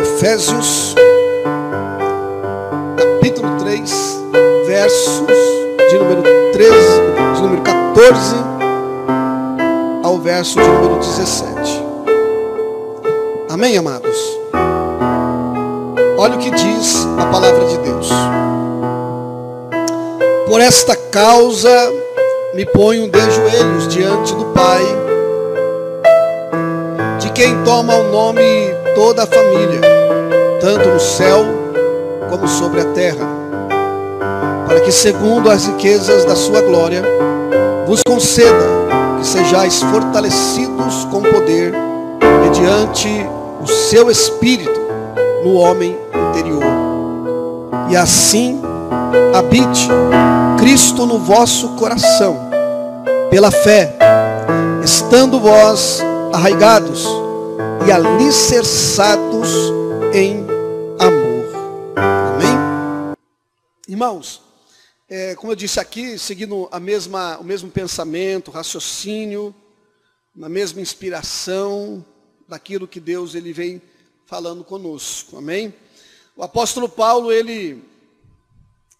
Efésios, 0.00 0.94
capítulo 2.96 3.58
3, 3.58 4.22
versos 4.66 5.26
de 5.90 5.98
número 5.98 6.22
13, 6.52 6.72
de 7.34 7.42
número 7.42 7.62
14 7.62 8.36
ao 10.02 10.18
verso 10.20 10.58
de 10.58 10.66
número 10.66 10.98
17. 11.00 11.84
Amém, 13.50 13.76
amados? 13.76 14.16
Olha 16.16 16.36
o 16.36 16.38
que 16.38 16.50
diz 16.50 17.06
a 17.18 17.26
palavra 17.26 17.66
de 17.66 17.76
Deus. 17.76 18.08
Por 20.48 20.62
esta 20.62 20.96
causa 20.96 21.92
me 22.54 22.64
ponho 22.64 23.06
de 23.10 23.20
joelhos 23.20 23.86
diante 23.88 24.34
do 24.34 24.46
Pai, 24.46 25.07
quem 27.38 27.62
toma 27.62 27.94
o 27.94 28.10
nome 28.10 28.42
toda 28.96 29.22
a 29.22 29.26
família, 29.26 29.80
tanto 30.60 30.88
no 30.88 30.98
céu 30.98 31.46
como 32.28 32.48
sobre 32.48 32.80
a 32.80 32.84
terra, 32.86 33.24
para 34.66 34.80
que, 34.80 34.90
segundo 34.90 35.48
as 35.48 35.64
riquezas 35.64 36.24
da 36.24 36.34
sua 36.34 36.60
glória, 36.62 37.00
vos 37.86 38.00
conceda 38.04 38.66
que 39.20 39.24
sejais 39.24 39.80
fortalecidos 39.80 41.04
com 41.12 41.22
poder 41.22 41.72
mediante 42.42 43.24
o 43.62 43.68
seu 43.68 44.10
espírito 44.10 44.80
no 45.44 45.54
homem 45.54 45.96
interior. 46.30 46.64
E 47.88 47.96
assim 47.96 48.60
habite 49.32 49.88
Cristo 50.58 51.06
no 51.06 51.20
vosso 51.20 51.68
coração, 51.76 52.50
pela 53.30 53.52
fé, 53.52 53.94
estando 54.82 55.38
vós 55.38 56.02
arraigados 56.32 57.27
e 57.86 57.92
alicerçados 57.92 59.48
em 60.14 60.40
amor. 60.98 61.96
Amém? 61.96 63.16
Irmãos, 63.86 64.42
é, 65.08 65.34
como 65.34 65.52
eu 65.52 65.56
disse 65.56 65.80
aqui, 65.80 66.18
seguindo 66.18 66.68
a 66.70 66.78
mesma, 66.78 67.38
o 67.38 67.44
mesmo 67.44 67.70
pensamento, 67.70 68.50
raciocínio, 68.50 69.54
na 70.34 70.48
mesma 70.48 70.80
inspiração 70.80 72.04
daquilo 72.46 72.88
que 72.88 73.00
Deus 73.00 73.34
ele 73.34 73.52
vem 73.52 73.82
falando 74.26 74.62
conosco. 74.62 75.38
Amém? 75.38 75.74
O 76.36 76.42
apóstolo 76.42 76.88
Paulo, 76.88 77.32
ele, 77.32 77.82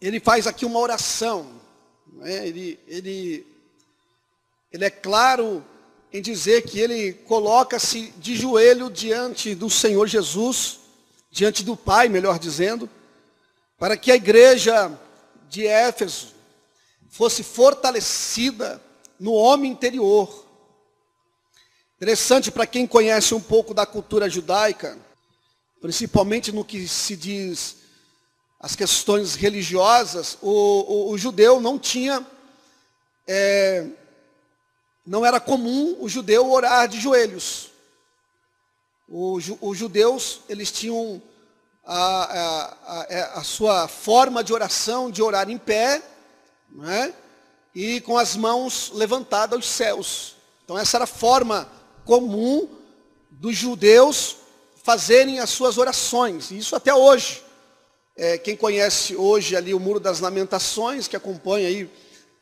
ele 0.00 0.18
faz 0.18 0.46
aqui 0.46 0.64
uma 0.64 0.80
oração. 0.80 1.46
Né? 2.14 2.48
Ele, 2.48 2.78
ele, 2.88 3.46
ele 4.72 4.84
é 4.84 4.90
claro 4.90 5.64
em 6.12 6.22
dizer 6.22 6.62
que 6.62 6.80
ele 6.80 7.12
coloca-se 7.12 8.12
de 8.18 8.34
joelho 8.34 8.90
diante 8.90 9.54
do 9.54 9.68
Senhor 9.68 10.06
Jesus, 10.06 10.80
diante 11.30 11.62
do 11.62 11.76
Pai, 11.76 12.08
melhor 12.08 12.38
dizendo, 12.38 12.88
para 13.78 13.96
que 13.96 14.10
a 14.10 14.16
igreja 14.16 14.90
de 15.48 15.66
Éfeso 15.66 16.34
fosse 17.08 17.42
fortalecida 17.42 18.82
no 19.18 19.32
homem 19.32 19.70
interior. 19.70 20.46
Interessante 21.96 22.50
para 22.50 22.66
quem 22.66 22.86
conhece 22.86 23.34
um 23.34 23.40
pouco 23.40 23.74
da 23.74 23.84
cultura 23.84 24.28
judaica, 24.30 24.96
principalmente 25.80 26.52
no 26.52 26.64
que 26.64 26.86
se 26.88 27.16
diz 27.16 27.76
as 28.60 28.74
questões 28.74 29.34
religiosas, 29.34 30.38
o, 30.42 30.50
o, 30.50 31.10
o 31.10 31.18
judeu 31.18 31.60
não 31.60 31.78
tinha 31.78 32.26
é, 33.26 33.86
não 35.08 35.24
era 35.24 35.40
comum 35.40 35.96
o 36.00 36.08
judeu 36.08 36.50
orar 36.50 36.86
de 36.86 37.00
joelhos. 37.00 37.70
os 39.08 39.78
judeus, 39.78 40.42
eles 40.50 40.70
tinham 40.70 41.22
a, 41.82 42.74
a, 42.86 43.06
é, 43.08 43.20
a, 43.34 43.42
sua 43.42 43.88
forma 43.88 44.44
de 44.44 44.52
oração, 44.52 45.10
de 45.10 45.22
orar 45.22 45.48
em 45.48 45.56
pé, 45.56 46.02
né? 46.70 47.14
e 47.74 48.02
com 48.02 48.18
as 48.18 48.36
mãos 48.36 48.90
levantadas 48.92 49.56
aos 49.56 49.66
céus. 49.66 50.36
Então 50.62 50.78
essa 50.78 50.98
era 50.98 51.04
a 51.04 51.06
forma 51.06 51.66
comum 52.04 52.68
dos 53.30 53.56
judeus 53.56 54.36
fazerem 54.84 55.40
as 55.40 55.48
suas 55.48 55.78
orações. 55.78 56.50
E 56.50 56.58
isso 56.58 56.76
até 56.76 56.94
hoje. 56.94 57.42
É, 58.14 58.36
quem 58.36 58.54
conhece 58.54 59.16
hoje 59.16 59.56
ali 59.56 59.72
o 59.72 59.80
Muro 59.80 60.00
das 60.00 60.20
Lamentações, 60.20 61.08
que 61.08 61.16
acompanha 61.16 61.66
aí 61.66 61.90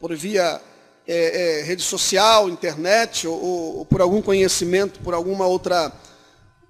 por 0.01 0.13
via 0.17 0.61
é, 1.07 1.61
é, 1.61 1.63
rede 1.63 1.83
social, 1.83 2.49
internet, 2.49 3.29
ou, 3.29 3.79
ou, 3.79 3.87
por 3.87 4.01
algum 4.01 4.21
conhecimento, 4.21 4.99
por 5.01 5.15
alguma 5.15 5.47
outra, 5.47 5.93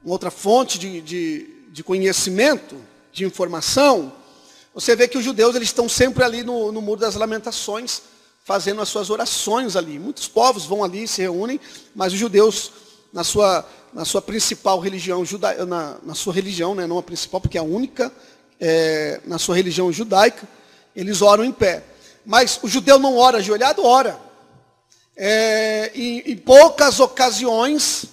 outra 0.04 0.30
fonte 0.30 0.78
de, 0.78 1.00
de, 1.00 1.64
de, 1.70 1.82
conhecimento, 1.82 2.76
de 3.12 3.24
informação, 3.24 4.12
você 4.74 4.94
vê 4.94 5.08
que 5.08 5.16
os 5.16 5.24
judeus 5.24 5.56
eles 5.56 5.69
estão 5.69 5.88
sempre 5.88 6.22
ali 6.22 6.42
no, 6.42 6.70
no 6.70 6.82
Muro 6.82 7.00
das 7.00 7.14
Lamentações, 7.14 8.02
fazendo 8.44 8.82
as 8.82 8.91
suas 8.91 9.08
orações 9.08 9.74
ali. 9.74 9.98
Muitos 9.98 10.28
povos 10.28 10.66
vão 10.66 10.84
ali, 10.84 11.08
se 11.08 11.22
reúnem, 11.22 11.58
mas 11.94 12.12
os 12.12 12.18
judeus, 12.18 12.70
na 13.12 13.24
sua, 13.24 13.66
na 13.92 14.04
sua 14.04 14.20
principal 14.20 14.78
religião, 14.78 15.24
juda, 15.24 15.64
na, 15.64 15.97
na 16.03 16.14
sua 16.14 16.34
religião, 16.34 16.74
né, 16.74 16.86
não 16.86 16.98
a 16.98 17.03
principal, 17.03 17.41
porque 17.41 17.56
é 17.56 17.60
a 17.60 17.64
única, 17.64 18.12
é, 18.60 19.18
na 19.24 19.38
sua 19.38 19.56
religião 19.56 19.91
judaica, 19.91 20.47
eles 20.94 21.22
oram 21.22 21.42
em 21.42 21.53
pé. 21.53 21.82
Mas 22.24 22.60
o 22.62 22.68
judeu 22.68 22.98
não 22.98 23.16
ora 23.16 23.38
ajoelhado, 23.38 23.82
ora 23.82 24.25
é, 25.16 25.91
em, 25.94 26.19
em, 26.32 26.37
poucas 26.37 27.00
ocasiões 27.00 28.04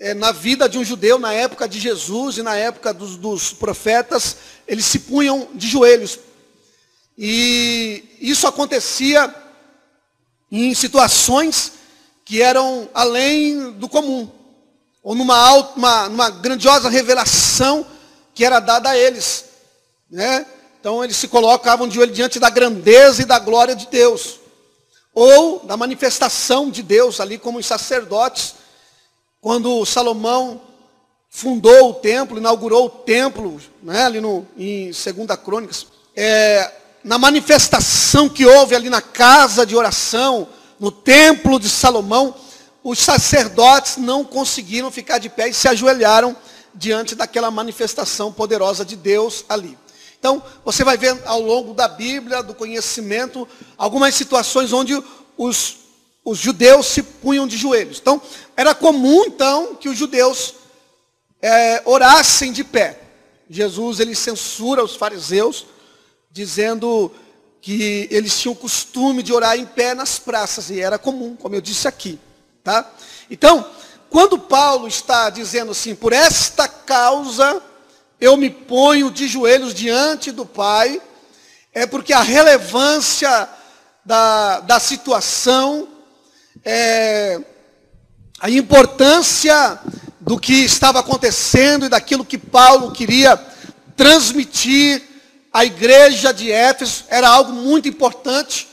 é, 0.00 0.14
na 0.14 0.32
vida 0.32 0.68
de 0.68 0.76
um 0.76 0.84
judeu, 0.84 1.18
na 1.18 1.32
época 1.32 1.68
de 1.68 1.78
Jesus 1.78 2.38
e 2.38 2.42
na 2.42 2.56
época 2.56 2.92
dos, 2.92 3.16
dos 3.16 3.52
profetas, 3.52 4.36
eles 4.66 4.84
se 4.84 4.98
punham 5.00 5.48
de 5.54 5.68
joelhos. 5.68 6.18
E 7.16 8.04
isso 8.20 8.46
acontecia 8.46 9.32
em 10.50 10.74
situações 10.74 11.72
que 12.24 12.42
eram 12.42 12.88
além 12.92 13.72
do 13.72 13.88
comum, 13.88 14.30
ou 15.02 15.14
numa, 15.14 15.52
uma, 15.76 16.08
numa 16.08 16.30
grandiosa 16.30 16.88
revelação 16.88 17.86
que 18.34 18.44
era 18.44 18.60
dada 18.60 18.90
a 18.90 18.98
eles. 18.98 19.44
Né? 20.10 20.44
Então 20.80 21.02
eles 21.02 21.16
se 21.16 21.28
colocavam 21.28 21.88
de 21.88 21.94
joelho 21.94 22.12
diante 22.12 22.38
da 22.38 22.50
grandeza 22.50 23.22
e 23.22 23.24
da 23.24 23.38
glória 23.38 23.74
de 23.74 23.86
Deus 23.86 24.40
ou 25.20 25.58
da 25.64 25.76
manifestação 25.76 26.70
de 26.70 26.80
Deus 26.80 27.18
ali 27.18 27.38
como 27.38 27.58
os 27.58 27.66
sacerdotes, 27.66 28.54
quando 29.40 29.84
Salomão 29.84 30.60
fundou 31.28 31.90
o 31.90 31.94
templo, 31.94 32.38
inaugurou 32.38 32.86
o 32.86 32.88
templo, 32.88 33.60
né, 33.82 34.04
ali 34.04 34.20
no, 34.20 34.46
em 34.56 34.92
2 34.92 35.04
Crônicas, 35.44 35.88
é, 36.14 36.72
na 37.02 37.18
manifestação 37.18 38.28
que 38.28 38.46
houve 38.46 38.76
ali 38.76 38.88
na 38.88 39.02
casa 39.02 39.66
de 39.66 39.74
oração, 39.74 40.46
no 40.78 40.92
templo 40.92 41.58
de 41.58 41.68
Salomão, 41.68 42.32
os 42.84 43.00
sacerdotes 43.00 43.96
não 43.96 44.22
conseguiram 44.22 44.88
ficar 44.88 45.18
de 45.18 45.28
pé 45.28 45.48
e 45.48 45.54
se 45.54 45.66
ajoelharam 45.66 46.36
diante 46.72 47.16
daquela 47.16 47.50
manifestação 47.50 48.32
poderosa 48.32 48.84
de 48.84 48.94
Deus 48.94 49.44
ali. 49.48 49.76
Então, 50.18 50.42
você 50.64 50.82
vai 50.82 50.96
ver 50.96 51.16
ao 51.24 51.40
longo 51.40 51.74
da 51.74 51.86
Bíblia, 51.86 52.42
do 52.42 52.54
conhecimento, 52.54 53.46
algumas 53.76 54.14
situações 54.14 54.72
onde 54.72 55.00
os, 55.36 55.76
os 56.24 56.38
judeus 56.38 56.86
se 56.86 57.02
punham 57.02 57.46
de 57.46 57.56
joelhos. 57.56 57.98
Então, 58.00 58.20
era 58.56 58.74
comum, 58.74 59.24
então, 59.26 59.76
que 59.76 59.88
os 59.88 59.96
judeus 59.96 60.54
é, 61.40 61.82
orassem 61.84 62.52
de 62.52 62.64
pé. 62.64 63.00
Jesus, 63.48 64.00
ele 64.00 64.14
censura 64.14 64.82
os 64.82 64.96
fariseus, 64.96 65.66
dizendo 66.30 67.12
que 67.60 68.08
eles 68.10 68.38
tinham 68.38 68.52
o 68.52 68.56
costume 68.56 69.22
de 69.22 69.32
orar 69.32 69.56
em 69.56 69.66
pé 69.66 69.94
nas 69.94 70.18
praças, 70.18 70.68
e 70.68 70.80
era 70.80 70.98
comum, 70.98 71.36
como 71.36 71.54
eu 71.54 71.60
disse 71.60 71.86
aqui. 71.86 72.18
Tá? 72.64 72.90
Então, 73.30 73.64
quando 74.10 74.38
Paulo 74.38 74.88
está 74.88 75.30
dizendo 75.30 75.70
assim, 75.70 75.94
por 75.94 76.12
esta 76.12 76.66
causa 76.66 77.62
eu 78.20 78.36
me 78.36 78.50
ponho 78.50 79.10
de 79.10 79.28
joelhos 79.28 79.72
diante 79.72 80.32
do 80.32 80.44
Pai, 80.44 81.00
é 81.72 81.86
porque 81.86 82.12
a 82.12 82.22
relevância 82.22 83.48
da, 84.04 84.60
da 84.60 84.80
situação, 84.80 85.88
é, 86.64 87.40
a 88.40 88.50
importância 88.50 89.78
do 90.20 90.38
que 90.38 90.64
estava 90.64 90.98
acontecendo 90.98 91.86
e 91.86 91.88
daquilo 91.88 92.24
que 92.24 92.38
Paulo 92.38 92.90
queria 92.90 93.36
transmitir 93.96 95.02
à 95.52 95.64
igreja 95.64 96.32
de 96.32 96.50
Éfeso, 96.50 97.04
era 97.08 97.28
algo 97.28 97.52
muito 97.52 97.88
importante 97.88 98.68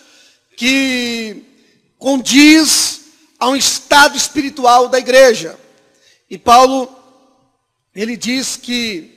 que 0.58 1.44
condiz 2.00 3.02
a 3.40 3.50
um 3.50 3.56
estado 3.56 4.18
espiritual 4.18 4.88
da 4.88 4.98
igreja. 4.98 5.58
E 6.30 6.38
Paulo, 6.38 6.90
ele 7.94 8.18
diz 8.18 8.56
que 8.56 9.15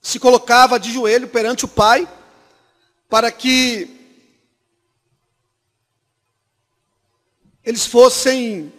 se 0.00 0.18
colocava 0.18 0.78
de 0.78 0.92
joelho 0.92 1.28
perante 1.28 1.64
o 1.64 1.68
Pai, 1.68 2.08
para 3.08 3.30
que 3.30 3.88
eles 7.64 7.86
fossem 7.86 8.72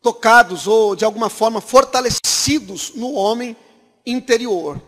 tocados 0.00 0.66
ou 0.66 0.96
de 0.96 1.04
alguma 1.04 1.30
forma 1.30 1.60
fortalecidos 1.60 2.94
no 2.94 3.12
homem 3.12 3.56
interior. 4.04 4.82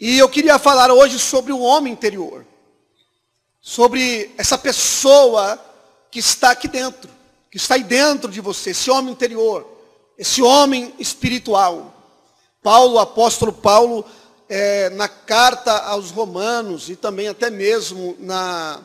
E 0.00 0.18
eu 0.18 0.28
queria 0.28 0.58
falar 0.58 0.90
hoje 0.90 1.18
sobre 1.18 1.52
o 1.52 1.60
homem 1.60 1.92
interior. 1.92 2.46
Sobre 3.60 4.34
essa 4.36 4.58
pessoa 4.58 5.60
que 6.10 6.18
está 6.18 6.50
aqui 6.50 6.66
dentro, 6.66 7.08
que 7.50 7.56
está 7.56 7.74
aí 7.74 7.84
dentro 7.84 8.30
de 8.30 8.40
você, 8.40 8.70
esse 8.70 8.90
homem 8.90 9.12
interior, 9.12 9.64
esse 10.18 10.42
homem 10.42 10.92
espiritual. 10.98 11.94
Paulo, 12.60 12.98
apóstolo 12.98 13.52
Paulo, 13.52 14.04
é, 14.54 14.90
na 14.90 15.08
carta 15.08 15.72
aos 15.78 16.10
Romanos 16.10 16.90
e 16.90 16.94
também 16.94 17.26
até 17.26 17.48
mesmo 17.48 18.14
na, 18.18 18.80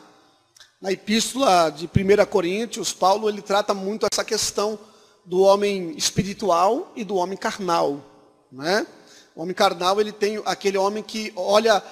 na 0.80 0.90
epístola 0.90 1.68
de 1.68 1.84
1 1.84 2.24
Coríntios, 2.24 2.94
Paulo 2.94 3.28
ele 3.28 3.42
trata 3.42 3.74
muito 3.74 4.06
essa 4.10 4.24
questão 4.24 4.78
do 5.26 5.42
homem 5.42 5.92
espiritual 5.94 6.90
e 6.96 7.04
do 7.04 7.16
homem 7.16 7.36
carnal. 7.36 8.02
Né? 8.50 8.86
O 9.36 9.42
homem 9.42 9.54
carnal 9.54 10.00
ele 10.00 10.10
tem 10.10 10.40
aquele 10.46 10.78
homem 10.78 11.02
que 11.02 11.34
olha 11.36 11.84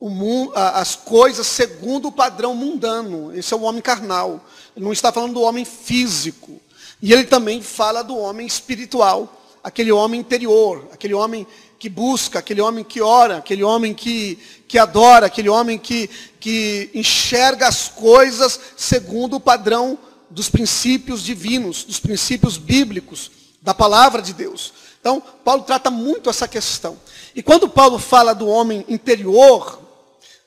mundo, 0.00 0.52
as 0.54 0.96
coisas 0.96 1.46
segundo 1.46 2.08
o 2.08 2.12
padrão 2.12 2.54
mundano. 2.54 3.36
Esse 3.36 3.52
é 3.52 3.56
o 3.56 3.64
homem 3.64 3.82
carnal. 3.82 4.40
Ele 4.74 4.82
não 4.82 4.94
está 4.94 5.12
falando 5.12 5.34
do 5.34 5.42
homem 5.42 5.66
físico. 5.66 6.58
E 7.02 7.12
ele 7.12 7.24
também 7.24 7.60
fala 7.60 8.00
do 8.00 8.16
homem 8.16 8.46
espiritual, 8.46 9.28
aquele 9.62 9.92
homem 9.92 10.20
interior, 10.20 10.88
aquele 10.90 11.12
homem 11.12 11.46
que 11.84 11.88
busca, 11.90 12.38
aquele 12.38 12.62
homem 12.62 12.82
que 12.82 13.02
ora, 13.02 13.36
aquele 13.36 13.62
homem 13.62 13.92
que, 13.92 14.38
que 14.66 14.78
adora, 14.78 15.26
aquele 15.26 15.50
homem 15.50 15.78
que, 15.78 16.08
que 16.40 16.88
enxerga 16.94 17.68
as 17.68 17.88
coisas 17.88 18.58
segundo 18.74 19.36
o 19.36 19.40
padrão 19.40 19.98
dos 20.30 20.48
princípios 20.48 21.22
divinos, 21.22 21.84
dos 21.84 22.00
princípios 22.00 22.56
bíblicos, 22.56 23.30
da 23.60 23.74
palavra 23.74 24.22
de 24.22 24.32
Deus. 24.32 24.72
Então, 24.98 25.22
Paulo 25.44 25.62
trata 25.64 25.90
muito 25.90 26.30
essa 26.30 26.48
questão. 26.48 26.96
E 27.36 27.42
quando 27.42 27.68
Paulo 27.68 27.98
fala 27.98 28.34
do 28.34 28.48
homem 28.48 28.82
interior, 28.88 29.78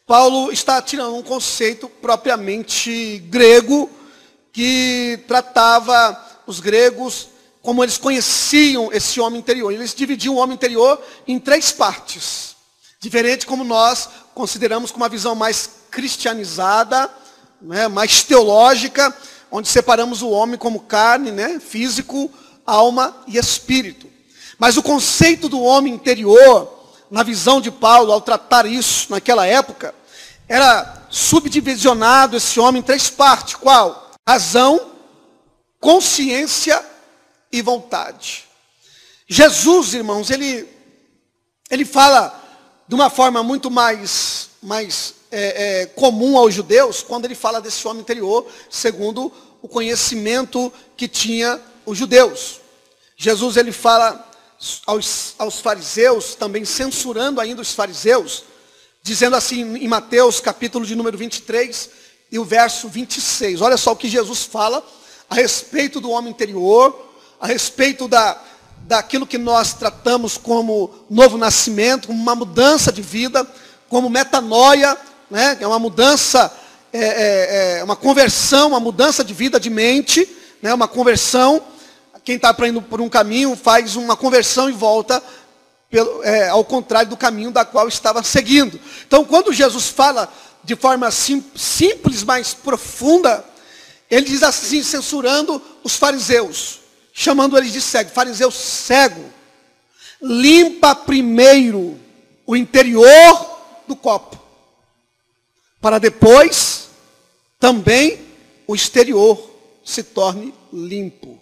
Paulo 0.08 0.52
está 0.52 0.82
tirando 0.82 1.18
um 1.18 1.22
conceito 1.22 1.88
propriamente 1.88 3.20
grego, 3.30 3.88
que 4.52 5.20
tratava 5.28 6.20
os 6.48 6.60
gregos 6.60 7.28
como 7.68 7.84
eles 7.84 7.98
conheciam 7.98 8.94
esse 8.94 9.20
homem 9.20 9.40
interior. 9.40 9.74
Eles 9.74 9.94
dividiam 9.94 10.36
o 10.36 10.38
homem 10.38 10.56
interior 10.56 11.04
em 11.28 11.38
três 11.38 11.70
partes. 11.70 12.56
Diferente 12.98 13.46
como 13.46 13.66
nós 13.66 14.08
consideramos 14.34 14.90
com 14.90 14.96
uma 14.96 15.10
visão 15.10 15.36
mais 15.36 15.72
cristianizada, 15.92 17.10
né, 17.62 17.90
mais 17.90 18.24
teológica, 18.24 19.14
onde 19.52 19.68
separamos 19.68 20.22
o 20.22 20.30
homem 20.30 20.58
como 20.58 20.80
carne, 20.80 21.30
né, 21.30 21.60
físico, 21.60 22.32
alma 22.66 23.14
e 23.28 23.38
espírito. 23.38 24.08
Mas 24.58 24.78
o 24.78 24.82
conceito 24.82 25.50
do 25.50 25.60
homem 25.62 25.94
interior, 25.94 26.72
na 27.12 27.22
visão 27.22 27.60
de 27.60 27.70
Paulo, 27.70 28.14
ao 28.14 28.22
tratar 28.22 28.66
isso 28.66 29.12
naquela 29.12 29.46
época, 29.46 29.94
era 30.48 31.06
subdivisionado 31.10 32.38
esse 32.38 32.62
homem 32.62 32.80
em 32.80 32.86
três 32.86 33.10
partes. 33.10 33.56
Qual? 33.56 34.14
Razão, 34.26 34.94
consciência 35.82 36.82
e 37.52 37.62
vontade. 37.62 38.46
Jesus, 39.28 39.94
irmãos, 39.94 40.30
ele, 40.30 40.68
ele 41.70 41.86
fala 41.86 42.44
de 42.88 42.96
uma 42.96 43.10
forma 43.10 43.44
muito 43.44 43.70
mais, 43.70 44.50
mais 44.62 45.16
é, 45.32 45.82
é, 45.82 45.86
comum 45.88 46.38
aos 46.38 46.54
judeus, 46.54 47.04
quando 47.04 47.26
ele 47.26 47.36
fala 47.36 47.60
desse 47.60 47.86
homem 47.88 48.02
interior, 48.02 48.48
segundo 48.70 49.32
o 49.62 49.68
conhecimento 49.68 50.72
que 50.96 51.08
tinha 51.08 51.60
os 51.86 51.98
judeus. 51.98 52.62
Jesus, 53.18 53.58
ele 53.58 53.72
fala 53.72 54.30
aos, 54.86 55.36
aos 55.38 55.60
fariseus, 55.60 56.36
também 56.36 56.64
censurando 56.66 57.42
ainda 57.42 57.62
os 57.62 57.74
fariseus, 57.74 58.44
dizendo 59.04 59.36
assim 59.36 59.76
em 59.78 59.88
Mateus 59.88 60.40
capítulo 60.40 60.86
de 60.86 60.96
número 60.96 61.18
23 61.18 61.90
e 62.32 62.40
o 62.40 62.46
verso 62.46 62.88
26. 62.88 63.62
Olha 63.62 63.78
só 63.78 63.92
o 63.92 63.96
que 63.96 64.10
Jesus 64.10 64.44
fala 64.44 64.86
a 65.30 65.36
respeito 65.36 66.00
do 66.00 66.12
homem 66.12 66.32
interior, 66.32 67.07
a 67.40 67.48
respeito 67.48 68.08
da, 68.08 68.38
daquilo 68.88 69.28
que 69.28 69.38
nós 69.38 69.74
tratamos 69.74 70.38
como 70.38 70.94
novo 71.10 71.38
nascimento, 71.38 72.08
como 72.08 72.22
uma 72.22 72.36
mudança 72.36 72.92
de 72.92 73.02
vida, 73.02 73.46
como 73.90 74.10
metanoia, 74.10 74.98
né? 75.30 75.58
é 75.60 75.68
uma 75.68 75.80
mudança, 75.80 76.52
é, 76.92 77.00
é, 77.00 77.80
é 77.80 77.84
uma 77.84 77.96
conversão, 77.96 78.70
uma 78.70 78.80
mudança 78.80 79.24
de 79.24 79.34
vida, 79.34 79.60
de 79.60 79.70
mente, 79.70 80.28
né? 80.62 80.74
uma 80.74 80.88
conversão. 80.88 81.62
Quem 82.24 82.36
está 82.36 82.56
indo 82.68 82.82
por 82.82 83.00
um 83.00 83.08
caminho 83.08 83.56
faz 83.56 83.96
uma 83.96 84.16
conversão 84.16 84.70
e 84.70 84.74
volta 84.74 85.22
pelo, 85.90 86.24
é, 86.24 86.50
ao 86.50 86.66
contrário 86.66 87.10
do 87.10 87.16
caminho 87.16 87.52
da 87.52 87.64
qual 87.64 87.88
estava 87.88 88.24
seguindo. 88.24 88.80
Então, 89.06 89.24
quando 89.24 89.54
Jesus 89.54 89.88
fala 89.88 90.32
de 90.64 90.76
forma 90.76 91.10
sim, 91.12 91.44
simples, 91.56 92.24
mas 92.24 92.54
profunda, 92.54 93.46
ele 94.12 94.26
diz 94.26 94.44
assim, 94.44 94.84
censurando 94.84 95.62
os 95.84 95.96
fariseus 95.96 96.87
chamando 97.20 97.58
eles 97.58 97.74
de 97.74 97.82
cego. 97.82 98.12
Fariseu 98.12 98.52
cego. 98.52 99.26
Limpa 100.22 100.94
primeiro 100.94 102.00
o 102.46 102.56
interior 102.56 103.60
do 103.88 103.96
copo. 103.96 104.40
Para 105.82 105.98
depois 105.98 106.90
também 107.60 108.22
o 108.68 108.76
exterior 108.76 109.52
se 109.84 110.04
torne 110.04 110.54
limpo. 110.72 111.40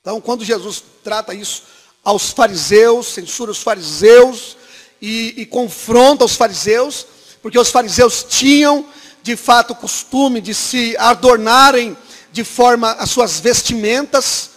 Então, 0.00 0.20
quando 0.20 0.44
Jesus 0.44 0.82
trata 1.02 1.34
isso 1.34 1.64
aos 2.04 2.30
fariseus, 2.30 3.08
censura 3.08 3.50
os 3.50 3.62
fariseus 3.62 4.56
e, 5.02 5.34
e 5.38 5.46
confronta 5.46 6.24
os 6.24 6.36
fariseus, 6.36 7.04
porque 7.42 7.58
os 7.58 7.70
fariseus 7.70 8.24
tinham 8.28 8.86
de 9.24 9.36
fato 9.36 9.72
o 9.72 9.76
costume 9.76 10.40
de 10.40 10.54
se 10.54 10.96
adornarem 10.98 11.96
de 12.30 12.44
forma 12.44 12.92
as 12.92 13.10
suas 13.10 13.40
vestimentas, 13.40 14.49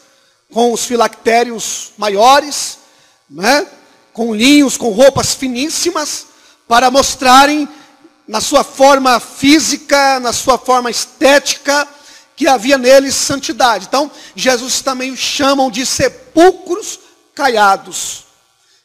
com 0.54 0.72
os 0.72 0.86
filactérios 0.86 1.92
maiores, 1.98 2.78
né? 3.28 3.66
com 4.14 4.36
linhos, 4.36 4.78
com 4.78 4.90
roupas 4.90 5.34
finíssimas, 5.34 6.28
para 6.68 6.92
mostrarem 6.92 7.68
na 8.28 8.40
sua 8.40 8.64
forma 8.64 9.20
física, 9.20 10.20
na 10.20 10.32
sua 10.32 10.60
forma 10.60 10.92
estética, 10.92 11.88
que 12.36 12.48
havia 12.48 12.78
neles 12.78 13.16
santidade. 13.16 13.86
Então, 13.88 14.12
Jesus 14.36 14.82
também 14.82 15.12
os 15.12 15.20
chamam 15.20 15.72
de 15.72 15.86
sepulcros 15.86 17.00
caiados, 17.34 18.26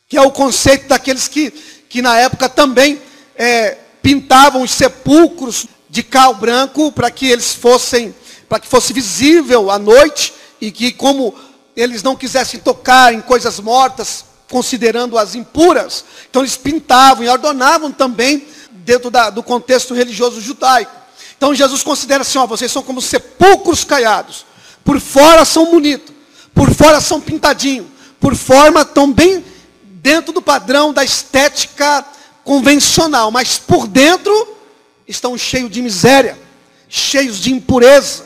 que 0.09 0.17
é 0.17 0.23
o 0.23 0.31
conceito 0.31 0.89
daqueles 0.89 1.29
que, 1.29 1.51
que 1.51 2.01
na 2.01 2.17
época 2.17 2.49
também 2.49 3.01
é, 3.37 3.77
pintavam 4.03 4.63
os 4.63 4.71
sepulcros 4.71 5.67
de 5.91 6.03
cal 6.03 6.35
branco 6.35 6.91
para 6.91 7.11
que 7.11 7.27
eles 7.27 7.53
fossem, 7.53 8.15
para 8.49 8.59
que 8.59 8.67
fosse 8.67 8.95
visível 8.95 9.71
à 9.71 9.79
noite 9.79 10.33
e 10.61 10.71
que 10.71 10.91
como 10.91 11.35
eles 11.81 12.03
não 12.03 12.17
quisessem 12.17 12.59
tocar 12.59 13.15
em 13.15 13.21
coisas 13.21 13.61
mortas, 13.61 14.25
considerando-as 14.51 15.37
impuras. 15.37 16.05
Então 16.29 16.43
eles 16.43 16.57
pintavam 16.57 17.23
e 17.23 17.29
adornavam 17.29 17.93
também 17.93 18.49
dentro 18.73 19.11
da, 19.11 19.31
do 19.31 19.45
contexto 19.45 19.95
religioso 19.95 20.41
judaico. 20.41 20.91
Então 21.37 21.55
Jesus 21.55 21.85
considera 21.85 22.23
assim, 22.23 22.37
ó, 22.37 22.47
vocês 22.49 22.73
são 22.73 22.83
como 22.83 23.01
sepulcros 23.01 23.85
caiados. 23.85 24.45
Por 24.85 24.99
fora 24.99 25.45
são 25.45 25.71
bonitos, 25.71 26.13
por 26.53 26.75
fora 26.75 27.01
são 27.01 27.21
pintadinhos, 27.21 27.87
por 28.19 28.35
forma 28.35 28.81
estão 28.81 29.13
bem 29.13 29.45
dentro 29.85 30.33
do 30.33 30.43
padrão 30.43 30.93
da 30.93 31.05
estética 31.05 32.05
convencional, 32.43 33.31
mas 33.31 33.57
por 33.57 33.87
dentro 33.87 34.57
estão 35.07 35.39
cheios 35.39 35.71
de 35.71 35.81
miséria, 35.81 36.37
cheios 36.89 37.39
de 37.39 37.53
impureza. 37.53 38.25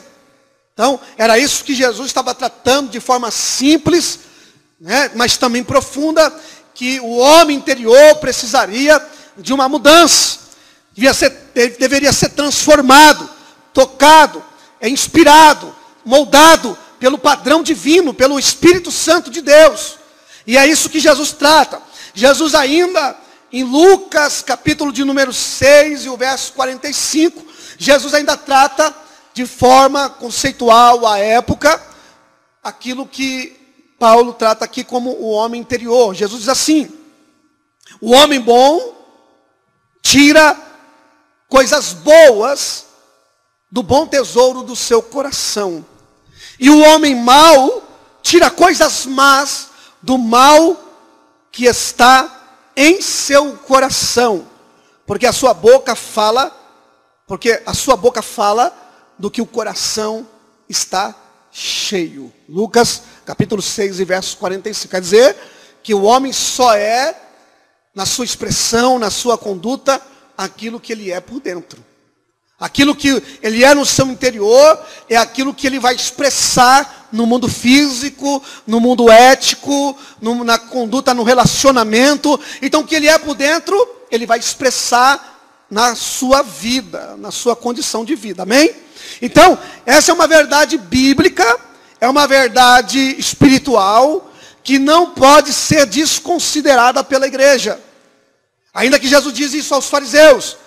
Então, 0.75 0.99
era 1.19 1.39
isso 1.39 1.65
que 1.65 1.75
Jesus 1.75 2.07
estava 2.07 2.35
tratando 2.35 2.91
de 2.91 2.99
forma 2.99 3.31
simples, 3.31 4.21
né, 4.81 5.11
mas 5.15 5.37
também 5.37 5.63
profunda, 5.63 6.33
que 6.75 6.99
o 7.01 7.19
homem 7.19 7.57
interior 7.57 8.17
precisaria 8.17 9.01
de 9.37 9.53
uma 9.53 9.69
mudança. 9.69 10.39
Devia 10.95 11.13
ser, 11.13 11.31
deveria 11.79 12.13
ser 12.13 12.31
transformado, 12.31 13.29
tocado, 13.73 14.43
é 14.81 14.89
inspirado, 14.89 15.75
moldado 16.05 16.77
pelo 16.99 17.19
padrão 17.19 17.63
divino, 17.63 18.15
pelo 18.15 18.39
Espírito 18.39 18.91
Santo 18.91 19.31
de 19.31 19.43
Deus. 19.43 19.99
E 20.47 20.57
é 20.57 20.67
isso 20.67 20.89
que 20.89 20.99
Jesus 20.99 21.33
trata. 21.33 21.81
Jesus 22.15 22.55
ainda, 22.55 23.17
em 23.53 23.63
Lucas, 23.63 24.43
capítulo 24.43 24.93
de 24.93 25.05
número 25.05 25.33
6 25.33 26.07
e 26.07 26.09
o 26.09 26.17
verso 26.17 26.53
45, 26.55 27.45
Jesus 27.79 28.15
ainda 28.15 28.37
trata 28.37 29.02
de 29.35 29.47
forma 29.47 30.09
conceitual 30.11 31.07
à 31.07 31.19
época, 31.19 31.81
aquilo 32.63 33.07
que 33.07 33.59
Paulo 33.99 34.33
trata 34.33 34.65
aqui 34.65 34.85
como 34.85 35.11
o 35.11 35.31
homem 35.31 35.61
interior. 35.61 36.15
Jesus 36.15 36.41
diz 36.41 36.49
assim: 36.49 36.91
o 38.01 38.13
homem 38.13 38.41
bom 38.41 38.95
tira 40.03 40.57
coisas 41.49 41.93
boas 41.93 42.87
do 43.71 43.83
bom 43.83 44.07
tesouro 44.07 44.63
do 44.63 44.75
seu 44.77 45.03
coração. 45.03 45.85
E 46.59 46.69
o 46.69 46.81
homem 46.81 47.15
mau 47.15 47.83
tira 48.23 48.51
coisas 48.51 49.07
más 49.07 49.69
do 50.03 50.19
mal 50.19 50.77
que 51.51 51.67
está 51.67 52.41
em 52.77 53.01
seu 53.01 53.57
coração, 53.59 54.49
porque 55.07 55.27
a 55.27 55.33
sua 55.33 55.53
boca 55.53 55.95
fala, 55.95 56.51
porque 57.27 57.63
a 57.67 57.75
sua 57.75 57.97
boca 57.97 58.23
fala 58.23 58.82
do 59.23 59.31
que 59.31 59.41
o 59.41 59.47
coração 59.47 60.27
está 60.69 61.15
cheio. 61.53 62.33
Lucas 62.49 63.03
capítulo 63.25 63.63
6 63.63 64.01
e 64.01 64.05
verso 64.05 64.37
45. 64.37 64.91
Quer 64.91 65.01
dizer 65.01 65.37
que 65.81 65.95
o 65.95 66.03
homem 66.03 66.33
só 66.33 66.75
é, 66.75 67.17
na 67.95 68.05
sua 68.05 68.25
expressão, 68.25 68.99
na 68.99 69.13
sua 69.13 69.39
conduta, 69.39 70.03
aquilo 70.37 70.81
que 70.81 70.93
ele 70.93 71.13
é 71.13 71.21
por 71.21 71.39
dentro. 71.39 71.85
Aquilo 72.59 72.97
que 72.97 73.23
ele 73.41 73.63
é 73.63 73.73
no 73.73 73.87
seu 73.87 74.09
interior 74.09 74.85
é 75.09 75.17
aquilo 75.17 75.55
que 75.55 75.69
ele 75.69 75.79
vai 75.79 75.95
expressar 75.95 77.09
no 77.13 77.25
mundo 77.25 77.49
físico, 77.49 78.43
no 78.67 78.81
mundo 78.81 79.09
ético, 79.09 79.97
no, 80.21 80.43
na 80.43 80.59
conduta, 80.59 81.15
no 81.15 81.23
relacionamento. 81.23 82.41
Então, 82.61 82.81
o 82.81 82.85
que 82.85 82.97
ele 82.97 83.07
é 83.07 83.17
por 83.19 83.37
dentro, 83.37 83.89
ele 84.11 84.27
vai 84.27 84.41
expressar 84.41 85.33
na 85.73 85.95
sua 85.95 86.43
vida, 86.43 87.17
na 87.17 87.31
sua 87.31 87.57
condição 87.57 88.05
de 88.05 88.15
vida. 88.15 88.43
Amém? 88.43 88.73
Então, 89.23 89.59
essa 89.87 90.11
é 90.11 90.15
uma 90.15 90.27
verdade 90.27 90.77
bíblica, 90.77 91.59
é 91.99 92.07
uma 92.07 92.27
verdade 92.27 92.99
espiritual 93.19 94.31
que 94.63 94.79
não 94.79 95.13
pode 95.13 95.51
ser 95.51 95.87
desconsiderada 95.87 97.03
pela 97.03 97.27
igreja. 97.27 97.81
Ainda 98.75 98.99
que 98.99 99.09
Jesus 99.09 99.33
diz 99.33 99.55
isso 99.55 99.75
aos 99.75 99.87
fariseus 99.87 100.59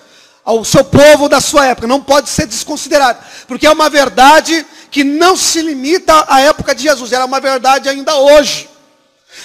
ao 0.43 0.65
seu 0.65 0.83
povo 0.83 1.29
da 1.29 1.39
sua 1.39 1.67
época. 1.67 1.85
Não 1.87 2.01
pode 2.01 2.27
ser 2.27 2.47
desconsiderado. 2.47 3.19
Porque 3.47 3.67
é 3.67 3.71
uma 3.71 3.91
verdade 3.91 4.65
que 4.89 5.03
não 5.03 5.37
se 5.37 5.61
limita 5.61 6.25
à 6.27 6.41
época 6.41 6.73
de 6.73 6.81
Jesus. 6.81 7.11
Ela 7.11 7.25
é 7.25 7.27
uma 7.27 7.39
verdade 7.39 7.87
ainda 7.89 8.15
hoje. 8.15 8.67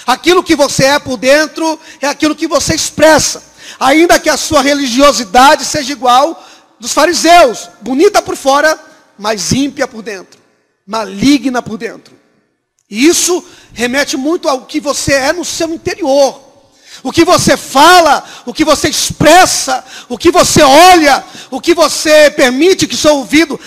Aquilo 0.07 0.43
que 0.43 0.55
você 0.55 0.85
é 0.85 0.97
por 0.97 1.17
dentro 1.17 1.79
é 2.01 2.07
aquilo 2.07 2.35
que 2.35 2.47
você 2.47 2.73
expressa. 2.73 3.50
Ainda 3.79 4.19
que 4.19 4.29
a 4.29 4.37
sua 4.37 4.61
religiosidade 4.61 5.65
seja 5.65 5.91
igual 5.91 6.43
dos 6.79 6.93
fariseus. 6.93 7.69
Bonita 7.81 8.21
por 8.21 8.35
fora, 8.35 8.79
mas 9.17 9.51
ímpia 9.51 9.87
por 9.87 10.01
dentro. 10.01 10.39
Maligna 10.85 11.61
por 11.61 11.77
dentro. 11.77 12.19
E 12.89 13.07
isso 13.07 13.43
remete 13.73 14.17
muito 14.17 14.49
ao 14.49 14.65
que 14.65 14.79
você 14.79 15.13
é 15.13 15.33
no 15.33 15.45
seu 15.45 15.69
interior. 15.73 16.51
O 17.03 17.11
que 17.11 17.23
você 17.23 17.55
fala, 17.55 18.23
o 18.45 18.53
que 18.53 18.65
você 18.65 18.89
expressa, 18.89 19.83
o 20.09 20.17
que 20.17 20.29
você 20.29 20.61
olha, 20.61 21.23
o 21.49 21.61
que 21.61 21.73
você 21.73 22.29
permite 22.29 22.85
que 22.85 22.97
seu 22.97 23.15
ouvido 23.15 23.59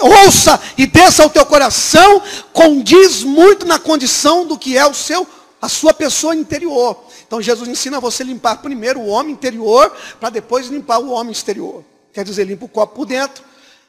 ouça 0.00 0.60
e 0.78 0.86
desça 0.86 1.22
ao 1.22 1.30
teu 1.30 1.44
coração, 1.44 2.22
condiz 2.52 3.22
muito 3.22 3.66
na 3.66 3.78
condição 3.78 4.46
do 4.46 4.58
que 4.58 4.76
é 4.76 4.86
o 4.86 4.94
seu, 4.94 5.28
a 5.60 5.68
sua 5.68 5.92
pessoa 5.92 6.34
interior. 6.34 7.04
Então 7.30 7.40
Jesus 7.40 7.68
ensina 7.68 8.00
você 8.00 8.24
a 8.24 8.26
limpar 8.26 8.56
primeiro 8.56 8.98
o 8.98 9.06
homem 9.06 9.34
interior, 9.34 9.96
para 10.18 10.30
depois 10.30 10.66
limpar 10.66 10.98
o 10.98 11.12
homem 11.12 11.30
exterior. 11.30 11.84
Quer 12.12 12.24
dizer, 12.24 12.42
limpa 12.42 12.64
o 12.64 12.68
copo 12.68 12.96
por 12.96 13.06
dentro. 13.06 13.44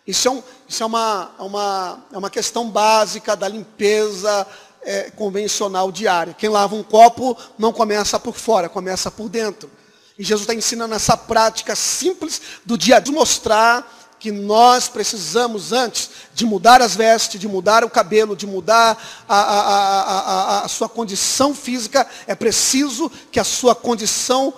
Isso 0.06 0.28
é, 0.28 0.32
um, 0.32 0.44
isso 0.70 0.84
é, 0.84 0.86
uma, 0.86 1.32
é, 1.40 1.42
uma, 1.42 2.06
é 2.14 2.18
uma 2.20 2.30
questão 2.30 2.70
básica 2.70 3.36
da 3.36 3.48
limpeza 3.48 4.46
é, 4.84 5.10
convencional 5.10 5.92
diária. 5.92 6.36
Quem 6.38 6.50
lava 6.50 6.76
um 6.76 6.84
copo 6.84 7.36
não 7.58 7.74
começa 7.74 8.20
por 8.20 8.36
fora, 8.36 8.70
começa 8.70 9.10
por 9.10 9.28
dentro. 9.28 9.72
E 10.20 10.24
Jesus 10.24 10.42
está 10.44 10.54
ensinando 10.54 10.94
essa 10.94 11.18
prática 11.18 11.76
simples 11.76 12.40
do 12.64 12.78
dia 12.78 13.00
de 13.00 13.12
mostrar 13.12 14.00
que 14.22 14.32
nós 14.32 14.88
precisamos, 14.88 15.74
antes 15.74 16.12
de 16.32 16.46
mudar 16.46 16.80
as 16.80 16.96
vestes, 16.96 17.42
de 17.42 17.48
mudar 17.48 17.84
o 17.84 17.90
cabelo, 17.90 18.36
de 18.36 18.46
mudar 18.46 18.96
a, 19.28 19.36
a, 19.36 20.20
a, 20.60 20.63
a, 20.63 20.68
sua 20.68 20.88
condição 20.88 21.56
física, 21.56 22.06
é 22.28 22.36
preciso 22.36 23.12
que 23.32 23.40
a 23.40 23.44
sua 23.44 23.74
condição 23.74 24.54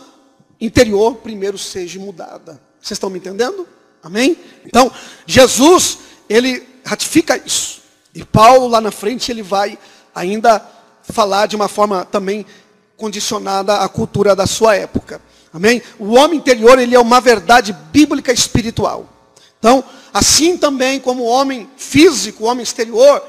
interior 0.59 1.15
primeiro 1.15 1.57
seja 1.57 1.97
mudada. 1.97 2.61
Vocês 2.81 2.97
estão 2.97 3.09
me 3.09 3.19
entendendo? 3.19 3.65
Amém? 4.03 4.37
Então, 4.65 4.91
Jesus, 5.25 5.99
ele 6.27 6.67
ratifica 6.83 7.41
isso. 7.45 7.83
E 8.13 8.25
Paulo, 8.25 8.67
lá 8.67 8.81
na 8.81 8.91
frente, 8.91 9.31
ele 9.31 9.41
vai 9.41 9.79
ainda 10.13 10.61
falar 11.03 11.45
de 11.45 11.55
uma 11.55 11.69
forma 11.69 12.03
também 12.03 12.45
condicionada 12.97 13.77
à 13.77 13.87
cultura 13.87 14.35
da 14.35 14.45
sua 14.45 14.75
época. 14.75 15.21
Amém? 15.53 15.81
O 15.97 16.15
homem 16.15 16.37
interior, 16.37 16.77
ele 16.77 16.95
é 16.95 16.99
uma 16.99 17.21
verdade 17.21 17.71
bíblica 17.93 18.33
espiritual. 18.33 19.12
Então, 19.63 19.81
assim 20.13 20.57
também 20.57 20.99
como 20.99 21.23
o 21.23 21.27
homem 21.27 21.69
físico, 21.77 22.43
o 22.43 22.47
homem 22.47 22.63
exterior, 22.63 23.25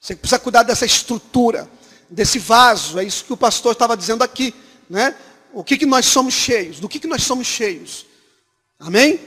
você 0.00 0.16
precisa 0.16 0.38
cuidar 0.38 0.62
dessa 0.62 0.86
estrutura, 0.86 1.68
desse 2.08 2.38
vaso. 2.38 2.98
É 2.98 3.04
isso 3.04 3.22
que 3.22 3.34
o 3.34 3.36
pastor 3.36 3.72
estava 3.72 3.94
dizendo 3.94 4.24
aqui. 4.24 4.54
Né? 4.88 5.14
O 5.52 5.62
que, 5.62 5.76
que 5.76 5.84
nós 5.84 6.06
somos 6.06 6.32
cheios? 6.32 6.80
Do 6.80 6.88
que, 6.88 6.98
que 6.98 7.06
nós 7.06 7.22
somos 7.22 7.46
cheios? 7.46 8.06
Amém? 8.80 9.20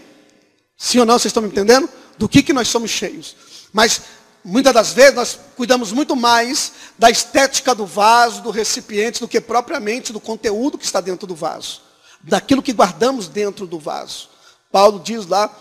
Sim 0.76 0.98
ou 0.98 1.06
não, 1.06 1.20
vocês 1.20 1.30
estão 1.30 1.44
me 1.44 1.50
entendendo? 1.50 1.88
Do 2.18 2.28
que, 2.28 2.42
que 2.42 2.54
nós 2.54 2.68
somos 2.68 2.90
cheios? 2.90 3.36
Mas 3.72 4.02
Muitas 4.50 4.74
das 4.74 4.94
vezes 4.94 5.14
nós 5.14 5.38
cuidamos 5.58 5.92
muito 5.92 6.16
mais 6.16 6.72
da 6.98 7.10
estética 7.10 7.76
do 7.76 7.86
vaso, 7.86 8.42
do 8.42 8.50
recipiente, 8.50 9.20
do 9.20 9.28
que 9.28 9.42
propriamente 9.42 10.14
do 10.14 10.22
conteúdo 10.22 10.78
que 10.78 10.86
está 10.86 11.02
dentro 11.02 11.28
do 11.28 11.36
vaso. 11.36 11.82
Daquilo 12.24 12.64
que 12.64 12.72
guardamos 12.72 13.28
dentro 13.28 13.68
do 13.68 13.78
vaso. 13.78 14.30
Paulo 14.72 15.02
diz 15.04 15.26
lá 15.26 15.54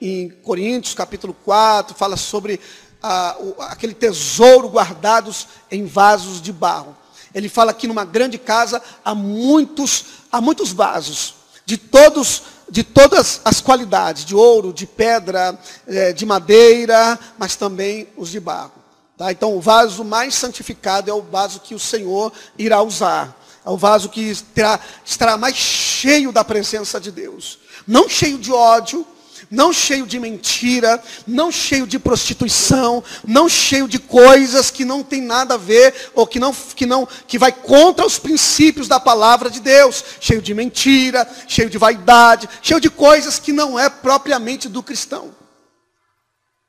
em 0.00 0.28
Coríntios, 0.28 0.94
capítulo 0.94 1.34
4, 1.44 1.94
fala 1.96 2.16
sobre 2.16 2.60
ah, 3.02 3.36
o, 3.38 3.62
aquele 3.62 3.94
tesouro 3.94 4.68
guardados 4.68 5.46
em 5.70 5.86
vasos 5.86 6.40
de 6.40 6.52
barro. 6.52 6.96
Ele 7.34 7.48
fala 7.48 7.74
que 7.74 7.86
numa 7.86 8.04
grande 8.04 8.38
casa 8.38 8.82
há 9.04 9.14
muitos, 9.14 10.04
há 10.30 10.40
muitos 10.40 10.72
vasos, 10.72 11.34
de 11.66 11.76
todos 11.76 12.42
de 12.68 12.82
todas 12.82 13.40
as 13.44 13.60
qualidades, 13.60 14.24
de 14.24 14.34
ouro, 14.34 14.72
de 14.72 14.86
pedra, 14.86 15.58
é, 15.86 16.12
de 16.12 16.24
madeira, 16.24 17.18
mas 17.38 17.56
também 17.56 18.08
os 18.16 18.30
de 18.30 18.40
barro. 18.40 18.72
Tá? 19.16 19.30
Então, 19.30 19.54
o 19.56 19.60
vaso 19.60 20.04
mais 20.04 20.34
santificado 20.34 21.10
é 21.10 21.14
o 21.14 21.22
vaso 21.22 21.60
que 21.60 21.74
o 21.74 21.78
Senhor 21.78 22.32
irá 22.58 22.82
usar. 22.82 23.38
É 23.64 23.70
o 23.70 23.76
vaso 23.76 24.08
que 24.08 24.34
terá, 24.54 24.78
estará 25.04 25.36
mais 25.36 25.56
cheio 25.56 26.32
da 26.32 26.44
presença 26.44 27.00
de 27.00 27.10
Deus. 27.10 27.58
Não 27.86 28.08
cheio 28.08 28.38
de 28.38 28.52
ódio, 28.52 29.06
não 29.50 29.72
cheio 29.72 30.06
de 30.06 30.18
mentira, 30.18 31.02
não 31.26 31.50
cheio 31.50 31.86
de 31.86 31.98
prostituição, 31.98 33.02
não 33.26 33.48
cheio 33.48 33.86
de 33.86 33.98
coisas 33.98 34.70
que 34.70 34.84
não 34.84 35.02
tem 35.02 35.20
nada 35.20 35.54
a 35.54 35.58
ver 35.58 35.94
ou 36.14 36.26
que 36.26 36.38
não 36.38 36.52
que 36.52 36.86
não 36.86 37.06
que 37.26 37.38
vai 37.38 37.52
contra 37.52 38.06
os 38.06 38.18
princípios 38.18 38.88
da 38.88 38.98
palavra 38.98 39.50
de 39.50 39.60
Deus, 39.60 40.04
cheio 40.20 40.42
de 40.42 40.54
mentira, 40.54 41.28
cheio 41.46 41.70
de 41.70 41.78
vaidade, 41.78 42.48
cheio 42.62 42.80
de 42.80 42.90
coisas 42.90 43.38
que 43.38 43.52
não 43.52 43.78
é 43.78 43.88
propriamente 43.88 44.68
do 44.68 44.82
cristão. 44.82 45.34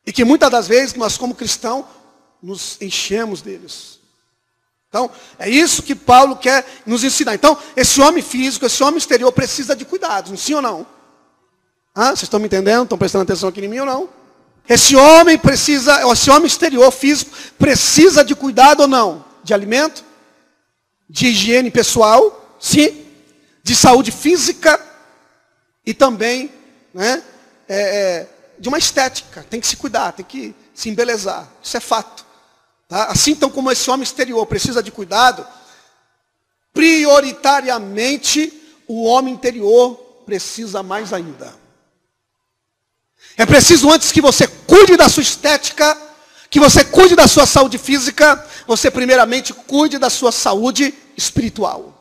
E 0.05 0.13
que 0.13 0.23
muitas 0.23 0.51
das 0.51 0.67
vezes 0.67 0.93
nós 0.95 1.17
como 1.17 1.33
cristão 1.33 1.87
nos 2.41 2.77
enchemos 2.79 3.41
deles. 3.41 3.99
Então, 4.87 5.11
é 5.37 5.49
isso 5.49 5.83
que 5.83 5.93
Paulo 5.93 6.37
quer 6.37 6.65
nos 6.85 7.03
ensinar. 7.03 7.35
Então, 7.35 7.57
esse 7.75 7.99
homem 7.99 8.23
físico, 8.23 8.65
esse 8.65 8.81
homem 8.81 8.97
exterior 8.97 9.29
precisa 9.31 9.75
de 9.75 9.83
cuidados, 9.83 10.39
sim 10.39 10.53
ou 10.53 10.61
não? 10.61 10.94
Ah, 11.95 12.09
vocês 12.09 12.23
estão 12.23 12.41
me 12.41 12.47
entendendo? 12.47 12.83
Estão 12.83 12.97
prestando 12.97 13.23
atenção 13.23 13.47
aqui 13.47 13.63
em 13.63 13.69
mim 13.69 13.79
ou 13.79 13.85
não? 13.85 14.09
Esse 14.67 14.97
homem 14.97 15.37
precisa, 15.37 16.01
esse 16.11 16.29
homem 16.29 16.45
exterior 16.45 16.91
físico 16.91 17.31
precisa 17.57 18.21
de 18.21 18.35
cuidado 18.35 18.81
ou 18.81 18.87
não? 18.87 19.23
De 19.41 19.53
alimento? 19.53 20.03
De 21.09 21.27
higiene 21.27 21.71
pessoal? 21.71 22.57
Sim. 22.59 23.05
De 23.63 23.73
saúde 23.73 24.11
física? 24.11 24.77
E 25.85 25.93
também 25.93 26.51
né, 26.93 27.23
é, 27.69 27.79
é, 27.79 28.27
de 28.59 28.67
uma 28.67 28.77
estética. 28.77 29.45
Tem 29.49 29.61
que 29.61 29.67
se 29.67 29.77
cuidar, 29.77 30.11
tem 30.11 30.25
que 30.25 30.53
se 30.73 30.89
embelezar. 30.89 31.47
Isso 31.63 31.77
é 31.77 31.79
fato. 31.79 32.25
Tá? 32.89 33.05
Assim 33.05 33.31
então 33.31 33.49
como 33.49 33.71
esse 33.71 33.89
homem 33.89 34.03
exterior 34.03 34.45
precisa 34.45 34.83
de 34.83 34.91
cuidado, 34.91 35.47
prioritariamente 36.73 38.51
o 38.85 39.05
homem 39.05 39.33
interior 39.33 39.95
precisa 40.25 40.83
mais 40.83 41.13
ainda. 41.13 41.64
É 43.37 43.45
preciso 43.45 43.91
antes 43.91 44.11
que 44.11 44.21
você 44.21 44.47
cuide 44.47 44.95
da 44.95 45.09
sua 45.09 45.23
estética, 45.23 45.97
que 46.49 46.59
você 46.59 46.83
cuide 46.85 47.15
da 47.15 47.27
sua 47.27 47.45
saúde 47.45 47.77
física, 47.77 48.45
você 48.65 48.89
primeiramente 48.89 49.53
cuide 49.53 49.97
da 49.97 50.09
sua 50.09 50.31
saúde 50.31 50.93
espiritual. 51.17 51.93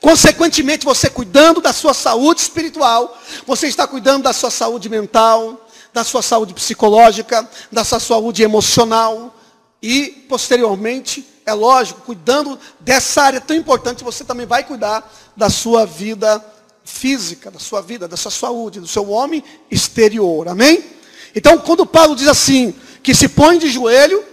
Consequentemente, 0.00 0.84
você 0.84 1.08
cuidando 1.08 1.60
da 1.60 1.72
sua 1.72 1.94
saúde 1.94 2.40
espiritual, 2.40 3.16
você 3.46 3.68
está 3.68 3.86
cuidando 3.86 4.24
da 4.24 4.32
sua 4.32 4.50
saúde 4.50 4.88
mental, 4.88 5.68
da 5.92 6.02
sua 6.02 6.22
saúde 6.22 6.52
psicológica, 6.52 7.48
da 7.70 7.84
sua 7.84 8.00
saúde 8.00 8.42
emocional 8.42 9.34
e 9.82 10.26
posteriormente, 10.28 11.26
é 11.46 11.52
lógico, 11.52 12.00
cuidando 12.02 12.58
dessa 12.80 13.22
área 13.22 13.40
tão 13.40 13.56
importante, 13.56 14.04
você 14.04 14.24
também 14.24 14.46
vai 14.46 14.64
cuidar 14.64 15.08
da 15.36 15.48
sua 15.48 15.86
vida 15.86 16.44
física, 16.88 17.50
da 17.50 17.58
sua 17.58 17.82
vida, 17.82 18.08
da 18.08 18.16
sua 18.16 18.30
saúde, 18.30 18.80
do 18.80 18.88
seu 18.88 19.10
homem 19.10 19.44
exterior. 19.70 20.48
Amém? 20.48 20.82
Então, 21.34 21.58
quando 21.58 21.86
Paulo 21.86 22.16
diz 22.16 22.26
assim, 22.26 22.74
que 23.02 23.14
se 23.14 23.28
põe 23.28 23.58
de 23.58 23.70
joelho, 23.70 24.24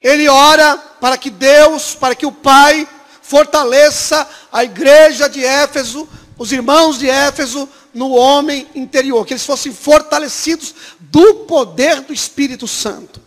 ele 0.00 0.28
ora 0.28 0.76
para 1.00 1.16
que 1.16 1.30
Deus, 1.30 1.94
para 1.94 2.14
que 2.14 2.26
o 2.26 2.32
Pai 2.32 2.86
fortaleça 3.22 4.28
a 4.52 4.62
igreja 4.62 5.28
de 5.28 5.44
Éfeso, 5.44 6.06
os 6.38 6.52
irmãos 6.52 6.98
de 6.98 7.08
Éfeso, 7.08 7.68
no 7.94 8.10
homem 8.10 8.68
interior, 8.74 9.24
que 9.26 9.32
eles 9.32 9.46
fossem 9.46 9.72
fortalecidos 9.72 10.74
do 11.00 11.46
poder 11.46 12.02
do 12.02 12.12
Espírito 12.12 12.68
Santo. 12.68 13.22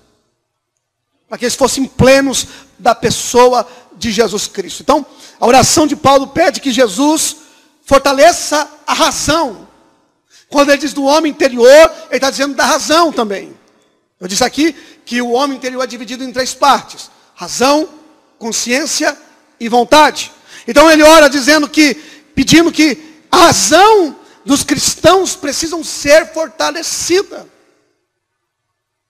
Para 1.27 1.39
que 1.39 1.45
eles 1.45 1.55
fossem 1.55 1.85
plenos 1.85 2.47
da 2.77 2.93
pessoa 2.93 3.67
de 3.97 4.11
Jesus 4.11 4.47
Cristo. 4.47 4.81
Então, 4.81 5.05
a 5.39 5.47
oração 5.47 5.87
de 5.87 5.95
Paulo 5.95 6.27
pede 6.27 6.61
que 6.61 6.71
Jesus 6.71 7.48
fortaleça 7.89 8.69
a 8.85 8.93
razão. 8.93 9.67
Quando 10.47 10.69
ele 10.69 10.77
diz 10.77 10.93
do 10.93 11.05
homem 11.05 11.31
interior, 11.31 11.91
ele 12.05 12.17
está 12.17 12.29
dizendo 12.29 12.53
da 12.53 12.63
razão 12.63 13.11
também. 13.11 13.57
Eu 14.19 14.27
disse 14.27 14.43
aqui 14.43 14.73
que 15.03 15.19
o 15.23 15.31
homem 15.31 15.57
interior 15.57 15.83
é 15.83 15.87
dividido 15.87 16.23
em 16.23 16.31
três 16.31 16.53
partes: 16.53 17.09
razão, 17.33 17.89
consciência 18.37 19.17
e 19.59 19.67
vontade. 19.67 20.31
Então 20.67 20.91
ele 20.91 21.01
ora 21.01 21.27
dizendo 21.27 21.67
que, 21.67 21.95
pedindo 22.35 22.71
que 22.71 23.25
a 23.31 23.37
razão 23.37 24.15
dos 24.45 24.63
cristãos 24.63 25.35
precisam 25.35 25.83
ser 25.83 26.31
fortalecida. 26.31 27.47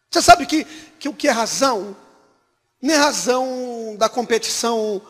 Você 0.10 0.22
sabe 0.22 0.46
que, 0.46 0.66
que 0.98 1.10
o 1.10 1.14
que 1.14 1.28
é 1.28 1.32
razão? 1.32 1.98
Não 2.82 2.94
é 2.94 2.98
razão 2.98 3.98
da 4.00 4.08
competição 4.08 5.02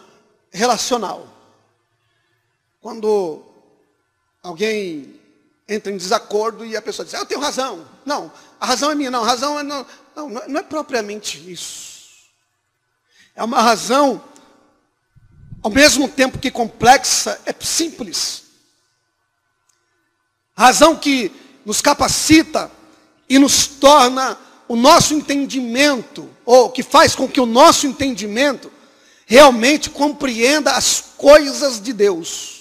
relacional. 0.51 1.27
Quando 2.81 3.49
alguém 4.41 5.19
entra 5.67 5.91
em 5.91 5.98
desacordo 5.98 6.65
e 6.65 6.75
a 6.75 6.81
pessoa 6.81 7.05
diz, 7.05 7.13
ah, 7.13 7.19
eu 7.19 7.25
tenho 7.25 7.39
razão. 7.39 7.88
Não, 8.05 8.31
a 8.60 8.65
razão 8.65 8.91
é 8.91 8.96
minha, 8.96 9.12
não, 9.12 9.24
a 9.24 9.27
razão 9.27 9.60
é 9.60 9.63
não, 9.63 9.86
não, 10.15 10.29
não 10.29 10.60
é 10.60 10.63
propriamente 10.63 11.51
isso. 11.51 11.89
É 13.36 13.43
uma 13.43 13.62
razão, 13.62 14.24
ao 15.62 15.72
mesmo 15.72 16.10
tempo 16.10 16.39
que 16.39 16.51
complexa, 16.51 17.39
é 17.46 17.53
simples. 17.60 18.43
Razão 20.58 20.96
que 20.96 21.31
nos 21.65 21.81
capacita 21.81 22.69
e 23.29 23.38
nos 23.38 23.67
torna 23.67 24.38
o 24.67 24.75
nosso 24.75 25.13
entendimento, 25.13 26.29
ou 26.46 26.69
que 26.69 26.84
faz 26.84 27.15
com 27.15 27.27
que 27.27 27.39
o 27.39 27.46
nosso 27.46 27.88
entendimento 27.88 28.72
realmente 29.25 29.89
compreenda 29.89 30.74
as 30.74 31.01
coisas 31.15 31.79
de 31.79 31.93
Deus, 31.93 32.58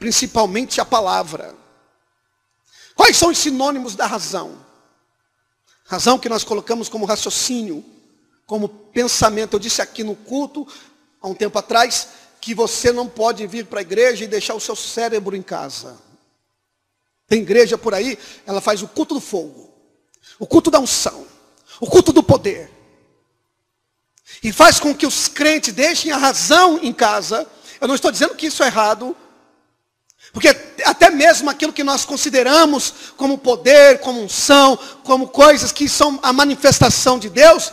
principalmente 0.00 0.80
a 0.80 0.84
palavra. 0.84 1.54
Quais 2.96 3.16
são 3.18 3.28
os 3.28 3.38
sinônimos 3.38 3.94
da 3.94 4.06
razão? 4.06 4.58
Razão 5.84 6.18
que 6.18 6.28
nós 6.28 6.42
colocamos 6.42 6.88
como 6.88 7.04
raciocínio, 7.04 7.84
como 8.46 8.68
pensamento. 8.68 9.54
Eu 9.54 9.60
disse 9.60 9.82
aqui 9.82 10.02
no 10.02 10.16
culto, 10.16 10.66
há 11.20 11.28
um 11.28 11.34
tempo 11.34 11.58
atrás, 11.58 12.08
que 12.40 12.54
você 12.54 12.90
não 12.90 13.06
pode 13.06 13.46
vir 13.46 13.66
para 13.66 13.80
a 13.80 13.82
igreja 13.82 14.24
e 14.24 14.28
deixar 14.28 14.54
o 14.54 14.60
seu 14.60 14.74
cérebro 14.74 15.36
em 15.36 15.42
casa. 15.42 15.98
Tem 17.28 17.42
igreja 17.42 17.76
por 17.76 17.92
aí, 17.92 18.18
ela 18.46 18.60
faz 18.60 18.82
o 18.82 18.88
culto 18.88 19.14
do 19.14 19.20
fogo, 19.20 19.70
o 20.38 20.46
culto 20.46 20.70
da 20.70 20.80
unção, 20.80 21.26
o 21.78 21.86
culto 21.86 22.12
do 22.12 22.22
poder. 22.22 22.70
E 24.42 24.50
faz 24.50 24.80
com 24.80 24.94
que 24.94 25.06
os 25.06 25.28
crentes 25.28 25.74
deixem 25.74 26.10
a 26.10 26.16
razão 26.16 26.78
em 26.82 26.92
casa. 26.92 27.46
Eu 27.78 27.86
não 27.86 27.94
estou 27.94 28.10
dizendo 28.10 28.34
que 28.34 28.46
isso 28.46 28.62
é 28.62 28.66
errado, 28.66 29.14
porque 30.32 30.48
até 30.84 31.10
mesmo 31.10 31.50
aquilo 31.50 31.72
que 31.72 31.82
nós 31.82 32.04
consideramos 32.04 32.94
como 33.16 33.36
poder, 33.36 33.98
como 34.00 34.22
unção, 34.22 34.78
como 35.02 35.28
coisas 35.28 35.72
que 35.72 35.88
são 35.88 36.18
a 36.22 36.32
manifestação 36.32 37.18
de 37.18 37.28
Deus, 37.28 37.72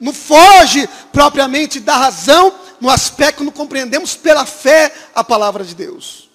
não 0.00 0.12
foge 0.12 0.88
propriamente 1.12 1.80
da 1.80 1.96
razão 1.96 2.58
no 2.80 2.88
aspecto 2.88 3.38
que 3.38 3.44
não 3.44 3.52
compreendemos 3.52 4.14
pela 4.14 4.46
fé 4.46 4.94
a 5.14 5.22
palavra 5.22 5.64
de 5.64 5.74
Deus. 5.74 6.30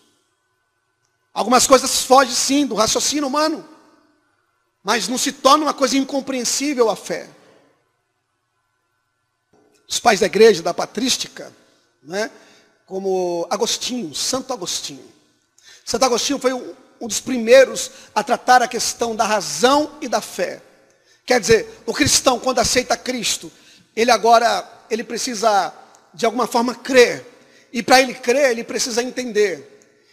Algumas 1.33 1.65
coisas 1.65 2.03
fogem 2.03 2.35
sim 2.35 2.67
do 2.67 2.75
raciocínio 2.75 3.27
humano, 3.27 3.67
mas 4.83 5.07
não 5.07 5.17
se 5.17 5.31
torna 5.31 5.65
uma 5.65 5.73
coisa 5.73 5.97
incompreensível 5.97 6.89
a 6.89 6.95
fé. 6.95 7.27
Os 9.87 9.99
pais 9.99 10.19
da 10.19 10.27
igreja, 10.27 10.61
da 10.61 10.73
patrística, 10.73 11.51
né, 12.03 12.29
como 12.85 13.47
Agostinho, 13.49 14.13
Santo 14.13 14.53
Agostinho. 14.53 15.12
Santo 15.85 16.05
Agostinho 16.05 16.39
foi 16.39 16.53
um, 16.53 16.73
dos 17.01 17.19
primeiros 17.19 17.91
a 18.15 18.23
tratar 18.23 18.61
a 18.61 18.67
questão 18.67 19.15
da 19.15 19.25
razão 19.25 19.91
e 20.01 20.07
da 20.07 20.21
fé. 20.21 20.61
Quer 21.25 21.39
dizer, 21.39 21.81
o 21.85 21.93
cristão, 21.93 22.39
quando 22.39 22.59
aceita 22.59 22.95
Cristo, 22.95 23.51
ele 23.95 24.11
agora, 24.11 24.65
ele 24.89 25.03
precisa, 25.03 25.73
de 26.13 26.25
alguma 26.25 26.47
forma, 26.47 26.75
crer. 26.75 27.25
E 27.71 27.83
para 27.83 28.01
ele 28.01 28.13
crer, 28.13 28.51
ele 28.51 28.63
precisa 28.63 29.01
entender. 29.03 29.69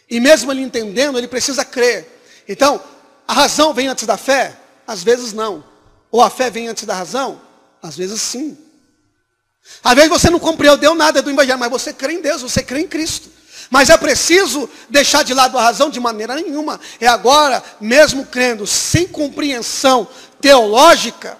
E 0.09 0.19
mesmo 0.19 0.51
ele 0.51 0.61
entendendo, 0.61 1.17
ele 1.17 1.27
precisa 1.27 1.63
crer. 1.63 2.07
Então, 2.47 2.81
a 3.27 3.33
razão 3.33 3.73
vem 3.73 3.87
antes 3.87 4.05
da 4.05 4.17
fé? 4.17 4.57
Às 4.85 5.03
vezes 5.03 5.31
não. 5.31 5.63
Ou 6.11 6.21
a 6.21 6.29
fé 6.29 6.49
vem 6.49 6.67
antes 6.67 6.85
da 6.85 6.93
razão? 6.93 7.41
Às 7.81 7.95
vezes 7.95 8.21
sim. 8.21 8.57
Às 9.83 9.95
vezes 9.95 10.09
você 10.09 10.29
não 10.29 10.39
compreendeu 10.39 10.93
nada 10.95 11.21
do 11.21 11.29
evangelho, 11.29 11.59
mas 11.59 11.69
você 11.69 11.93
crê 11.93 12.13
em 12.13 12.21
Deus, 12.21 12.41
você 12.41 12.61
crê 12.61 12.81
em 12.81 12.87
Cristo. 12.87 13.29
Mas 13.71 13.89
é 13.89 13.95
preciso 13.95 14.69
deixar 14.89 15.23
de 15.23 15.33
lado 15.33 15.57
a 15.57 15.61
razão 15.61 15.89
de 15.89 15.97
maneira 15.97 16.35
nenhuma. 16.35 16.77
É 16.99 17.07
agora, 17.07 17.63
mesmo 17.79 18.25
crendo, 18.25 18.67
sem 18.67 19.07
compreensão 19.07 20.05
teológica, 20.41 21.37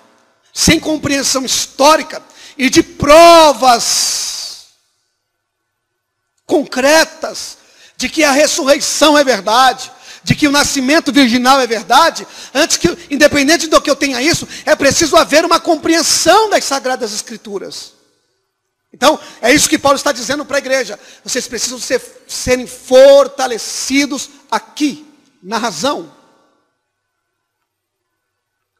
sem 0.53 0.79
compreensão 0.79 1.43
histórica 1.43 2.23
e 2.57 2.69
de 2.69 2.81
provas 2.81 4.67
concretas 6.45 7.57
de 7.97 8.07
que 8.07 8.23
a 8.23 8.31
ressurreição 8.31 9.17
é 9.17 9.25
verdade, 9.25 9.91
de 10.23 10.33
que 10.33 10.47
o 10.47 10.51
nascimento 10.51 11.11
virginal 11.11 11.59
é 11.59 11.67
verdade, 11.67 12.25
antes 12.53 12.77
que, 12.77 12.97
independente 13.09 13.67
do 13.67 13.81
que 13.81 13.89
eu 13.89 13.95
tenha 13.95 14.21
isso, 14.21 14.47
é 14.65 14.73
preciso 14.73 15.17
haver 15.17 15.43
uma 15.43 15.59
compreensão 15.59 16.49
das 16.49 16.63
Sagradas 16.63 17.13
Escrituras. 17.13 18.00
Então, 18.93 19.19
é 19.41 19.53
isso 19.53 19.69
que 19.69 19.79
Paulo 19.79 19.95
está 19.95 20.11
dizendo 20.11 20.45
para 20.45 20.57
a 20.57 20.59
igreja. 20.59 20.99
Vocês 21.23 21.47
precisam 21.47 21.79
ser, 21.79 22.01
serem 22.27 22.67
fortalecidos 22.67 24.29
aqui, 24.49 25.07
na 25.41 25.57
razão. 25.57 26.11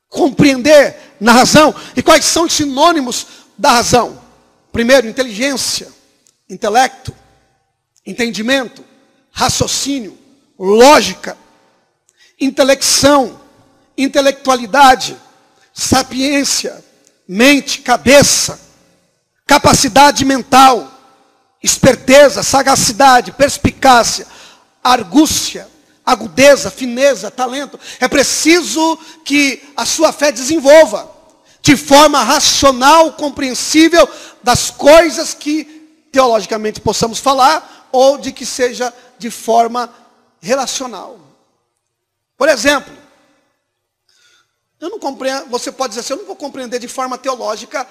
Compreender 0.10 1.16
na 1.20 1.32
razão. 1.32 1.74
E 1.96 2.04
quais 2.04 2.26
são 2.26 2.44
os 2.44 2.54
sinônimos 2.54 3.26
da 3.58 3.72
razão? 3.72 4.22
Primeiro, 4.72 5.08
inteligência, 5.08 5.88
intelecto, 6.50 7.16
entendimento, 8.06 8.84
raciocínio, 9.32 10.18
lógica, 10.60 11.38
intelecção, 12.40 13.40
intelectualidade, 13.98 15.18
sapiência, 15.74 16.84
mente, 17.28 17.80
cabeça, 17.80 18.60
capacidade 19.52 20.24
mental, 20.24 20.90
esperteza, 21.62 22.42
sagacidade, 22.42 23.34
perspicácia, 23.34 24.26
argúcia, 24.82 25.68
agudeza, 26.06 26.72
fineza, 26.72 27.30
talento. 27.30 27.78
É 28.00 28.08
preciso 28.08 28.98
que 29.26 29.62
a 29.76 29.86
sua 29.86 30.14
fé 30.14 30.32
desenvolva 30.32 31.12
de 31.62 31.76
forma 31.76 32.24
racional, 32.24 33.12
compreensível 33.12 34.08
das 34.42 34.72
coisas 34.72 35.34
que 35.34 35.66
teologicamente 36.14 36.80
possamos 36.80 37.20
falar 37.20 37.90
ou 37.92 38.18
de 38.18 38.32
que 38.32 38.46
seja 38.46 38.94
de 39.20 39.30
forma 39.30 39.94
relacional. 40.40 41.20
Por 42.38 42.48
exemplo, 42.48 43.02
eu 44.80 44.90
não 44.90 44.98
compreendo, 44.98 45.48
você 45.48 45.74
pode 45.74 45.90
dizer 45.90 46.00
assim, 46.00 46.14
eu 46.14 46.20
não 46.20 46.26
vou 46.26 46.38
compreender 46.38 46.80
de 46.80 46.88
forma 46.88 47.18
teológica, 47.18 47.86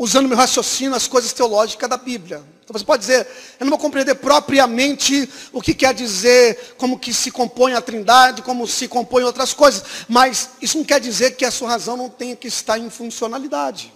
usando 0.00 0.28
meu 0.28 0.38
raciocínio 0.38 0.94
as 0.94 1.06
coisas 1.06 1.30
teológicas 1.30 1.86
da 1.86 1.98
Bíblia. 1.98 2.42
Então 2.64 2.72
você 2.72 2.86
pode 2.86 3.02
dizer, 3.02 3.26
eu 3.58 3.66
não 3.66 3.68
vou 3.68 3.78
compreender 3.78 4.14
propriamente 4.14 5.28
o 5.52 5.60
que 5.60 5.74
quer 5.74 5.92
dizer, 5.92 6.74
como 6.78 6.98
que 6.98 7.12
se 7.12 7.30
compõe 7.30 7.74
a 7.74 7.82
trindade, 7.82 8.40
como 8.40 8.66
se 8.66 8.88
compõem 8.88 9.24
outras 9.24 9.52
coisas. 9.52 9.84
Mas 10.08 10.52
isso 10.62 10.78
não 10.78 10.86
quer 10.86 11.00
dizer 11.00 11.32
que 11.32 11.44
a 11.44 11.50
sua 11.50 11.68
razão 11.68 11.98
não 11.98 12.08
tenha 12.08 12.34
que 12.34 12.48
estar 12.48 12.78
em 12.78 12.88
funcionalidade. 12.88 13.92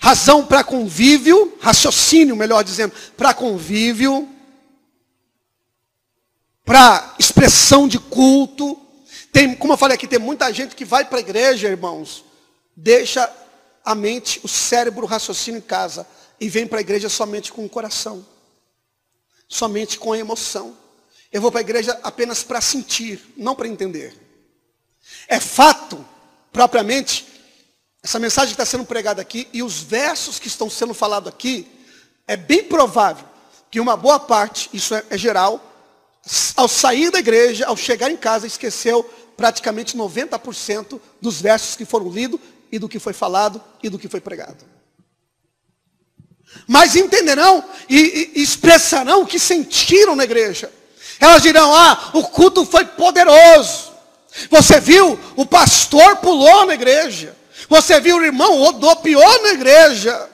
Razão 0.00 0.44
para 0.44 0.64
convívio, 0.64 1.56
raciocínio, 1.60 2.34
melhor 2.34 2.64
dizendo, 2.64 2.92
para 3.16 3.32
convívio, 3.32 4.28
para 6.64 7.14
expressão 7.16 7.86
de 7.86 8.00
culto. 8.00 8.76
Tem, 9.30 9.54
como 9.54 9.74
eu 9.74 9.78
falei 9.78 9.94
aqui, 9.94 10.08
tem 10.08 10.18
muita 10.18 10.52
gente 10.52 10.74
que 10.74 10.84
vai 10.84 11.04
para 11.04 11.18
a 11.18 11.20
igreja, 11.20 11.68
irmãos, 11.68 12.24
deixa 12.76 13.30
a 13.84 13.94
mente, 13.94 14.40
o 14.42 14.48
cérebro, 14.48 15.04
o 15.04 15.08
raciocínio 15.08 15.58
em 15.58 15.62
casa 15.62 16.06
e 16.40 16.48
vem 16.48 16.66
para 16.66 16.78
a 16.78 16.80
igreja 16.80 17.08
somente 17.08 17.52
com 17.52 17.64
o 17.64 17.68
coração, 17.68 18.26
somente 19.48 19.98
com 19.98 20.12
a 20.12 20.18
emoção. 20.18 20.76
Eu 21.30 21.40
vou 21.40 21.50
para 21.50 21.60
a 21.60 21.62
igreja 21.62 21.98
apenas 22.02 22.42
para 22.42 22.60
sentir, 22.60 23.20
não 23.36 23.54
para 23.54 23.68
entender. 23.68 24.14
É 25.28 25.40
fato, 25.40 26.04
propriamente, 26.52 27.26
essa 28.02 28.18
mensagem 28.18 28.54
que 28.54 28.60
está 28.60 28.66
sendo 28.66 28.84
pregada 28.84 29.22
aqui 29.22 29.48
e 29.52 29.62
os 29.62 29.80
versos 29.80 30.38
que 30.38 30.48
estão 30.48 30.68
sendo 30.68 30.94
falados 30.94 31.28
aqui, 31.28 31.66
é 32.26 32.36
bem 32.36 32.64
provável 32.64 33.26
que 33.70 33.80
uma 33.80 33.96
boa 33.96 34.20
parte, 34.20 34.68
isso 34.72 34.94
é, 34.94 35.04
é 35.10 35.16
geral, 35.16 35.60
ao 36.56 36.68
sair 36.68 37.10
da 37.10 37.18
igreja, 37.18 37.66
ao 37.66 37.76
chegar 37.76 38.10
em 38.10 38.16
casa, 38.16 38.46
esqueceu 38.46 39.02
praticamente 39.36 39.96
90% 39.96 41.00
dos 41.20 41.40
versos 41.40 41.74
que 41.74 41.84
foram 41.84 42.10
lidos 42.10 42.40
e 42.72 42.78
do 42.78 42.88
que 42.88 42.98
foi 42.98 43.12
falado 43.12 43.62
e 43.82 43.90
do 43.90 43.98
que 43.98 44.08
foi 44.08 44.20
pregado. 44.20 44.64
Mas 46.66 46.96
entenderão 46.96 47.62
e, 47.88 48.32
e 48.34 48.42
expressarão 48.42 49.22
o 49.22 49.26
que 49.26 49.38
sentiram 49.38 50.16
na 50.16 50.24
igreja. 50.24 50.72
Elas 51.20 51.42
dirão, 51.42 51.72
ah, 51.74 52.10
o 52.14 52.24
culto 52.24 52.64
foi 52.64 52.84
poderoso. 52.84 53.92
Você 54.50 54.80
viu, 54.80 55.18
o 55.36 55.44
pastor 55.44 56.16
pulou 56.16 56.66
na 56.66 56.74
igreja. 56.74 57.36
Você 57.68 58.00
viu 58.00 58.16
o 58.16 58.24
irmão 58.24 58.58
rodopiou 58.58 59.42
na 59.42 59.50
igreja. 59.50 60.28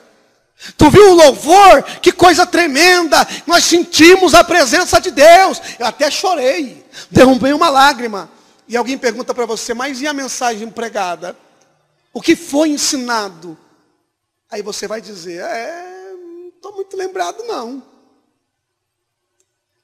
Tu 0.77 0.89
viu 0.89 1.11
o 1.11 1.15
louvor? 1.15 1.83
Que 2.01 2.11
coisa 2.11 2.45
tremenda. 2.45 3.27
Nós 3.45 3.65
sentimos 3.65 4.33
a 4.33 4.43
presença 4.43 4.99
de 4.99 5.11
Deus. 5.11 5.61
Eu 5.77 5.85
até 5.85 6.09
chorei. 6.09 6.85
Derrubei 7.11 7.53
uma 7.53 7.69
lágrima. 7.69 8.29
E 8.67 8.75
alguém 8.77 8.97
pergunta 8.97 9.33
para 9.33 9.45
você, 9.45 9.73
mas 9.73 10.01
e 10.01 10.07
a 10.07 10.13
mensagem 10.13 10.69
pregada? 10.69 11.35
O 12.13 12.21
que 12.21 12.35
foi 12.35 12.69
ensinado? 12.69 13.57
Aí 14.49 14.61
você 14.61 14.87
vai 14.87 14.99
dizer, 14.99 15.41
é, 15.41 16.13
não 16.13 16.49
estou 16.49 16.75
muito 16.75 16.97
lembrado 16.97 17.43
não. 17.43 17.83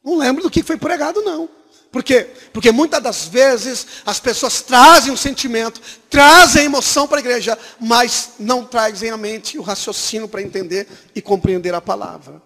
Não 0.03 0.17
lembro 0.17 0.43
do 0.43 0.49
que 0.49 0.63
foi 0.63 0.77
pregado 0.77 1.21
não. 1.21 1.49
Por 1.91 2.03
quê? 2.03 2.29
Porque 2.51 2.71
muitas 2.71 3.01
das 3.01 3.27
vezes 3.27 3.87
as 4.05 4.19
pessoas 4.19 4.61
trazem 4.61 5.13
um 5.13 5.17
sentimento, 5.17 5.79
trazem 6.09 6.65
emoção 6.65 7.07
para 7.07 7.19
a 7.19 7.21
igreja, 7.21 7.57
mas 7.79 8.31
não 8.37 8.65
trazem 8.65 9.11
a 9.11 9.17
mente 9.17 9.57
o 9.57 9.61
raciocínio 9.61 10.27
para 10.27 10.41
entender 10.41 10.87
e 11.15 11.21
compreender 11.21 11.73
a 11.73 11.79
palavra. 11.79 12.41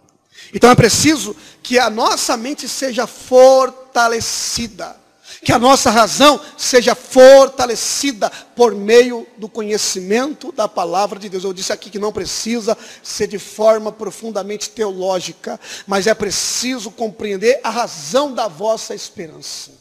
Então 0.54 0.70
é 0.70 0.76
preciso 0.76 1.36
que 1.64 1.80
a 1.80 1.90
nossa 1.90 2.38
mente 2.38 2.68
seja 2.68 3.08
fortalecida 3.08 4.96
que 5.44 5.54
a 5.54 5.60
nossa 5.60 5.90
razão 5.90 6.40
seja 6.58 6.94
fortalecida 6.94 8.30
por 8.56 8.76
meio 8.76 9.26
do 9.38 9.48
conhecimento 9.48 10.52
da 10.52 10.68
palavra 10.68 11.18
de 11.18 11.30
Deus. 11.30 11.44
Eu 11.44 11.54
disse 11.54 11.72
aqui 11.72 11.90
que 11.90 12.00
não 12.00 12.12
precisa 12.12 12.78
ser 13.02 13.28
de 13.28 13.40
forma 13.40 13.92
profundamente 13.92 14.70
teológica, 14.70 15.60
mas 15.88 16.08
é 16.08 16.14
preciso 16.14 16.92
compreender 16.92 17.60
a 17.64 17.70
razão 17.70 18.34
da 18.34 18.48
vossa 18.48 18.94
esperança. 18.94 19.72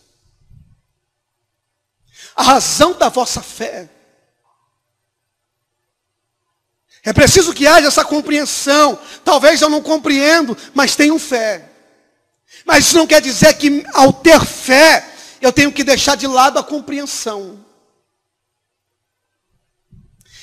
A 2.37 2.43
razão 2.43 2.93
da 2.93 3.09
vossa 3.09 3.43
fé. 3.43 3.89
É 7.05 7.13
preciso 7.13 7.53
que 7.53 7.67
haja 7.67 7.89
essa 7.89 8.05
compreensão. 8.05 8.99
Talvez 9.25 9.61
eu 9.61 9.69
não 9.69 9.83
compreendo, 9.83 10.57
mas 10.73 10.95
tenho 10.95 11.19
fé. 11.19 11.69
Mas 12.65 12.87
isso 12.87 12.97
não 12.97 13.07
quer 13.07 13.21
dizer 13.21 13.55
que 13.55 13.85
ao 13.93 14.13
ter 14.13 14.45
fé, 14.45 15.08
eu 15.41 15.53
tenho 15.53 15.73
que 15.73 15.85
deixar 15.85 16.17
de 16.17 16.27
lado 16.27 16.59
a 16.59 16.65
compreensão. 16.65 17.65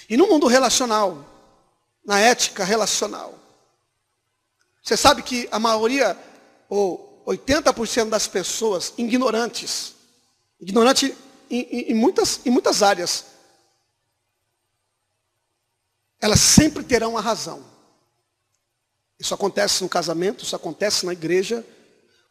E 0.10 0.16
no 0.16 0.28
mundo 0.28 0.48
relacional, 0.48 1.26
na 2.06 2.20
ética 2.20 2.64
relacional, 2.64 3.38
você 4.82 4.96
sabe 4.96 5.24
que 5.24 5.48
a 5.52 5.58
maioria, 5.58 6.18
ou 6.70 7.24
80% 7.26 8.10
das 8.10 8.28
pessoas 8.28 8.94
ignorantes, 8.98 9.96
ignorante 10.60 11.16
em, 11.50 11.62
em, 11.62 11.92
em, 11.92 11.94
muitas, 11.96 12.46
em 12.46 12.52
muitas 12.52 12.84
áreas, 12.84 13.26
elas 16.22 16.40
sempre 16.40 16.84
terão 16.84 17.18
a 17.18 17.22
razão. 17.22 17.64
Isso 19.20 19.34
acontece 19.34 19.82
no 19.82 19.90
casamento, 19.90 20.44
isso 20.44 20.56
acontece 20.56 21.06
na 21.06 21.14
igreja. 21.14 21.66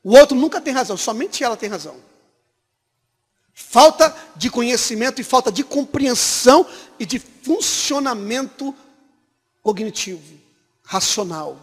O 0.02 0.16
outro 0.16 0.36
nunca 0.36 0.60
tem 0.60 0.72
razão, 0.72 0.96
somente 0.96 1.42
ela 1.42 1.56
tem 1.56 1.68
razão. 1.68 2.00
Falta 3.54 4.14
de 4.34 4.50
conhecimento 4.50 5.20
e 5.20 5.24
falta 5.24 5.52
de 5.52 5.62
compreensão 5.62 6.66
e 6.98 7.06
de 7.06 7.20
funcionamento 7.20 8.74
cognitivo, 9.62 10.38
racional. 10.82 11.56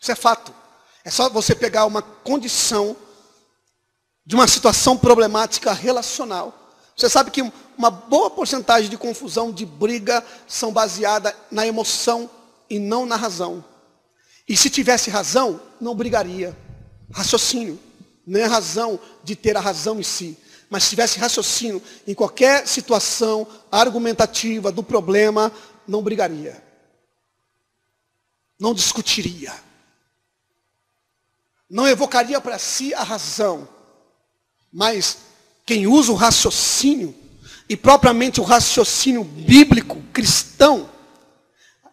Isso 0.00 0.10
é 0.10 0.14
fato. 0.14 0.52
É 1.04 1.10
só 1.10 1.30
você 1.30 1.54
pegar 1.54 1.86
uma 1.86 2.02
condição 2.02 2.96
de 4.26 4.34
uma 4.34 4.48
situação 4.48 4.98
problemática 4.98 5.72
relacional. 5.72 6.52
Você 6.96 7.08
sabe 7.08 7.30
que 7.30 7.42
uma 7.76 7.90
boa 7.90 8.30
porcentagem 8.30 8.90
de 8.90 8.96
confusão, 8.96 9.52
de 9.52 9.64
briga, 9.64 10.24
são 10.46 10.72
baseadas 10.72 11.34
na 11.50 11.66
emoção 11.66 12.28
e 12.68 12.78
não 12.78 13.06
na 13.06 13.16
razão. 13.16 13.64
E 14.48 14.56
se 14.56 14.70
tivesse 14.70 15.10
razão, 15.10 15.60
não 15.80 15.94
brigaria. 15.94 16.56
Raciocínio. 17.12 17.78
Não 18.26 18.40
é 18.40 18.44
razão 18.44 18.98
de 19.22 19.36
ter 19.36 19.56
a 19.56 19.60
razão 19.60 19.98
em 19.98 20.02
si. 20.02 20.38
Mas 20.70 20.84
se 20.84 20.90
tivesse 20.90 21.18
raciocínio 21.18 21.82
em 22.06 22.14
qualquer 22.14 22.66
situação 22.66 23.46
argumentativa 23.70 24.72
do 24.72 24.82
problema, 24.82 25.52
não 25.86 26.02
brigaria. 26.02 26.62
Não 28.58 28.74
discutiria. 28.74 29.52
Não 31.68 31.86
evocaria 31.86 32.40
para 32.40 32.58
si 32.58 32.94
a 32.94 33.02
razão. 33.02 33.68
Mas 34.72 35.18
quem 35.66 35.86
usa 35.86 36.12
o 36.12 36.16
raciocínio, 36.16 37.14
e 37.68 37.76
propriamente 37.76 38.40
o 38.40 38.44
raciocínio 38.44 39.24
bíblico, 39.24 40.02
cristão, 40.12 40.90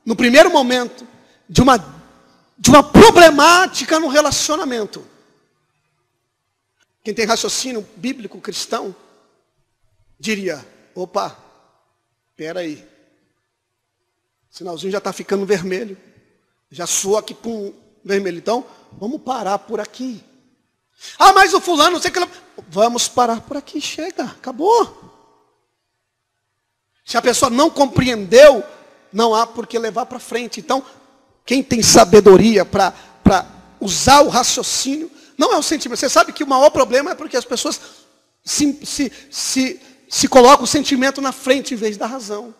no 0.05 0.15
primeiro 0.15 0.49
momento 0.49 1.07
de 1.47 1.61
uma, 1.61 1.77
de 2.57 2.69
uma 2.69 2.83
problemática 2.83 3.99
no 3.99 4.07
relacionamento, 4.07 5.05
quem 7.03 7.13
tem 7.13 7.25
raciocínio 7.25 7.87
bíblico 7.95 8.39
cristão, 8.39 8.95
diria, 10.19 10.65
opa, 10.95 11.37
aí, 12.57 12.87
Sinalzinho 14.51 14.91
já 14.91 14.97
está 14.97 15.13
ficando 15.13 15.45
vermelho. 15.45 15.97
Já 16.69 16.85
soa 16.85 17.19
aqui 17.19 17.35
um 17.45 17.73
vermelho. 18.03 18.37
Então, 18.37 18.65
vamos 18.93 19.21
parar 19.21 19.59
por 19.59 19.79
aqui. 19.79 20.23
Ah, 21.17 21.33
mas 21.33 21.53
o 21.53 21.61
fulano, 21.61 21.91
não 21.91 22.01
sei 22.01 22.11
o 22.11 22.13
que. 22.13 22.29
Vamos 22.69 23.07
parar 23.07 23.41
por 23.41 23.57
aqui, 23.57 23.79
chega, 23.79 24.23
acabou. 24.23 25.09
Se 27.05 27.17
a 27.17 27.21
pessoa 27.21 27.49
não 27.49 27.69
compreendeu, 27.69 28.63
não 29.11 29.33
há 29.33 29.47
por 29.47 29.65
que 29.65 29.79
levar 29.79 30.05
para 30.05 30.19
frente. 30.19 30.59
Então, 30.59 30.85
quem 31.45 31.63
tem 31.63 31.81
sabedoria 31.81 32.65
para 32.65 32.93
usar 33.79 34.21
o 34.21 34.29
raciocínio, 34.29 35.09
não 35.41 35.51
é 35.51 35.57
o 35.57 35.63
sentimento. 35.63 35.99
Você 35.99 36.07
sabe 36.07 36.31
que 36.31 36.43
o 36.43 36.47
maior 36.47 36.69
problema 36.69 37.11
é 37.11 37.15
porque 37.15 37.35
as 37.35 37.43
pessoas 37.43 37.81
se, 38.45 38.79
se, 38.85 39.11
se, 39.31 39.81
se 40.07 40.27
colocam 40.27 40.65
o 40.65 40.67
sentimento 40.67 41.19
na 41.19 41.31
frente 41.31 41.73
em 41.73 41.77
vez 41.77 41.97
da 41.97 42.05
razão. 42.05 42.53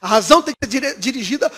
A 0.00 0.08
razão 0.08 0.40
tem 0.40 0.54
que 0.58 0.70
ser 0.70 0.98
dirigida 0.98 1.52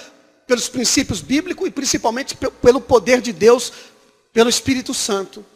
pelos 0.44 0.68
princípios 0.68 1.20
bíblicos 1.20 1.68
e 1.68 1.70
principalmente 1.70 2.37
pelo 2.61 2.81
poder 2.81 3.20
de 3.20 3.33
Deus, 3.33 3.73
pelo 4.33 4.51
Espírito 4.51 4.92
Santo. 4.92 5.47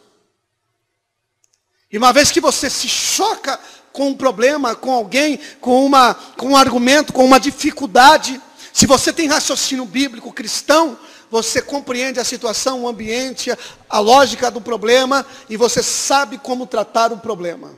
E 1.91 1.97
uma 1.97 2.13
vez 2.13 2.31
que 2.31 2.39
você 2.39 2.69
se 2.69 2.87
choca 2.87 3.59
com 3.91 4.11
um 4.11 4.15
problema, 4.15 4.75
com 4.75 4.91
alguém, 4.91 5.41
com, 5.59 5.85
uma, 5.85 6.13
com 6.13 6.51
um 6.51 6.55
argumento, 6.55 7.11
com 7.11 7.25
uma 7.25 7.39
dificuldade, 7.39 8.41
se 8.71 8.85
você 8.85 9.11
tem 9.11 9.27
raciocínio 9.27 9.83
bíblico 9.83 10.31
cristão, 10.31 10.97
você 11.29 11.61
compreende 11.61 12.19
a 12.19 12.23
situação, 12.23 12.83
o 12.83 12.87
ambiente, 12.87 13.51
a 13.87 13.99
lógica 13.99 14.49
do 14.49 14.61
problema 14.61 15.25
e 15.49 15.55
você 15.55 15.83
sabe 15.83 16.37
como 16.37 16.65
tratar 16.65 17.11
o 17.11 17.17
problema. 17.17 17.73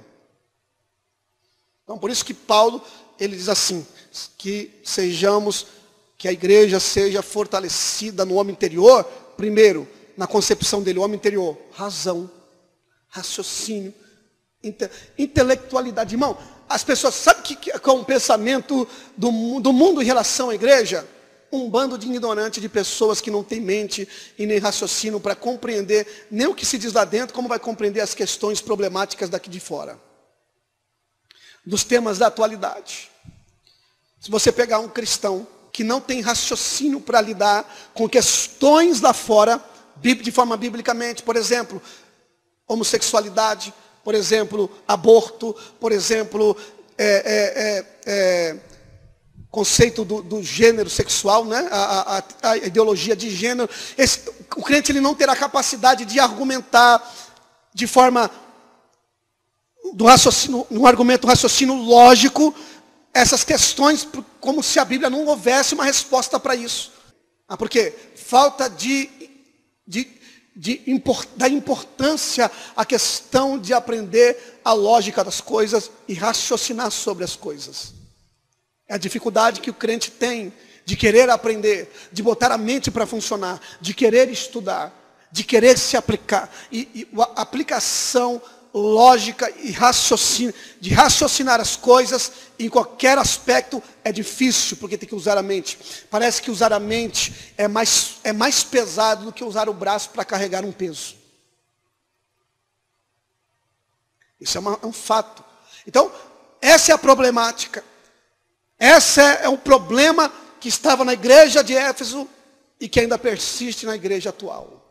Então, 1.83 1.97
por 1.97 2.09
isso 2.09 2.23
que 2.23 2.33
Paulo, 2.33 2.81
ele 3.19 3.35
diz 3.35 3.49
assim, 3.49 3.85
que 4.37 4.79
sejamos, 4.83 5.67
que 6.17 6.27
a 6.27 6.31
igreja 6.31 6.79
seja 6.79 7.21
fortalecida 7.21 8.23
no 8.23 8.35
homem 8.35 8.53
interior, 8.53 9.03
primeiro, 9.35 9.87
na 10.15 10.27
concepção 10.27 10.81
dele, 10.81 10.99
o 10.99 11.01
homem 11.01 11.17
interior, 11.17 11.57
razão, 11.73 12.29
raciocínio, 13.09 13.93
inte, 14.63 14.89
intelectualidade. 15.17 16.13
Irmão, 16.13 16.37
as 16.69 16.83
pessoas, 16.83 17.15
sabe 17.15 17.41
que, 17.41 17.55
que 17.55 17.71
é 17.71 17.91
um 17.91 18.03
pensamento 18.03 18.87
do, 19.17 19.59
do 19.59 19.73
mundo 19.73 20.01
em 20.01 20.05
relação 20.05 20.49
à 20.49 20.55
igreja? 20.55 21.05
Um 21.51 21.69
bando 21.69 21.97
de 21.97 22.07
ignorantes, 22.07 22.61
de 22.61 22.69
pessoas 22.69 23.19
que 23.19 23.29
não 23.29 23.43
têm 23.43 23.59
mente 23.59 24.07
e 24.37 24.45
nem 24.45 24.57
raciocínio 24.57 25.19
para 25.19 25.35
compreender 25.35 26.27
nem 26.31 26.47
o 26.47 26.55
que 26.55 26.65
se 26.65 26.77
diz 26.77 26.93
lá 26.93 27.03
dentro, 27.03 27.35
como 27.35 27.49
vai 27.49 27.59
compreender 27.59 27.99
as 28.01 28.13
questões 28.13 28.61
problemáticas 28.61 29.29
daqui 29.29 29.49
de 29.49 29.59
fora. 29.59 29.99
Dos 31.65 31.83
temas 31.83 32.17
da 32.17 32.27
atualidade. 32.27 33.11
Se 34.19 34.31
você 34.31 34.51
pegar 34.51 34.79
um 34.79 34.87
cristão 34.87 35.45
que 35.71 35.83
não 35.83 35.99
tem 35.99 36.21
raciocínio 36.21 37.01
para 37.01 37.21
lidar 37.21 37.91
com 37.93 38.07
questões 38.07 39.01
lá 39.01 39.13
fora, 39.13 39.61
de 39.97 40.31
forma 40.31 40.55
biblicamente, 40.57 41.21
por 41.23 41.35
exemplo, 41.35 41.81
homossexualidade, 42.67 43.73
por 44.03 44.15
exemplo, 44.15 44.71
aborto, 44.87 45.55
por 45.79 45.91
exemplo, 45.91 46.57
é, 46.97 47.85
é, 48.05 48.57
conceito 49.51 50.05
do, 50.05 50.23
do, 50.23 50.41
gênero 50.41 50.89
sexual, 50.89 51.43
né? 51.43 51.67
a, 51.69 52.23
a, 52.41 52.51
a 52.51 52.57
ideologia 52.57 53.15
de 53.15 53.29
gênero. 53.29 53.69
Esse, 53.97 54.29
o 54.55 54.63
crente 54.63 54.93
ele 54.93 55.01
não 55.01 55.13
terá 55.13 55.35
capacidade 55.35 56.05
de 56.05 56.19
argumentar 56.19 57.03
de 57.73 57.85
forma 57.85 58.31
do 59.93 60.05
raciocínio, 60.05 60.65
um 60.71 60.85
argumento 60.85 61.27
raciocínio 61.27 61.75
lógico 61.75 62.55
essas 63.13 63.43
questões, 63.43 64.07
como 64.39 64.63
se 64.63 64.79
a 64.79 64.85
Bíblia 64.85 65.09
não 65.09 65.25
houvesse 65.25 65.73
uma 65.73 65.83
resposta 65.83 66.39
para 66.39 66.55
isso. 66.55 66.93
Ah, 67.45 67.57
porque 67.57 67.93
falta 68.15 68.69
de, 68.69 69.09
de, 69.85 70.07
de 70.55 70.81
import, 70.87 71.27
da 71.35 71.49
importância 71.49 72.49
a 72.73 72.85
questão 72.85 73.59
de 73.59 73.73
aprender 73.73 74.61
a 74.63 74.71
lógica 74.71 75.25
das 75.25 75.41
coisas 75.41 75.91
e 76.07 76.13
raciocinar 76.13 76.89
sobre 76.89 77.25
as 77.25 77.35
coisas. 77.35 78.00
É 78.91 78.95
a 78.95 78.97
dificuldade 78.97 79.61
que 79.61 79.69
o 79.69 79.73
crente 79.73 80.11
tem 80.11 80.51
de 80.83 80.97
querer 80.97 81.29
aprender, 81.29 81.89
de 82.11 82.21
botar 82.21 82.51
a 82.51 82.57
mente 82.57 82.91
para 82.91 83.07
funcionar, 83.07 83.57
de 83.79 83.93
querer 83.93 84.29
estudar, 84.29 84.93
de 85.31 85.45
querer 85.45 85.79
se 85.79 85.95
aplicar. 85.95 86.53
E, 86.69 86.89
e 86.93 87.07
a 87.17 87.41
aplicação 87.41 88.41
lógica 88.73 89.49
e 89.59 89.71
raciocínio, 89.71 90.53
de 90.81 90.93
raciocinar 90.93 91.61
as 91.61 91.77
coisas 91.77 92.33
em 92.59 92.67
qualquer 92.67 93.17
aspecto 93.17 93.81
é 94.03 94.11
difícil, 94.11 94.75
porque 94.75 94.97
tem 94.97 95.07
que 95.07 95.15
usar 95.15 95.37
a 95.37 95.41
mente. 95.41 95.79
Parece 96.09 96.41
que 96.41 96.51
usar 96.51 96.73
a 96.73 96.79
mente 96.79 97.53
é 97.57 97.69
mais, 97.69 98.17
é 98.25 98.33
mais 98.33 98.61
pesado 98.61 99.23
do 99.23 99.31
que 99.31 99.45
usar 99.45 99.69
o 99.69 99.73
braço 99.73 100.09
para 100.09 100.25
carregar 100.25 100.65
um 100.65 100.71
peso. 100.73 101.15
Isso 104.37 104.57
é, 104.57 104.59
uma, 104.59 104.77
é 104.83 104.85
um 104.85 104.91
fato. 104.91 105.45
Então, 105.87 106.11
essa 106.61 106.91
é 106.91 106.95
a 106.95 106.97
problemática. 106.97 107.89
Esse 108.81 109.21
é, 109.21 109.47
um 109.47 109.57
problema 109.57 110.31
que 110.59 110.67
estava 110.67 111.05
na 111.05 111.13
igreja 111.13 111.63
de 111.63 111.75
Éfeso 111.75 112.27
e 112.79 112.89
que 112.89 112.99
ainda 112.99 113.17
persiste 113.17 113.85
na 113.85 113.95
igreja 113.95 114.31
atual. 114.31 114.83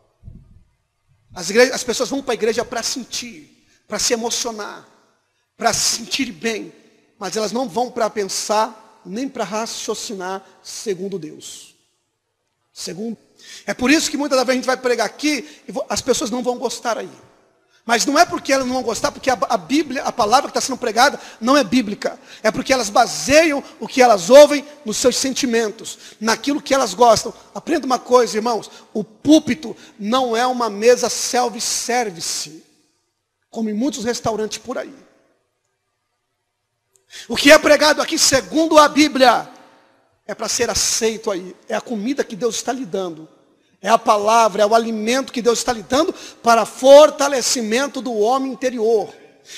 As, 1.35 1.51
igrejas, 1.51 1.75
as 1.75 1.85
pessoas 1.85 2.09
vão 2.09 2.23
para 2.23 2.33
a 2.33 2.35
igreja 2.35 2.65
para 2.65 2.83
sentir 2.83 3.61
para 3.91 3.99
se 3.99 4.15
emocionar, 4.15 4.89
para 5.57 5.73
se 5.75 5.97
sentir 5.97 6.31
bem, 6.31 6.73
mas 7.19 7.37
elas 7.37 7.51
não 7.51 7.69
vão 7.69 7.91
para 7.91 8.09
pensar 8.09 9.03
nem 9.05 9.29
para 9.29 9.43
raciocinar 9.43 10.47
segundo 10.63 11.19
Deus. 11.19 11.75
Segundo. 12.73 13.19
É 13.67 13.75
por 13.75 13.91
isso 13.91 14.09
que 14.09 14.17
muitas 14.17 14.39
vezes 14.39 14.51
a 14.51 14.55
gente 14.55 14.67
vai 14.67 14.77
pregar 14.77 15.07
aqui 15.07 15.63
e 15.69 15.73
as 15.89 16.01
pessoas 16.01 16.31
não 16.31 16.41
vão 16.41 16.57
gostar 16.57 16.97
aí. 16.97 17.11
Mas 17.91 18.07
não 18.07 18.17
é 18.17 18.25
porque 18.25 18.53
elas 18.53 18.65
não 18.65 18.75
vão 18.75 18.85
gostar, 18.85 19.11
porque 19.11 19.29
a, 19.29 19.57
Bíblia, 19.57 20.05
a 20.05 20.13
palavra 20.13 20.49
que 20.49 20.57
está 20.57 20.61
sendo 20.61 20.79
pregada, 20.79 21.19
não 21.41 21.57
é 21.57 21.65
bíblica. 21.65 22.17
É 22.41 22.49
porque 22.49 22.73
elas 22.73 22.89
baseiam 22.89 23.65
o 23.81 23.89
que 23.89 24.01
elas 24.01 24.31
ouvem 24.31 24.65
nos 24.85 24.97
seus 24.97 25.17
sentimentos, 25.17 25.99
naquilo 26.21 26.63
que 26.63 26.73
elas 26.73 26.95
gostam. 26.95 27.35
Aprenda 27.53 27.87
uma 27.87 27.99
coisa, 27.99 28.37
irmãos: 28.37 28.71
o 28.95 29.03
púlpito 29.03 29.77
não 29.99 30.37
é 30.37 30.47
uma 30.47 30.71
mesa 30.71 31.11
self-service 31.11 32.65
como 33.51 33.69
em 33.69 33.75
muitos 33.75 34.05
restaurantes 34.05 34.59
por 34.59 34.79
aí. 34.79 34.95
O 37.27 37.35
que 37.35 37.51
é 37.51 37.59
pregado 37.59 38.01
aqui, 38.01 38.17
segundo 38.17 38.79
a 38.79 38.87
Bíblia, 38.87 39.51
é 40.29 40.33
para 40.33 40.49
ser 40.49 40.71
aceito 40.71 41.29
aí. 41.29 41.57
É 41.69 41.75
a 41.75 41.81
comida 41.81 42.23
que 42.23 42.37
Deus 42.37 42.55
está 42.55 42.73
lhe 42.73 42.87
dando. 42.87 43.29
É 43.83 43.89
a 43.89 43.99
palavra, 43.99 44.63
é 44.63 44.67
o 44.67 44.75
alimento 44.75 45.33
que 45.33 45.41
Deus 45.41 45.59
está 45.59 45.73
lhe 45.73 45.83
dando 45.83 46.13
para 46.43 46.67
fortalecimento 46.67 48.03
do 48.03 48.13
homem 48.15 48.53
interior. 48.53 49.09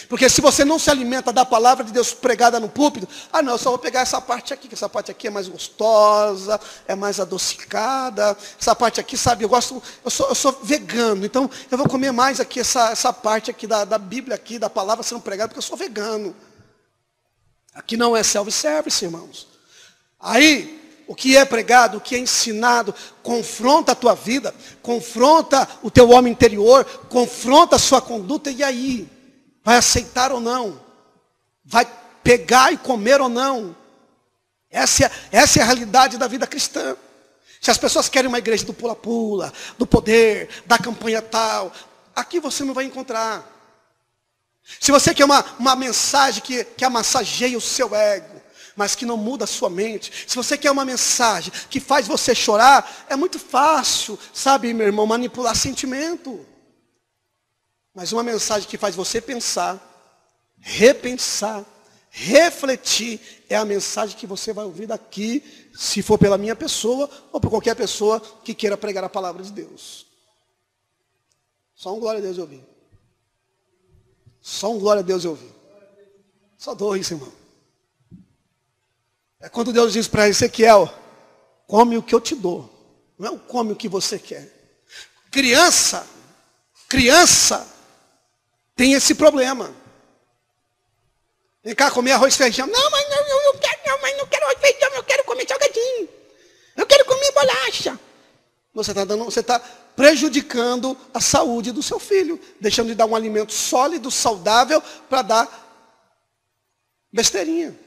Porque 0.09 0.29
se 0.29 0.41
você 0.41 0.65
não 0.65 0.79
se 0.79 0.91
alimenta 0.91 1.33
da 1.33 1.45
palavra 1.45 1.85
de 1.85 1.93
Deus 1.93 2.15
pregada 2.15 2.59
no 2.59 2.69
púlpito, 2.69 3.09
ah 3.33 3.43
não, 3.43 3.53
eu 3.53 3.59
só 3.59 3.71
vou 3.71 3.79
pegar 3.79 4.01
essa 4.01 4.21
parte 4.21 4.55
aqui, 4.55 4.69
que 4.69 4.75
essa 4.75 4.89
parte 4.89 5.11
aqui 5.11 5.27
é 5.27 5.31
mais 5.31 5.49
gostosa, 5.49 6.59
é 6.87 6.95
mais 6.95 7.21
adocicada, 7.21 8.37
essa 8.59 8.75
parte 8.75 9.01
aqui, 9.01 9.17
sabe, 9.17 9.45
eu 9.45 9.49
gosto, 9.49 9.83
eu 10.05 10.11
sou, 10.11 10.29
eu 10.29 10.35
sou 10.35 10.53
vegano, 10.63 11.27
então 11.27 11.51
eu 11.71 11.77
vou 11.77 11.89
comer 11.89 12.13
mais 12.13 12.41
aqui 12.41 12.61
essa, 12.61 12.91
essa 12.91 13.13
parte 13.13 13.51
aqui 13.51 13.67
da, 13.67 13.85
da 13.85 13.99
Bíblia 13.99 14.35
aqui, 14.35 14.59
da 14.59 14.71
palavra 14.71 15.03
sendo 15.03 15.21
pregada, 15.21 15.49
porque 15.49 15.59
eu 15.59 15.63
sou 15.63 15.77
vegano. 15.77 16.35
Aqui 17.75 17.97
não 17.97 18.17
é 18.17 18.23
self-service, 18.23 19.05
irmãos. 19.05 19.49
Aí, 20.21 20.82
o 21.13 21.15
que 21.15 21.37
é 21.37 21.45
pregado, 21.45 21.99
o 21.99 22.01
que 22.01 22.15
é 22.15 22.19
ensinado, 22.19 22.95
confronta 23.23 23.93
a 23.93 23.95
tua 23.95 24.15
vida, 24.15 24.55
confronta 24.81 25.69
o 25.83 25.91
teu 25.91 26.09
homem 26.09 26.33
interior, 26.33 26.87
confronta 27.11 27.77
a 27.77 27.79
sua 27.79 28.01
conduta, 28.01 28.51
e 28.51 28.63
aí? 28.63 29.07
Vai 29.63 29.77
aceitar 29.77 30.33
ou 30.33 30.41
não? 30.41 30.81
Vai 31.63 31.87
pegar 32.25 32.73
e 32.73 32.79
comer 32.79 33.21
ou 33.21 33.29
não? 33.29 33.77
Essa 34.71 35.05
é, 35.05 35.11
essa 35.31 35.59
é 35.59 35.63
a 35.63 35.67
realidade 35.67 36.17
da 36.17 36.27
vida 36.27 36.47
cristã. 36.47 36.97
Se 37.61 37.71
as 37.71 37.77
pessoas 37.77 38.09
querem 38.09 38.29
uma 38.29 38.39
igreja 38.39 38.65
do 38.65 38.73
pula-pula, 38.73 39.53
do 39.77 39.87
poder, 39.87 40.49
da 40.65 40.79
campanha 40.79 41.21
tal, 41.21 41.75
aqui 42.17 42.41
você 42.41 42.65
não 42.65 42.73
vai 42.73 42.87
encontrar. 42.87 43.47
Se 44.81 44.91
você 44.91 45.13
quer 45.13 45.27
uma, 45.27 45.45
uma 45.59 45.77
mensagem 45.77 46.43
que, 46.43 46.65
que 46.65 46.87
amassageia 46.87 47.59
o 47.59 47.61
seu 47.61 47.95
ego, 47.95 48.41
mas 48.77 48.95
que 48.95 49.07
não 49.07 49.17
muda 49.17 49.45
a 49.45 49.47
sua 49.47 49.69
mente, 49.69 50.25
se 50.27 50.37
você 50.37 50.57
quer 50.57 50.71
uma 50.71 50.85
mensagem 50.85 51.53
que 51.71 51.81
faz 51.81 52.07
você 52.07 52.35
chorar, 52.35 53.07
é 53.09 53.17
muito 53.17 53.39
fácil, 53.39 54.19
sabe, 54.33 54.73
meu 54.73 54.87
irmão, 54.87 55.07
manipular 55.07 55.55
sentimento. 55.55 56.45
Mas 57.95 58.13
uma 58.13 58.23
mensagem 58.23 58.69
que 58.69 58.79
faz 58.79 58.95
você 58.95 59.21
pensar, 59.21 59.81
repensar, 60.59 61.65
refletir, 62.11 63.21
é 63.49 63.57
a 63.57 63.65
mensagem 63.65 64.17
que 64.17 64.27
você 64.27 64.53
vai 64.53 64.65
ouvir 64.65 64.87
daqui, 64.87 65.71
se 65.75 66.03
for 66.03 66.19
pela 66.19 66.39
minha 66.39 66.57
pessoa 66.57 67.09
ou 67.33 67.41
por 67.41 67.51
qualquer 67.51 67.75
pessoa 67.75 68.21
que 68.21 68.55
queira 68.55 68.77
pregar 68.77 69.05
a 69.05 69.09
palavra 69.09 69.43
de 69.43 69.51
Deus. 69.51 70.07
Só 71.75 71.95
um 71.95 72.01
glória 72.01 72.19
a 72.19 72.23
Deus 72.23 72.37
eu 72.37 72.45
ouvi. 72.45 72.63
Só 74.41 74.73
um 74.73 74.79
glória 74.79 75.01
a 75.01 75.03
Deus 75.03 75.25
eu 75.25 75.33
ouvi. 75.33 75.53
Só 76.57 76.75
dois, 76.75 77.11
irmão. 77.11 77.42
É 79.43 79.49
quando 79.49 79.73
Deus 79.73 79.93
diz 79.93 80.07
para 80.07 80.29
Ezequiel, 80.29 80.89
come 81.67 81.99
o 81.99 82.03
que 82.03 82.15
eu 82.15 82.21
te 82.21 82.37
dou. 82.37 82.71
Não 83.19 83.29
é 83.29 83.31
o 83.33 83.39
come 83.39 83.73
o 83.73 83.77
que 83.77 83.89
você 83.89 84.17
quer. 84.17 84.49
Criança, 85.33 86.07
criança, 86.89 87.67
tem 88.77 88.93
esse 88.93 89.17
problema. 89.17 89.75
Vem 91.65 91.75
cá 91.75 91.91
comer 91.91 92.13
arroz 92.13 92.35
e 92.35 92.39
feijão. 92.39 92.69
Não, 92.69 92.91
mas 92.91 93.11
não, 93.11 93.17
eu, 93.17 93.41
eu 93.53 93.59
quero, 93.59 93.81
não, 93.85 94.01
mas 94.01 94.17
não 94.17 94.27
quero 94.27 94.45
arroz 94.45 94.59
e 94.59 94.61
feijão, 94.61 94.95
eu 94.95 95.03
quero 95.03 95.25
comer 95.25 95.49
salgadinho. 95.49 96.09
Eu 96.77 96.87
quero 96.87 97.05
comer 97.05 97.33
bolacha. 97.33 97.99
Você 98.73 98.93
está 98.93 99.05
dando, 99.05 99.25
você 99.25 99.41
está 99.41 99.59
prejudicando 99.59 100.97
a 101.13 101.21
saúde 101.21 101.73
do 101.73 101.83
seu 101.83 101.99
filho, 101.99 102.41
deixando 102.61 102.89
de 102.89 102.95
dar 102.95 103.07
um 103.07 103.17
alimento 103.17 103.53
sólido, 103.53 104.09
saudável, 104.09 104.81
para 105.09 105.23
dar 105.23 105.89
besteirinha. 107.13 107.82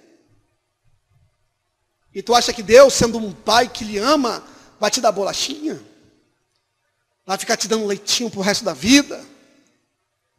E 2.15 2.23
tu 2.23 2.33
acha 2.33 2.53
que 2.53 2.63
Deus, 2.63 2.93
sendo 2.93 3.17
um 3.17 3.33
pai 3.33 3.67
que 3.67 3.83
lhe 3.83 3.97
ama, 3.97 4.41
vai 4.79 4.89
te 4.89 5.01
dar 5.01 5.11
bolachinha? 5.11 5.83
Vai 7.25 7.37
ficar 7.37 7.57
te 7.57 7.67
dando 7.67 7.85
leitinho 7.85 8.31
para 8.31 8.39
o 8.39 8.43
resto 8.43 8.63
da 8.63 8.73
vida? 8.73 9.21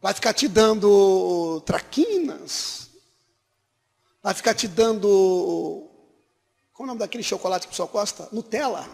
Vai 0.01 0.11
ficar 0.11 0.33
te 0.33 0.47
dando 0.47 1.61
traquinas. 1.67 2.89
Vai 4.23 4.33
ficar 4.33 4.55
te 4.55 4.67
dando. 4.67 5.87
Qual 6.73 6.79
é 6.79 6.83
o 6.83 6.87
nome 6.87 6.99
daquele 6.99 7.23
chocolate 7.23 7.67
que 7.67 7.67
o 7.67 7.71
pessoal 7.71 7.89
gosta? 7.89 8.27
Nutella. 8.31 8.89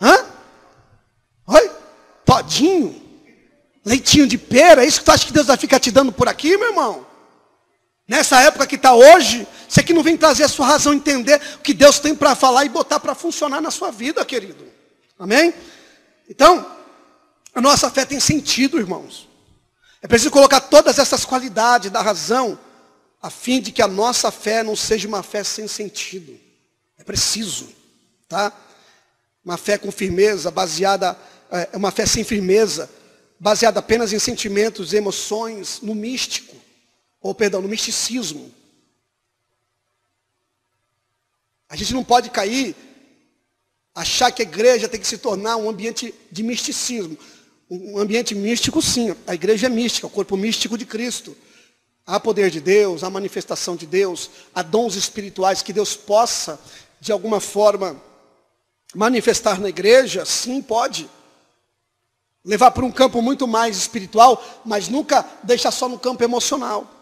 Hã? 0.00 0.24
Oi? 1.48 1.70
Todinho. 2.24 3.02
Leitinho 3.84 4.28
de 4.28 4.38
pera. 4.38 4.84
É 4.84 4.86
isso 4.86 5.00
que 5.00 5.06
tu 5.06 5.10
acha 5.10 5.26
que 5.26 5.32
Deus 5.32 5.48
vai 5.48 5.56
ficar 5.56 5.80
te 5.80 5.90
dando 5.90 6.12
por 6.12 6.28
aqui, 6.28 6.56
meu 6.56 6.68
irmão? 6.68 7.11
Nessa 8.06 8.40
época 8.42 8.66
que 8.66 8.76
está 8.76 8.94
hoje, 8.94 9.46
você 9.68 9.82
que 9.82 9.92
não 9.92 10.02
vem 10.02 10.16
trazer 10.16 10.44
a 10.44 10.48
sua 10.48 10.66
razão, 10.66 10.92
entender 10.92 11.40
o 11.56 11.58
que 11.60 11.72
Deus 11.72 11.98
tem 11.98 12.14
para 12.14 12.34
falar 12.34 12.64
e 12.64 12.68
botar 12.68 13.00
para 13.00 13.14
funcionar 13.14 13.60
na 13.60 13.70
sua 13.70 13.90
vida, 13.90 14.24
querido. 14.24 14.66
Amém? 15.18 15.54
Então, 16.28 16.66
a 17.54 17.60
nossa 17.60 17.90
fé 17.90 18.04
tem 18.04 18.18
sentido, 18.18 18.78
irmãos. 18.78 19.28
É 20.00 20.08
preciso 20.08 20.30
colocar 20.30 20.60
todas 20.60 20.98
essas 20.98 21.24
qualidades 21.24 21.90
da 21.90 22.02
razão, 22.02 22.58
a 23.22 23.30
fim 23.30 23.60
de 23.60 23.70
que 23.70 23.80
a 23.80 23.86
nossa 23.86 24.32
fé 24.32 24.64
não 24.64 24.74
seja 24.74 25.06
uma 25.06 25.22
fé 25.22 25.44
sem 25.44 25.68
sentido. 25.68 26.38
É 26.98 27.04
preciso, 27.04 27.68
tá? 28.28 28.52
Uma 29.44 29.56
fé 29.56 29.78
com 29.78 29.92
firmeza, 29.92 30.50
baseada, 30.50 31.16
é 31.50 31.76
uma 31.76 31.92
fé 31.92 32.04
sem 32.04 32.24
firmeza, 32.24 32.90
baseada 33.38 33.78
apenas 33.78 34.12
em 34.12 34.18
sentimentos, 34.18 34.92
emoções, 34.92 35.80
no 35.82 35.94
místico, 35.94 36.56
ou 37.22 37.34
perdão, 37.34 37.62
no 37.62 37.68
misticismo. 37.68 38.52
A 41.68 41.76
gente 41.76 41.94
não 41.94 42.04
pode 42.04 42.28
cair, 42.28 42.76
achar 43.94 44.30
que 44.30 44.42
a 44.42 44.44
igreja 44.44 44.88
tem 44.88 45.00
que 45.00 45.06
se 45.06 45.18
tornar 45.18 45.56
um 45.56 45.70
ambiente 45.70 46.14
de 46.30 46.42
misticismo 46.42 47.16
um 47.74 47.98
ambiente 47.98 48.34
místico, 48.34 48.82
sim. 48.82 49.14
A 49.26 49.34
igreja 49.34 49.66
é 49.66 49.70
mística, 49.70 50.06
o 50.06 50.10
corpo 50.10 50.36
místico 50.36 50.76
de 50.76 50.84
Cristo. 50.84 51.34
há 52.04 52.18
poder 52.18 52.50
de 52.50 52.60
Deus, 52.60 53.04
há 53.04 53.08
manifestação 53.08 53.76
de 53.76 53.86
Deus, 53.86 54.28
há 54.52 54.60
dons 54.60 54.96
espirituais 54.96 55.62
que 55.62 55.72
Deus 55.72 55.96
possa, 55.96 56.60
de 57.00 57.12
alguma 57.12 57.40
forma, 57.40 57.96
manifestar 58.94 59.60
na 59.60 59.68
igreja, 59.68 60.24
sim, 60.24 60.60
pode. 60.60 61.08
Levar 62.44 62.72
para 62.72 62.84
um 62.84 62.90
campo 62.90 63.22
muito 63.22 63.46
mais 63.46 63.76
espiritual, 63.76 64.44
mas 64.64 64.88
nunca 64.88 65.24
deixar 65.44 65.70
só 65.70 65.88
no 65.88 65.98
campo 65.98 66.24
emocional. 66.24 67.01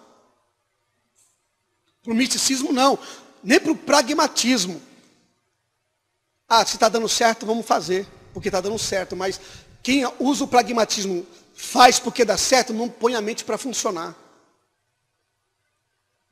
Para 2.03 2.13
o 2.13 2.17
misticismo, 2.17 2.73
não. 2.73 2.99
Nem 3.43 3.61
para 3.61 3.73
o 3.73 3.77
pragmatismo. 3.77 4.81
Ah, 6.49 6.65
se 6.65 6.77
está 6.77 6.89
dando 6.89 7.09
certo, 7.09 7.47
vamos 7.47 7.67
fazer, 7.67 8.07
porque 8.33 8.49
está 8.49 8.61
dando 8.61 8.79
certo. 8.79 9.15
Mas 9.15 9.41
quem 9.83 10.05
usa 10.19 10.45
o 10.45 10.49
pragmatismo 10.49 11.27
faz 11.55 11.99
porque 11.99 12.25
dá 12.25 12.37
certo, 12.37 12.73
não 12.73 12.89
põe 12.89 13.15
a 13.15 13.21
mente 13.21 13.45
para 13.45 13.59
funcionar. 13.59 14.17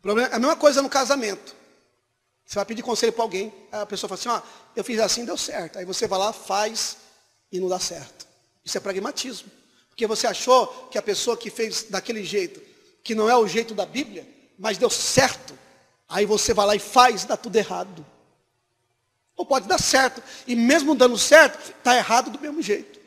É 0.04 0.34
a 0.34 0.38
mesma 0.38 0.56
coisa 0.56 0.80
no 0.80 0.88
casamento. 0.88 1.54
Você 2.44 2.54
vai 2.54 2.64
pedir 2.64 2.82
conselho 2.82 3.12
para 3.12 3.22
alguém, 3.22 3.52
a 3.70 3.84
pessoa 3.84 4.08
fala 4.08 4.18
assim, 4.18 4.28
ó, 4.30 4.40
eu 4.74 4.82
fiz 4.82 4.98
assim, 5.00 5.24
deu 5.24 5.36
certo. 5.36 5.78
Aí 5.78 5.84
você 5.84 6.06
vai 6.06 6.18
lá, 6.18 6.32
faz 6.32 6.96
e 7.52 7.60
não 7.60 7.68
dá 7.68 7.78
certo. 7.78 8.26
Isso 8.64 8.78
é 8.78 8.80
pragmatismo. 8.80 9.50
Porque 9.90 10.06
você 10.06 10.26
achou 10.26 10.66
que 10.90 10.96
a 10.96 11.02
pessoa 11.02 11.36
que 11.36 11.50
fez 11.50 11.82
daquele 11.90 12.24
jeito, 12.24 12.62
que 13.02 13.14
não 13.14 13.28
é 13.28 13.36
o 13.36 13.46
jeito 13.46 13.74
da 13.74 13.84
Bíblia, 13.84 14.26
mas 14.58 14.78
deu 14.78 14.88
certo, 14.88 15.57
aí 16.08 16.24
você 16.24 16.54
vai 16.54 16.66
lá 16.66 16.76
e 16.76 16.78
faz, 16.78 17.24
dá 17.24 17.36
tudo 17.36 17.56
errado. 17.56 18.04
Ou 19.36 19.46
pode 19.46 19.68
dar 19.68 19.78
certo, 19.78 20.22
e 20.46 20.56
mesmo 20.56 20.94
dando 20.94 21.16
certo, 21.18 21.58
está 21.70 21.96
errado 21.96 22.30
do 22.30 22.40
mesmo 22.40 22.60
jeito. 22.60 22.98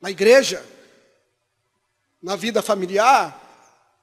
Na 0.00 0.10
igreja, 0.10 0.64
na 2.20 2.34
vida 2.34 2.60
familiar, 2.60 3.40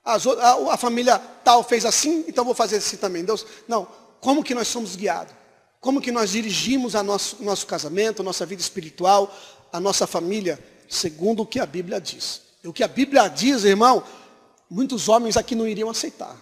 as, 0.03 0.25
a, 0.25 0.73
a, 0.73 0.77
família 0.77 1.19
tal 1.43 1.61
fez 1.61 1.85
assim, 1.85 2.23
então 2.27 2.45
vou 2.45 2.55
fazer 2.55 2.77
assim 2.77 2.95
também. 2.95 3.25
Deus, 3.25 3.45
não, 3.67 3.85
como 4.21 4.43
que 4.43 4.55
nós 4.55 4.67
somos 4.67 4.95
guiados? 4.95 5.33
Como 5.81 6.01
que 6.01 6.11
nós 6.11 6.31
dirigimos 6.31 6.95
a 6.95 7.03
nosso, 7.03 7.43
nosso 7.43 7.65
casamento, 7.65 8.21
a 8.21 8.25
nossa 8.25 8.45
vida 8.45 8.61
espiritual, 8.61 9.33
a 9.71 9.79
nossa 9.79 10.07
família, 10.07 10.59
segundo 10.87 11.43
o 11.43 11.45
que 11.45 11.59
a 11.59 11.65
Bíblia 11.65 11.99
diz. 11.99 12.41
E 12.63 12.67
o 12.67 12.73
que 12.73 12.83
a 12.83 12.87
Bíblia 12.87 13.27
diz, 13.29 13.63
irmão, 13.63 14.03
muitos 14.69 15.09
homens 15.09 15.35
aqui 15.37 15.55
não 15.55 15.67
iriam 15.67 15.89
aceitar. 15.89 16.35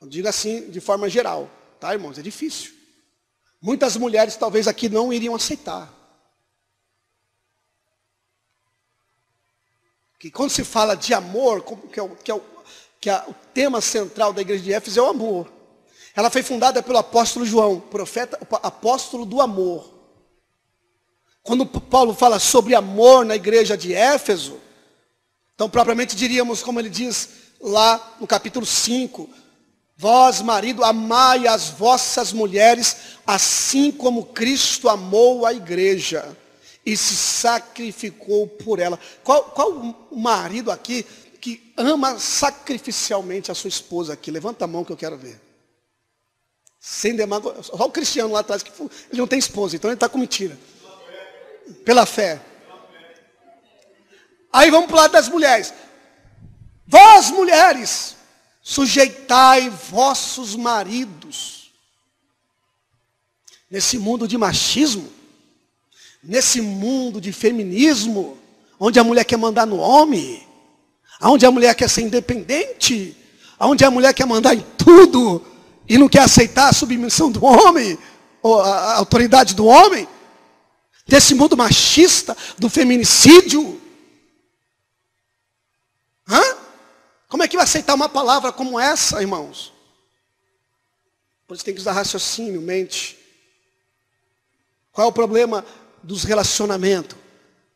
Eu 0.00 0.08
digo 0.08 0.28
assim 0.28 0.70
de 0.70 0.80
forma 0.80 1.08
geral, 1.08 1.50
tá, 1.80 1.92
irmãos? 1.92 2.18
É 2.18 2.22
difícil. 2.22 2.72
Muitas 3.60 3.96
mulheres 3.96 4.36
talvez 4.36 4.66
aqui 4.68 4.88
não 4.88 5.12
iriam 5.12 5.34
aceitar. 5.34 6.02
que 10.22 10.30
quando 10.30 10.50
se 10.50 10.62
fala 10.62 10.94
de 10.94 11.12
amor, 11.12 11.64
que 11.92 11.98
é, 11.98 12.02
o, 12.04 12.10
que 12.10 12.30
é, 12.30 12.34
o, 12.34 12.42
que 13.00 13.10
é 13.10 13.24
o 13.26 13.34
tema 13.52 13.80
central 13.80 14.32
da 14.32 14.40
igreja 14.40 14.62
de 14.62 14.72
Éfeso 14.72 15.00
é 15.00 15.02
o 15.02 15.08
amor. 15.08 15.52
Ela 16.14 16.30
foi 16.30 16.44
fundada 16.44 16.80
pelo 16.80 16.98
apóstolo 16.98 17.44
João, 17.44 17.80
profeta, 17.80 18.38
apóstolo 18.62 19.26
do 19.26 19.40
amor. 19.40 19.92
Quando 21.42 21.66
Paulo 21.66 22.14
fala 22.14 22.38
sobre 22.38 22.72
amor 22.72 23.24
na 23.24 23.34
igreja 23.34 23.76
de 23.76 23.92
Éfeso, 23.92 24.60
então 25.62 25.70
propriamente 25.70 26.16
diríamos, 26.16 26.60
como 26.60 26.80
ele 26.80 26.90
diz 26.90 27.28
lá 27.60 28.16
no 28.18 28.26
capítulo 28.26 28.66
5, 28.66 29.30
Vós, 29.96 30.42
marido, 30.42 30.82
amai 30.82 31.46
as 31.46 31.68
vossas 31.68 32.32
mulheres, 32.32 32.96
assim 33.24 33.92
como 33.92 34.26
Cristo 34.26 34.88
amou 34.88 35.46
a 35.46 35.52
igreja 35.52 36.36
e 36.84 36.96
se 36.96 37.14
sacrificou 37.14 38.48
por 38.48 38.80
ela. 38.80 38.98
Qual, 39.22 39.44
qual 39.44 40.08
marido 40.10 40.72
aqui 40.72 41.06
que 41.40 41.72
ama 41.76 42.18
sacrificialmente 42.18 43.52
a 43.52 43.54
sua 43.54 43.68
esposa 43.68 44.14
aqui? 44.14 44.32
Levanta 44.32 44.64
a 44.64 44.68
mão 44.68 44.84
que 44.84 44.90
eu 44.90 44.96
quero 44.96 45.16
ver. 45.16 45.40
Sem 46.80 47.14
demagogia. 47.14 47.62
Só 47.62 47.76
o 47.76 47.92
Cristiano 47.92 48.32
lá 48.32 48.40
atrás, 48.40 48.64
que 48.64 48.72
ele 48.82 48.90
não 49.12 49.28
tem 49.28 49.38
esposa, 49.38 49.76
então 49.76 49.88
ele 49.88 49.94
está 49.94 50.08
com 50.08 50.18
mentira. 50.18 50.58
Pela 51.84 52.04
fé. 52.04 52.40
Aí 54.52 54.70
vamos 54.70 54.86
para 54.86 54.94
o 54.94 54.98
lado 54.98 55.12
das 55.12 55.28
mulheres. 55.28 55.72
Vós, 56.86 57.30
mulheres, 57.30 58.16
sujeitai 58.62 59.70
vossos 59.70 60.54
maridos. 60.54 61.72
Nesse 63.70 63.98
mundo 63.98 64.28
de 64.28 64.36
machismo, 64.36 65.10
nesse 66.22 66.60
mundo 66.60 67.20
de 67.20 67.32
feminismo, 67.32 68.38
onde 68.78 68.98
a 68.98 69.04
mulher 69.04 69.24
quer 69.24 69.38
mandar 69.38 69.66
no 69.66 69.78
homem, 69.78 70.46
onde 71.22 71.46
a 71.46 71.50
mulher 71.50 71.74
quer 71.74 71.88
ser 71.88 72.02
independente, 72.02 73.16
onde 73.58 73.84
a 73.84 73.90
mulher 73.90 74.12
quer 74.12 74.26
mandar 74.26 74.54
em 74.54 74.64
tudo 74.76 75.44
e 75.88 75.96
não 75.96 76.08
quer 76.08 76.20
aceitar 76.20 76.68
a 76.68 76.72
submissão 76.72 77.30
do 77.30 77.44
homem, 77.44 77.98
ou 78.42 78.60
a 78.60 78.96
autoridade 78.96 79.54
do 79.54 79.66
homem, 79.66 80.06
desse 81.06 81.34
mundo 81.34 81.56
machista, 81.56 82.36
do 82.58 82.68
feminicídio. 82.68 83.80
Hã? 86.32 86.56
Como 87.28 87.42
é 87.42 87.48
que 87.48 87.56
vai 87.56 87.64
aceitar 87.64 87.94
uma 87.94 88.08
palavra 88.08 88.52
como 88.52 88.80
essa, 88.80 89.20
irmãos? 89.20 89.72
Por 91.46 91.56
tem 91.58 91.74
que 91.74 91.80
usar 91.80 91.92
raciocínio, 91.92 92.60
mente. 92.60 93.18
Qual 94.90 95.06
é 95.06 95.08
o 95.08 95.12
problema 95.12 95.64
dos 96.02 96.24
relacionamentos. 96.24 97.16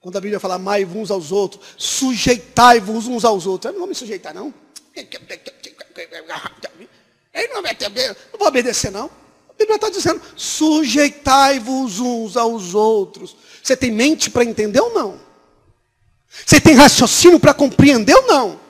Quando 0.00 0.16
a 0.16 0.20
Bíblia 0.20 0.40
fala 0.40 0.54
amai 0.54 0.84
uns 0.84 1.10
aos 1.10 1.32
outros, 1.32 1.64
sujeitai-vos 1.76 3.06
uns 3.06 3.24
aos 3.24 3.46
outros. 3.46 3.68
Eu 3.68 3.72
não 3.72 3.80
vou 3.80 3.88
me 3.88 3.94
sujeitar, 3.94 4.34
não. 4.34 4.52
Ele 7.34 7.48
não 7.48 7.62
não 8.32 8.38
vou 8.38 8.48
obedecer, 8.48 8.90
não. 8.90 9.06
A 9.48 9.52
Bíblia 9.58 9.76
está 9.76 9.90
dizendo, 9.90 10.20
sujeitai-vos 10.36 11.98
uns 11.98 12.36
aos 12.36 12.74
outros. 12.74 13.36
Você 13.62 13.76
tem 13.76 13.90
mente 13.90 14.30
para 14.30 14.44
entender 14.44 14.80
ou 14.80 14.94
não? 14.94 15.25
Você 16.28 16.60
tem 16.60 16.74
raciocínio 16.74 17.40
para 17.40 17.54
compreender 17.54 18.14
ou 18.14 18.26
não? 18.26 18.60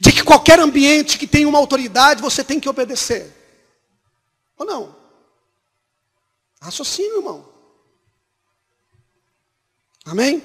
De 0.00 0.12
que 0.12 0.22
qualquer 0.22 0.58
ambiente 0.58 1.18
que 1.18 1.26
tem 1.26 1.46
uma 1.46 1.58
autoridade, 1.58 2.22
você 2.22 2.42
tem 2.42 2.58
que 2.58 2.68
obedecer. 2.68 3.32
Ou 4.56 4.66
não? 4.66 4.96
Raciocínio, 6.60 7.18
irmão. 7.18 7.48
Amém? 10.04 10.42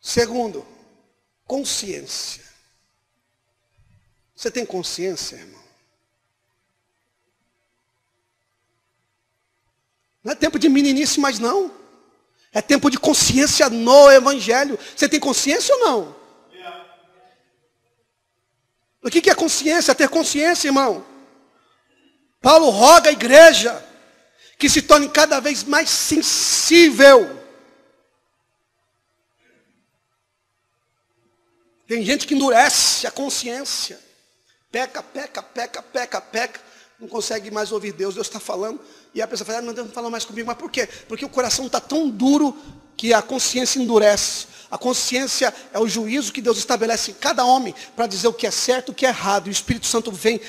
Segundo, 0.00 0.66
consciência. 1.46 2.42
Você 4.34 4.50
tem 4.50 4.66
consciência, 4.66 5.36
irmão? 5.36 5.62
Não 10.24 10.32
é 10.32 10.34
tempo 10.34 10.58
de 10.58 10.68
meninice 10.68 11.18
mais 11.20 11.38
não. 11.38 11.81
É 12.52 12.60
tempo 12.60 12.90
de 12.90 12.98
consciência 12.98 13.68
no 13.70 14.10
Evangelho. 14.10 14.78
Você 14.94 15.08
tem 15.08 15.18
consciência 15.18 15.74
ou 15.74 15.80
não? 15.80 16.22
O 19.02 19.10
que 19.10 19.30
é 19.30 19.34
consciência? 19.34 19.94
Ter 19.94 20.08
consciência, 20.08 20.68
irmão. 20.68 21.04
Paulo 22.40 22.70
roga 22.70 23.08
a 23.08 23.12
igreja 23.12 23.84
que 24.58 24.68
se 24.68 24.82
torne 24.82 25.08
cada 25.08 25.40
vez 25.40 25.64
mais 25.64 25.90
sensível 25.90 27.42
Tem 31.92 32.02
gente 32.02 32.26
que 32.26 32.34
endurece 32.34 33.06
a 33.06 33.10
consciência. 33.10 34.00
Peca, 34.70 35.02
peca, 35.02 35.42
peca, 35.42 35.82
peca, 35.82 36.20
peca. 36.22 36.60
Não 37.02 37.08
consegue 37.08 37.50
mais 37.50 37.72
ouvir 37.72 37.92
Deus. 37.92 38.14
Deus 38.14 38.28
está 38.28 38.38
falando. 38.38 38.80
E 39.12 39.20
a 39.20 39.26
pessoa 39.26 39.44
fala, 39.44 39.58
ah, 39.58 39.62
não, 39.62 39.74
Deus 39.74 39.88
não 39.88 39.92
fala 39.92 40.08
mais 40.08 40.24
comigo. 40.24 40.46
Mas 40.46 40.56
por 40.56 40.70
quê? 40.70 40.88
Porque 41.08 41.24
o 41.24 41.28
coração 41.28 41.66
está 41.66 41.80
tão 41.80 42.08
duro 42.08 42.56
que 42.96 43.12
a 43.12 43.20
consciência 43.20 43.80
endurece. 43.80 44.46
A 44.70 44.78
consciência 44.78 45.52
é 45.72 45.80
o 45.80 45.88
juízo 45.88 46.32
que 46.32 46.40
Deus 46.40 46.58
estabelece 46.58 47.10
em 47.10 47.14
cada 47.14 47.44
homem 47.44 47.74
para 47.96 48.06
dizer 48.06 48.28
o 48.28 48.32
que 48.32 48.46
é 48.46 48.52
certo 48.52 48.90
o 48.90 48.94
que 48.94 49.04
é 49.04 49.08
errado. 49.08 49.48
E 49.48 49.50
o 49.50 49.52
Espírito 49.52 49.84
Santo 49.84 50.12
vem 50.12 50.40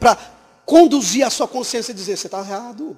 para 0.00 0.16
conduzir 0.64 1.22
a 1.22 1.28
sua 1.28 1.46
consciência 1.46 1.92
e 1.92 1.94
dizer, 1.94 2.16
você 2.16 2.28
está 2.28 2.38
errado. 2.38 2.96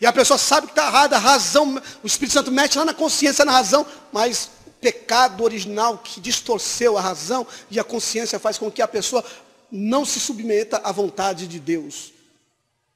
E 0.00 0.06
a 0.06 0.12
pessoa 0.12 0.38
sabe 0.38 0.68
que 0.68 0.72
está 0.72 0.86
errada, 0.86 1.16
a 1.16 1.18
razão, 1.18 1.82
o 2.00 2.06
Espírito 2.06 2.34
Santo 2.34 2.52
mete 2.52 2.78
lá 2.78 2.84
na 2.84 2.94
consciência, 2.94 3.44
na 3.44 3.50
razão, 3.50 3.84
mas 4.12 4.50
pecado 4.80 5.42
original 5.42 5.98
que 5.98 6.20
distorceu 6.20 6.96
a 6.96 7.00
razão 7.00 7.44
e 7.68 7.80
a 7.80 7.82
consciência 7.82 8.38
faz 8.38 8.56
com 8.56 8.70
que 8.70 8.80
a 8.80 8.86
pessoa 8.86 9.24
não 9.70 10.04
se 10.04 10.20
submeta 10.20 10.78
à 10.78 10.92
vontade 10.92 11.46
de 11.46 11.58
Deus, 11.58 12.12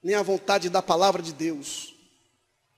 nem 0.03 0.15
à 0.15 0.23
vontade 0.23 0.69
da 0.69 0.81
palavra 0.81 1.23
de 1.23 1.33
Deus. 1.33 1.95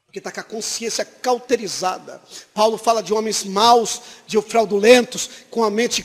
Porque 0.06 0.18
está 0.18 0.30
com 0.30 0.40
a 0.40 0.44
consciência 0.44 1.04
cauterizada. 1.04 2.20
Paulo 2.52 2.76
fala 2.76 3.02
de 3.02 3.14
homens 3.14 3.44
maus, 3.44 4.02
de 4.26 4.40
fraudulentos, 4.42 5.30
com 5.50 5.64
a 5.64 5.70
mente 5.70 6.02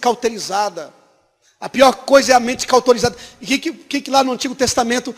cauterizada. 0.00 0.94
A 1.58 1.68
pior 1.68 1.92
coisa 1.92 2.32
é 2.32 2.34
a 2.36 2.40
mente 2.40 2.66
cauterizada. 2.66 3.16
E 3.40 3.58
que, 3.58 3.72
que, 3.72 4.00
que 4.00 4.10
lá 4.10 4.22
no 4.22 4.32
Antigo 4.32 4.54
Testamento 4.54 5.14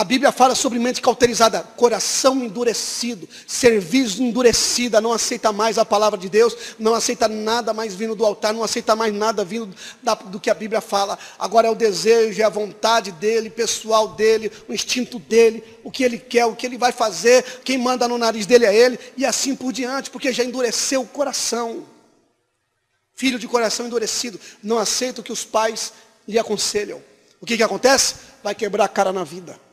A 0.00 0.04
Bíblia 0.04 0.32
fala 0.32 0.54
sobre 0.54 0.78
mente 0.78 1.02
cauterizada, 1.02 1.62
coração 1.76 2.42
endurecido, 2.42 3.28
serviço 3.46 4.22
endurecida, 4.22 4.98
não 4.98 5.12
aceita 5.12 5.52
mais 5.52 5.76
a 5.76 5.84
palavra 5.84 6.18
de 6.18 6.26
Deus, 6.26 6.56
não 6.78 6.94
aceita 6.94 7.28
nada 7.28 7.74
mais 7.74 7.94
vindo 7.94 8.14
do 8.14 8.24
altar, 8.24 8.54
não 8.54 8.64
aceita 8.64 8.96
mais 8.96 9.12
nada 9.12 9.44
vindo 9.44 9.76
da, 10.02 10.14
do 10.14 10.40
que 10.40 10.48
a 10.48 10.54
Bíblia 10.54 10.80
fala. 10.80 11.18
Agora 11.38 11.68
é 11.68 11.70
o 11.70 11.74
desejo, 11.74 12.40
é 12.40 12.44
a 12.44 12.48
vontade 12.48 13.12
dele, 13.12 13.50
pessoal 13.50 14.08
dele, 14.08 14.50
o 14.66 14.72
instinto 14.72 15.18
dele, 15.18 15.62
o 15.84 15.90
que 15.90 16.02
ele 16.02 16.16
quer, 16.16 16.46
o 16.46 16.56
que 16.56 16.64
ele 16.64 16.78
vai 16.78 16.92
fazer, 16.92 17.60
quem 17.62 17.76
manda 17.76 18.08
no 18.08 18.16
nariz 18.16 18.46
dele 18.46 18.64
é 18.64 18.74
ele, 18.74 18.98
e 19.18 19.26
assim 19.26 19.54
por 19.54 19.70
diante, 19.70 20.08
porque 20.08 20.32
já 20.32 20.42
endureceu 20.42 21.02
o 21.02 21.06
coração. 21.06 21.84
Filho 23.14 23.38
de 23.38 23.46
coração 23.46 23.84
endurecido, 23.84 24.40
não 24.62 24.78
aceita 24.78 25.20
o 25.20 25.22
que 25.22 25.30
os 25.30 25.44
pais 25.44 25.92
lhe 26.26 26.38
aconselham. 26.38 27.02
O 27.38 27.44
que, 27.44 27.58
que 27.58 27.62
acontece? 27.62 28.14
Vai 28.42 28.54
quebrar 28.54 28.86
a 28.86 28.88
cara 28.88 29.12
na 29.12 29.24
vida 29.24 29.68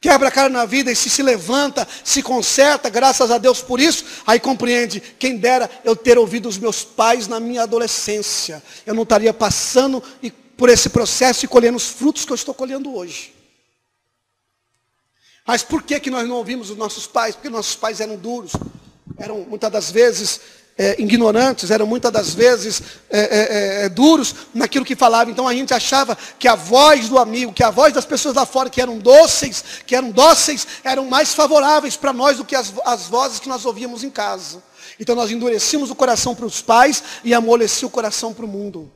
quebra 0.00 0.28
a 0.28 0.30
cara 0.30 0.48
na 0.48 0.64
vida 0.64 0.90
e 0.90 0.96
se 0.96 1.10
se 1.10 1.22
levanta, 1.22 1.86
se 2.04 2.22
conserta, 2.22 2.88
graças 2.88 3.30
a 3.30 3.38
Deus 3.38 3.60
por 3.60 3.80
isso, 3.80 4.04
aí 4.26 4.38
compreende, 4.38 5.00
quem 5.00 5.36
dera 5.36 5.70
eu 5.84 5.96
ter 5.96 6.18
ouvido 6.18 6.48
os 6.48 6.58
meus 6.58 6.84
pais 6.84 7.26
na 7.26 7.40
minha 7.40 7.62
adolescência, 7.62 8.62
eu 8.84 8.94
não 8.94 9.02
estaria 9.02 9.32
passando 9.32 10.02
por 10.56 10.68
esse 10.68 10.88
processo 10.88 11.44
e 11.44 11.48
colhendo 11.48 11.76
os 11.76 11.88
frutos 11.88 12.24
que 12.24 12.32
eu 12.32 12.36
estou 12.36 12.54
colhendo 12.54 12.94
hoje. 12.94 13.34
Mas 15.46 15.62
por 15.62 15.82
que, 15.82 16.00
que 16.00 16.10
nós 16.10 16.28
não 16.28 16.36
ouvimos 16.36 16.70
os 16.70 16.76
nossos 16.76 17.06
pais? 17.06 17.34
Porque 17.36 17.48
nossos 17.48 17.76
pais 17.76 18.00
eram 18.00 18.16
duros, 18.16 18.52
eram 19.16 19.40
muitas 19.40 19.70
das 19.70 19.90
vezes 19.90 20.40
é, 20.78 21.00
ignorantes, 21.00 21.70
eram 21.70 21.86
muitas 21.86 22.12
das 22.12 22.34
vezes 22.34 22.82
é, 23.08 23.20
é, 23.20 23.84
é, 23.84 23.88
duros 23.88 24.34
naquilo 24.52 24.84
que 24.84 24.94
falavam. 24.94 25.32
Então 25.32 25.48
a 25.48 25.54
gente 25.54 25.72
achava 25.72 26.16
que 26.38 26.46
a 26.46 26.54
voz 26.54 27.08
do 27.08 27.18
amigo, 27.18 27.52
que 27.52 27.62
a 27.62 27.70
voz 27.70 27.92
das 27.94 28.04
pessoas 28.04 28.34
lá 28.34 28.44
fora 28.44 28.68
que 28.68 28.80
eram 28.80 28.98
doces, 28.98 29.64
que 29.86 29.96
eram 29.96 30.10
dóceis, 30.10 30.66
eram 30.84 31.06
mais 31.06 31.32
favoráveis 31.32 31.96
para 31.96 32.12
nós 32.12 32.36
do 32.36 32.44
que 32.44 32.54
as, 32.54 32.72
as 32.84 33.06
vozes 33.06 33.40
que 33.40 33.48
nós 33.48 33.64
ouvíamos 33.64 34.04
em 34.04 34.10
casa. 34.10 34.62
Então 35.00 35.16
nós 35.16 35.30
endurecíamos 35.30 35.90
o 35.90 35.94
coração 35.94 36.34
para 36.34 36.46
os 36.46 36.60
pais 36.60 37.02
e 37.24 37.32
amolecíamos 37.32 37.90
o 37.92 37.94
coração 37.94 38.34
para 38.34 38.44
o 38.44 38.48
mundo. 38.48 38.92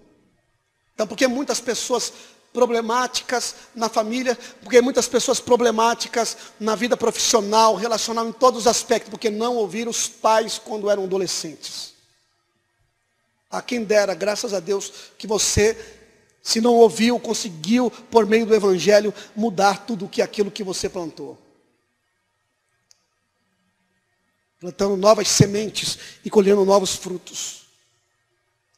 Então, 0.95 1.07
porque 1.07 1.26
muitas 1.26 1.61
pessoas 1.61 2.12
problemáticas 2.53 3.55
na 3.75 3.89
família, 3.89 4.37
porque 4.63 4.81
muitas 4.81 5.07
pessoas 5.07 5.41
problemáticas 5.41 6.37
na 6.59 6.75
vida 6.75 6.97
profissional, 6.97 7.77
relacional, 7.77 8.29
em 8.29 8.33
todos 8.33 8.61
os 8.61 8.67
aspectos, 8.67 9.11
porque 9.11 9.31
não 9.31 9.57
ouviram 9.57 9.91
os 9.91 10.09
pais 10.09 10.59
quando 10.59 10.91
eram 10.91 11.05
adolescentes. 11.05 11.95
A 13.51 13.63
quem 13.63 13.85
dera, 13.85 14.15
graças 14.15 14.53
a 14.53 14.61
Deus, 14.61 14.93
que 15.19 15.27
você, 15.27 15.77
se 16.43 16.61
não 16.61 16.75
ouviu, 16.75 17.19
conseguiu, 17.19 17.91
por 17.91 18.27
meio 18.27 18.47
do 18.47 18.55
Evangelho, 18.55 19.15
mudar 19.35 19.87
tudo 19.87 20.09
que 20.09 20.23
aquilo 20.23 20.51
que 20.51 20.63
você 20.63 20.89
plantou. 20.89 21.39
Plantando 24.59 24.97
novas 24.97 25.29
sementes 25.29 25.99
e 26.25 26.31
colhendo 26.31 26.65
novos 26.65 26.95
frutos. 26.95 27.60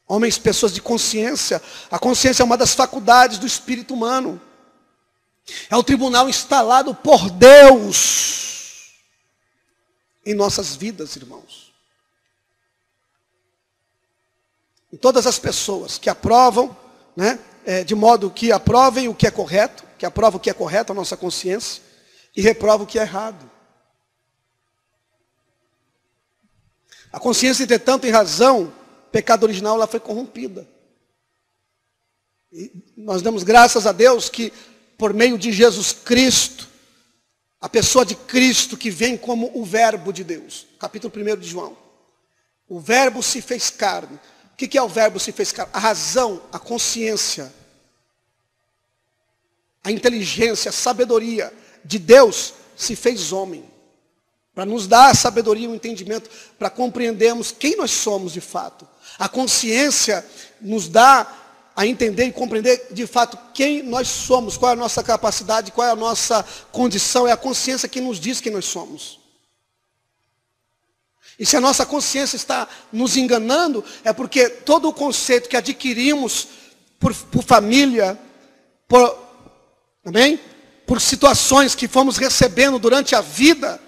Homens, 0.07 0.37
pessoas 0.37 0.73
de 0.73 0.81
consciência. 0.81 1.61
A 1.89 1.97
consciência 1.97 2.43
é 2.43 2.45
uma 2.45 2.57
das 2.57 2.73
faculdades 2.73 3.37
do 3.37 3.47
espírito 3.47 3.93
humano. 3.93 4.41
É 5.69 5.75
o 5.75 5.83
tribunal 5.83 6.29
instalado 6.29 6.93
por 6.93 7.29
Deus 7.29 8.93
em 10.25 10.33
nossas 10.33 10.75
vidas, 10.75 11.15
irmãos. 11.15 11.73
E 14.91 14.97
todas 14.97 15.25
as 15.25 15.39
pessoas 15.39 15.97
que 15.97 16.09
aprovam, 16.09 16.75
né, 17.15 17.39
é, 17.65 17.83
de 17.83 17.95
modo 17.95 18.29
que 18.29 18.51
aprovem 18.51 19.07
o 19.07 19.15
que 19.15 19.27
é 19.27 19.31
correto, 19.31 19.83
que 19.97 20.05
aprovam 20.05 20.37
o 20.37 20.39
que 20.39 20.49
é 20.49 20.53
correto, 20.53 20.91
a 20.91 20.95
nossa 20.95 21.17
consciência, 21.17 21.81
e 22.35 22.41
reprovam 22.41 22.85
o 22.85 22.89
que 22.89 22.99
é 22.99 23.01
errado. 23.01 23.49
A 27.11 27.19
consciência, 27.19 27.63
entretanto, 27.63 28.03
tem 28.03 28.11
razão 28.11 28.73
pecado 29.13 29.43
original 29.43 29.75
ela 29.75 29.85
foi 29.85 29.99
corrompida. 29.99 30.67
E 32.51 32.71
nós 32.97 33.21
damos 33.21 33.43
graças 33.43 33.85
a 33.85 33.91
Deus 33.91 34.27
que 34.27 34.51
por 34.97 35.13
meio 35.13 35.37
de 35.37 35.51
Jesus 35.51 35.93
Cristo, 35.93 36.67
a 37.61 37.69
pessoa 37.69 38.03
de 38.03 38.15
Cristo 38.15 38.75
que 38.75 38.89
vem 38.89 39.15
como 39.15 39.51
o 39.53 39.63
verbo 39.63 40.11
de 40.11 40.23
Deus. 40.23 40.65
Capítulo 40.79 41.13
1 41.15 41.37
de 41.37 41.47
João. 41.47 41.77
O 42.67 42.79
verbo 42.79 43.21
se 43.21 43.39
fez 43.39 43.69
carne. 43.69 44.19
O 44.51 44.55
que 44.55 44.77
é 44.77 44.81
o 44.81 44.89
verbo 44.89 45.19
se 45.19 45.31
fez 45.31 45.51
carne? 45.51 45.71
A 45.73 45.79
razão, 45.79 46.41
a 46.51 46.57
consciência, 46.57 47.53
a 49.83 49.91
inteligência, 49.91 50.69
a 50.69 50.73
sabedoria 50.73 51.53
de 51.85 51.99
Deus 51.99 52.55
se 52.75 52.95
fez 52.95 53.31
homem. 53.31 53.63
Para 54.53 54.65
nos 54.65 54.87
dar 54.87 55.11
a 55.11 55.15
sabedoria 55.15 55.65
e 55.65 55.67
o 55.67 55.75
entendimento, 55.75 56.29
para 56.59 56.69
compreendermos 56.69 57.51
quem 57.51 57.75
nós 57.75 57.91
somos 57.91 58.33
de 58.33 58.41
fato. 58.41 58.87
A 59.17 59.27
consciência 59.27 60.25
nos 60.61 60.87
dá 60.87 61.27
a 61.75 61.87
entender 61.87 62.25
e 62.25 62.31
compreender 62.31 62.87
de 62.91 63.07
fato 63.07 63.37
quem 63.53 63.81
nós 63.81 64.07
somos, 64.07 64.57
qual 64.57 64.71
é 64.71 64.73
a 64.73 64.77
nossa 64.77 65.01
capacidade, 65.01 65.71
qual 65.71 65.87
é 65.87 65.91
a 65.91 65.95
nossa 65.95 66.45
condição. 66.71 67.27
É 67.27 67.31
a 67.31 67.37
consciência 67.37 67.89
que 67.89 67.99
nos 67.99 68.19
diz 68.19 68.39
quem 68.39 68.51
nós 68.51 68.65
somos. 68.65 69.19
E 71.39 71.45
se 71.45 71.57
a 71.57 71.61
nossa 71.61 71.83
consciência 71.83 72.35
está 72.35 72.67
nos 72.91 73.17
enganando, 73.17 73.83
é 74.03 74.13
porque 74.13 74.49
todo 74.49 74.87
o 74.87 74.93
conceito 74.93 75.49
que 75.49 75.57
adquirimos 75.57 76.47
por, 76.99 77.13
por 77.15 77.43
família, 77.43 78.19
por, 78.87 79.17
amém? 80.05 80.39
por 80.85 81.01
situações 81.01 81.73
que 81.73 81.87
fomos 81.87 82.17
recebendo 82.17 82.77
durante 82.77 83.15
a 83.15 83.21
vida, 83.21 83.81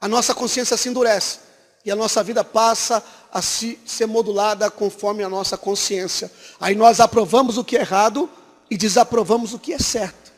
a 0.00 0.08
nossa 0.08 0.34
consciência 0.34 0.76
se 0.76 0.88
endurece. 0.88 1.40
E 1.84 1.90
a 1.90 1.96
nossa 1.96 2.22
vida 2.22 2.42
passa 2.42 3.02
a 3.32 3.40
se, 3.40 3.78
ser 3.86 4.06
modulada 4.06 4.70
conforme 4.70 5.22
a 5.22 5.28
nossa 5.28 5.56
consciência. 5.56 6.30
Aí 6.60 6.74
nós 6.74 6.98
aprovamos 6.98 7.56
o 7.58 7.64
que 7.64 7.76
é 7.76 7.80
errado 7.80 8.28
e 8.68 8.76
desaprovamos 8.76 9.54
o 9.54 9.58
que 9.58 9.72
é 9.72 9.78
certo. 9.78 10.32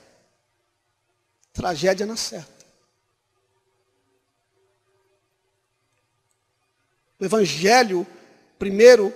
Tragédia 1.52 2.04
na 2.04 2.16
certa. 2.16 2.58
O 7.18 7.24
Evangelho, 7.24 8.06
primeiro, 8.58 9.12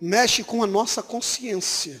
mexe 0.00 0.42
com 0.44 0.62
a 0.62 0.66
nossa 0.66 1.02
consciência. 1.02 2.00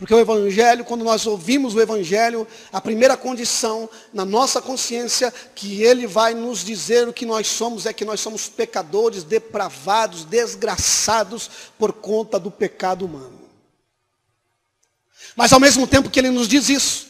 Porque 0.00 0.14
o 0.14 0.18
Evangelho, 0.18 0.82
quando 0.82 1.04
nós 1.04 1.26
ouvimos 1.26 1.74
o 1.74 1.80
Evangelho, 1.80 2.48
a 2.72 2.80
primeira 2.80 3.18
condição 3.18 3.86
na 4.14 4.24
nossa 4.24 4.62
consciência 4.62 5.30
que 5.54 5.82
ele 5.82 6.06
vai 6.06 6.32
nos 6.32 6.64
dizer 6.64 7.06
o 7.06 7.12
que 7.12 7.26
nós 7.26 7.46
somos 7.46 7.84
é 7.84 7.92
que 7.92 8.02
nós 8.02 8.18
somos 8.18 8.48
pecadores, 8.48 9.24
depravados, 9.24 10.24
desgraçados 10.24 11.50
por 11.78 11.92
conta 11.92 12.40
do 12.40 12.50
pecado 12.50 13.04
humano. 13.04 13.42
Mas 15.36 15.52
ao 15.52 15.60
mesmo 15.60 15.86
tempo 15.86 16.08
que 16.08 16.18
ele 16.18 16.30
nos 16.30 16.48
diz 16.48 16.70
isso, 16.70 17.09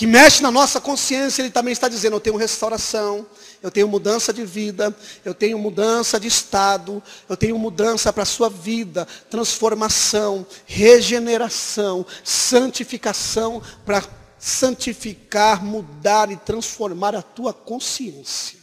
que 0.00 0.06
mexe 0.06 0.42
na 0.42 0.50
nossa 0.50 0.80
consciência, 0.80 1.42
ele 1.42 1.50
também 1.50 1.72
está 1.72 1.86
dizendo, 1.86 2.16
eu 2.16 2.20
tenho 2.20 2.38
restauração, 2.38 3.26
eu 3.62 3.70
tenho 3.70 3.86
mudança 3.86 4.32
de 4.32 4.46
vida, 4.46 4.96
eu 5.26 5.34
tenho 5.34 5.58
mudança 5.58 6.18
de 6.18 6.26
estado, 6.26 7.02
eu 7.28 7.36
tenho 7.36 7.58
mudança 7.58 8.10
para 8.10 8.22
a 8.22 8.24
sua 8.24 8.48
vida, 8.48 9.06
transformação, 9.28 10.46
regeneração, 10.64 12.06
santificação, 12.24 13.62
para 13.84 14.02
santificar, 14.38 15.62
mudar 15.62 16.32
e 16.32 16.36
transformar 16.38 17.14
a 17.14 17.20
tua 17.20 17.52
consciência. 17.52 18.58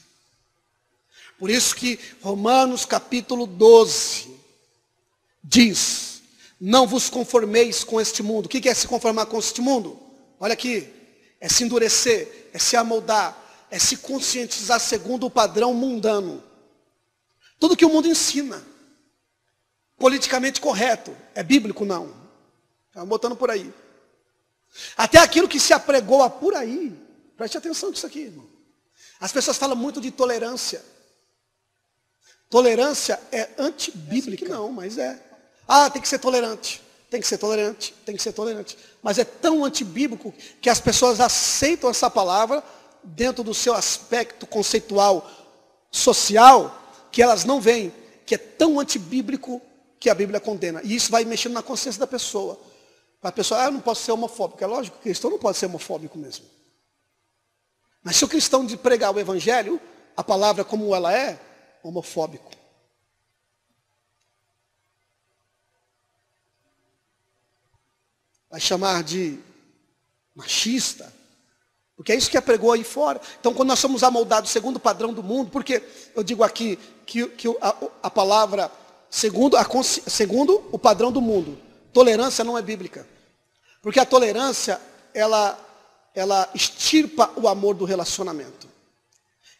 Por 1.38 1.52
isso 1.52 1.76
que 1.76 2.00
Romanos 2.24 2.84
capítulo 2.84 3.46
12 3.46 4.28
diz, 5.44 6.20
não 6.60 6.88
vos 6.88 7.12
conformeis 7.12 7.84
com 7.84 8.02
este 8.02 8.24
mundo. 8.24 8.48
O 8.48 8.50
que 8.50 8.68
é 8.68 8.74
se 8.74 8.88
conformar 8.88 9.28
com 9.28 9.38
este 9.38 9.62
mundo? 9.62 10.00
Olha 10.40 10.54
aqui, 10.54 10.97
é 11.40 11.48
se 11.48 11.64
endurecer, 11.64 12.50
é 12.54 12.60
se 12.60 12.76
amoldar, 12.76 13.38
é 13.70 13.78
se 13.78 13.98
conscientizar 13.98 14.80
segundo 14.80 15.26
o 15.26 15.30
padrão 15.30 15.74
mundano. 15.74 16.44
Tudo 17.60 17.76
que 17.76 17.86
o 17.86 17.90
mundo 17.90 18.08
ensina. 18.08 18.64
Politicamente 19.98 20.62
correto. 20.62 21.16
É 21.34 21.44
bíblico? 21.44 21.86
Não. 21.86 22.14
Estamos 22.88 23.10
botando 23.10 23.36
por 23.36 23.50
aí. 23.50 23.74
Até 24.96 25.20
aquilo 25.20 25.48
que 25.48 25.60
se 25.60 25.74
apregoa 25.74 26.30
por 26.30 26.54
aí. 26.56 26.96
Preste 27.36 27.58
atenção 27.58 27.90
nisso 27.90 28.06
aqui, 28.06 28.22
irmão. 28.22 28.48
As 29.20 29.32
pessoas 29.32 29.58
falam 29.58 29.76
muito 29.76 30.00
de 30.00 30.12
tolerância. 30.12 30.84
Tolerância 32.50 33.20
é 33.32 33.50
antibíblica. 33.58 34.46
É 34.46 34.48
assim 34.48 34.54
não, 34.54 34.72
mas 34.72 34.98
é. 34.98 35.22
Ah, 35.68 35.90
tem 35.90 36.02
que 36.02 36.08
ser 36.08 36.20
tolerante. 36.20 36.82
Tem 37.10 37.22
que 37.22 37.28
ser 37.28 37.38
tolerante, 37.38 37.94
tem 38.06 38.16
que 38.16 38.22
ser 38.22 38.34
tolerante. 38.34 38.78
Mas 39.02 39.18
é 39.18 39.24
tão 39.24 39.64
antibíblico 39.64 40.34
que 40.62 40.70
as 40.70 40.80
pessoas 40.80 41.20
aceitam 41.20 41.90
essa 41.90 42.10
palavra 42.10 42.62
dentro 43.04 43.44
do 43.44 43.54
seu 43.54 43.74
aspecto 43.74 44.46
conceitual 44.46 45.30
social, 45.90 47.08
que 47.12 47.22
elas 47.22 47.46
não 47.46 47.62
veem, 47.62 47.94
que 48.26 48.36
é 48.36 48.38
tão 48.38 48.80
antibíblico 48.80 49.62
que 50.00 50.10
a 50.10 50.16
Bíblia 50.16 50.40
condena. 50.40 50.82
E 50.84 50.96
isso 50.96 51.10
vai 51.10 51.24
mexendo 51.24 51.54
na 51.54 51.64
consciência 51.64 52.00
da 52.00 52.08
pessoa. 52.08 52.60
A 53.24 53.32
pessoa, 53.32 53.62
ah, 53.62 53.66
eu 53.66 53.72
não 53.72 53.80
posso 53.80 54.04
ser 54.04 54.12
homofóbico. 54.12 54.64
É 54.64 54.68
lógico 54.68 54.98
que 54.98 55.04
cristão 55.04 55.32
não 55.32 55.40
pode 55.40 55.58
ser 55.58 55.66
homofóbico 55.66 56.18
mesmo. 56.18 56.46
Mas 58.04 58.16
se 58.16 58.24
o 58.24 58.28
cristão 58.28 58.66
de 58.66 58.78
pregar 58.78 59.14
o 59.14 59.20
evangelho, 59.20 59.82
a 60.16 60.24
palavra 60.24 60.64
como 60.64 60.96
ela 60.96 61.14
é, 61.14 61.40
homofóbico. 61.84 62.52
Vai 68.50 68.60
chamar 68.60 69.04
de 69.04 69.40
machista, 70.36 71.12
porque 71.98 72.12
é 72.12 72.16
isso 72.16 72.30
que 72.30 72.38
é 72.38 72.42
pregou 72.42 72.72
aí 72.72 72.84
fora. 72.84 73.20
Então, 73.40 73.54
quando 73.54 73.70
nós 73.70 73.80
somos 73.80 74.04
amoldados 74.04 74.52
segundo 74.52 74.76
o 74.76 74.80
padrão 74.80 75.12
do 75.12 75.24
mundo, 75.24 75.50
porque 75.50 75.82
eu 76.16 76.24
digo 76.24 76.44
aqui 76.44 76.78
que, 77.08 77.28
que 77.30 77.48
a, 77.60 77.76
a 78.04 78.10
palavra 78.10 78.72
segundo, 79.10 79.58
a, 79.58 79.66
segundo 79.84 80.64
o 80.72 80.78
padrão 80.78 81.12
do 81.12 81.20
mundo, 81.20 81.58
tolerância 81.92 82.44
não 82.44 82.56
é 82.56 82.62
bíblica. 82.62 83.08
Porque 83.82 84.00
a 84.00 84.06
tolerância, 84.06 84.80
ela, 85.12 85.60
ela 86.14 86.48
extirpa 86.54 87.32
o 87.36 87.48
amor 87.48 87.74
do 87.74 87.84
relacionamento. 87.84 88.68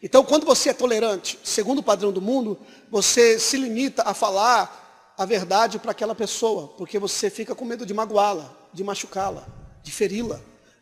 Então, 0.00 0.24
quando 0.24 0.46
você 0.46 0.70
é 0.70 0.72
tolerante, 0.72 1.38
segundo 1.42 1.78
o 1.78 1.82
padrão 1.82 2.12
do 2.12 2.22
mundo, 2.22 2.56
você 2.88 3.36
se 3.40 3.56
limita 3.56 4.04
a 4.04 4.14
falar 4.14 4.87
a 5.18 5.26
verdade 5.26 5.78
para 5.78 5.90
aquela 5.90 6.14
pessoa, 6.14 6.68
porque 6.78 6.98
você 6.98 7.28
fica 7.28 7.54
com 7.54 7.64
medo 7.64 7.84
de 7.84 7.92
magoá-la, 7.92 8.56
de 8.72 8.82
machucá-la, 8.82 9.46
de 9.82 9.92
feri-la 9.92 10.40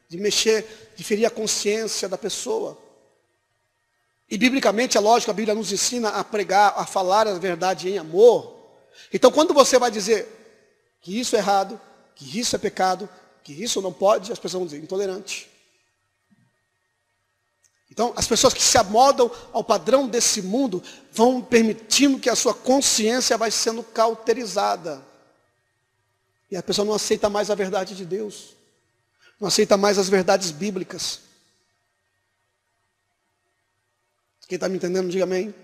de 0.09 0.17
mexer, 0.19 0.93
de 0.97 1.03
ferir 1.03 1.27
a 1.27 1.31
consciência 1.31 2.09
da 2.09 2.17
pessoa. 2.17 2.79
E 4.29 4.37
biblicamente, 4.37 4.97
é 4.97 5.01
lógico, 5.01 5.31
a 5.31 5.35
Bíblia 5.35 5.55
nos 5.55 5.73
ensina 5.73 6.11
a 6.11 6.25
pregar, 6.25 6.75
a 6.77 6.87
falar 6.87 7.27
a 7.27 7.39
verdade 7.39 7.89
em 7.89 7.99
amor. 7.99 8.55
Então, 9.13 9.31
quando 9.31 9.55
você 9.55 9.79
vai 9.79 9.91
dizer 9.91 10.27
que 11.01 11.19
isso 11.19 11.37
é 11.37 11.39
errado, 11.39 11.81
que 12.15 12.39
isso 12.39 12.57
é 12.57 12.59
pecado, 12.59 13.09
que 13.43 13.53
isso 13.53 13.81
não 13.81 13.93
pode, 13.93 14.33
as 14.33 14.39
pessoas 14.39 14.61
vão 14.61 14.67
dizer 14.67 14.83
intolerante. 14.83 15.49
Então, 17.97 18.13
as 18.15 18.27
pessoas 18.27 18.53
que 18.53 18.63
se 18.63 18.77
amodam 18.77 19.31
ao 19.55 19.65
padrão 19.65 20.07
desse 20.07 20.43
mundo 20.43 20.83
vão 21.11 21.41
permitindo 21.41 22.19
que 22.19 22.29
a 22.29 22.37
sua 22.37 22.53
consciência 22.53 23.39
vai 23.39 23.51
sendo 23.51 23.83
cauterizada. 23.83 25.03
E 26.51 26.57
a 26.57 26.63
pessoa 26.63 26.85
não 26.85 26.93
aceita 26.93 27.31
mais 27.31 27.51
a 27.51 27.55
verdade 27.55 27.97
de 27.97 28.05
Deus 28.05 28.57
não 29.39 29.49
aceita 29.49 29.77
mais 29.77 29.99
as 29.99 30.09
verdades 30.09 30.51
bíblicas. 30.51 31.21
Quem 34.49 34.57
está 34.57 34.67
me 34.69 34.77
entendendo, 34.77 35.11
diga 35.11 35.25
amém. 35.25 35.55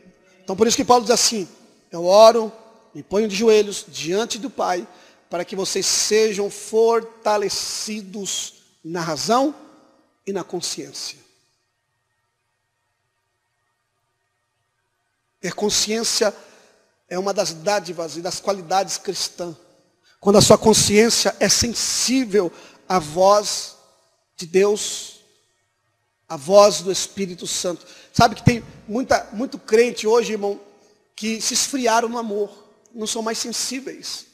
Então 0.43 0.57
por 0.57 0.67
isso 0.67 0.77
que 0.77 0.85
Paulo 0.85 1.05
diz 1.05 1.13
assim, 1.13 1.49
eu 1.91 2.05
oro, 2.05 2.53
me 2.95 3.03
ponho 3.03 3.29
de 3.29 3.37
joelhos 3.37 3.87
diante 3.89 4.39
do 4.39 4.51
Pai, 4.51 4.87
para 5.31 5.45
que 5.45 5.57
vocês 5.57 5.87
sejam 5.87 6.51
fortalecidos 6.51 8.55
na 8.85 9.01
razão 9.01 9.55
e 10.27 10.33
na 10.33 10.45
consciência. 10.45 11.19
Ter 15.43 15.53
consciência 15.53 16.33
é 17.09 17.19
uma 17.19 17.35
das 17.35 17.53
dádivas 17.53 18.17
e 18.17 18.23
das 18.23 18.41
qualidades 18.41 18.97
cristãs. 18.97 19.57
Quando 20.21 20.39
a 20.39 20.41
sua 20.41 20.57
consciência 20.57 21.37
é 21.41 21.49
sensível 21.49 22.51
a 22.89 23.01
voz 23.01 23.77
de 24.37 24.47
Deus, 24.47 25.21
a 26.29 26.37
voz 26.37 26.81
do 26.81 26.93
Espírito 26.93 27.45
Santo. 27.47 27.85
Sabe 28.13 28.37
que 28.37 28.45
tem 28.45 28.65
muita, 28.87 29.29
muito 29.33 29.59
crente 29.59 30.07
hoje, 30.07 30.33
irmão, 30.33 30.61
que 31.17 31.41
se 31.41 31.55
esfriaram 31.55 32.09
no 32.09 32.19
amor, 32.19 32.51
não 32.95 33.07
são 33.07 33.21
mais 33.21 33.39
sensíveis. 33.39 34.27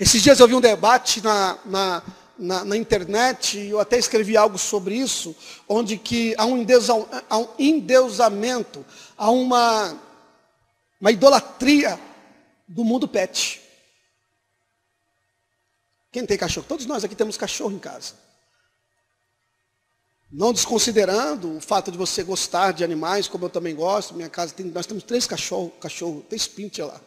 Esses 0.00 0.22
dias 0.22 0.40
eu 0.40 0.48
vi 0.48 0.54
um 0.54 0.60
debate 0.60 1.22
na, 1.22 1.58
na, 1.66 2.02
na, 2.38 2.64
na 2.64 2.76
internet, 2.76 3.58
e 3.58 3.70
eu 3.70 3.78
até 3.78 3.98
escrevi 3.98 4.36
algo 4.36 4.58
sobre 4.58 4.94
isso, 4.96 5.36
onde 5.68 5.96
que 5.96 6.34
há 6.36 6.44
um, 6.44 6.58
endeusa, 6.58 6.94
há 7.28 7.38
um 7.38 7.48
endeusamento, 7.58 8.84
há 9.16 9.30
uma, 9.30 9.98
uma 11.00 11.10
idolatria 11.10 11.98
do 12.66 12.84
mundo 12.84 13.06
pet. 13.06 13.60
Quem 16.10 16.24
tem 16.24 16.38
cachorro? 16.38 16.66
Todos 16.68 16.86
nós 16.86 17.04
aqui 17.04 17.14
temos 17.14 17.36
cachorro 17.36 17.72
em 17.72 17.78
casa. 17.78 18.14
Não 20.30 20.52
desconsiderando 20.52 21.56
o 21.56 21.60
fato 21.60 21.92
de 21.92 21.98
você 21.98 22.22
gostar 22.22 22.72
de 22.72 22.82
animais, 22.82 23.28
como 23.28 23.44
eu 23.44 23.50
também 23.50 23.74
gosto. 23.74 24.14
Minha 24.14 24.28
casa 24.28 24.54
tem, 24.54 24.66
nós 24.66 24.86
temos 24.86 25.02
três 25.02 25.26
cachorros, 25.26 25.72
cachorro, 25.80 26.24
três 26.28 26.46
pincher 26.46 26.86
lá. 26.86 27.00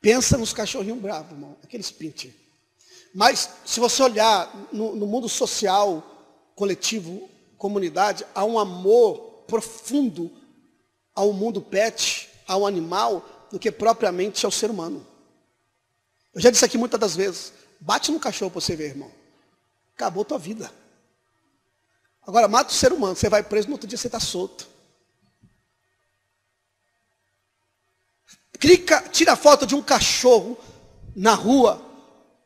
Pensa 0.00 0.38
nos 0.38 0.52
cachorrinhos 0.52 0.98
bravos, 0.98 1.32
irmão, 1.32 1.56
aqueles 1.62 1.90
pincher. 1.90 2.34
Mas 3.14 3.50
se 3.64 3.80
você 3.80 4.02
olhar 4.02 4.50
no, 4.72 4.96
no 4.96 5.06
mundo 5.06 5.28
social, 5.28 6.02
coletivo, 6.54 7.28
comunidade, 7.58 8.24
há 8.34 8.44
um 8.44 8.58
amor 8.58 9.44
profundo 9.46 10.30
ao 11.20 11.34
mundo 11.34 11.60
pet, 11.60 12.30
ao 12.46 12.66
animal, 12.66 13.48
do 13.52 13.58
que 13.58 13.70
propriamente 13.70 14.46
ao 14.46 14.50
ser 14.50 14.70
humano. 14.70 15.06
Eu 16.32 16.40
já 16.40 16.50
disse 16.50 16.64
aqui 16.64 16.78
muitas 16.78 16.98
das 16.98 17.14
vezes. 17.14 17.52
Bate 17.78 18.10
no 18.10 18.18
cachorro 18.18 18.50
para 18.50 18.60
você 18.60 18.74
ver, 18.74 18.86
irmão. 18.86 19.12
Acabou 19.94 20.24
tua 20.24 20.38
vida. 20.38 20.72
Agora, 22.26 22.48
mata 22.48 22.70
o 22.70 22.74
ser 22.74 22.90
humano, 22.90 23.14
você 23.14 23.28
vai 23.28 23.42
preso, 23.42 23.68
no 23.68 23.74
outro 23.74 23.86
dia 23.86 23.98
você 23.98 24.08
está 24.08 24.18
solto. 24.18 24.66
Clica, 28.58 29.02
tira 29.10 29.32
a 29.32 29.36
foto 29.36 29.66
de 29.66 29.74
um 29.74 29.82
cachorro 29.82 30.56
na 31.14 31.34
rua, 31.34 31.82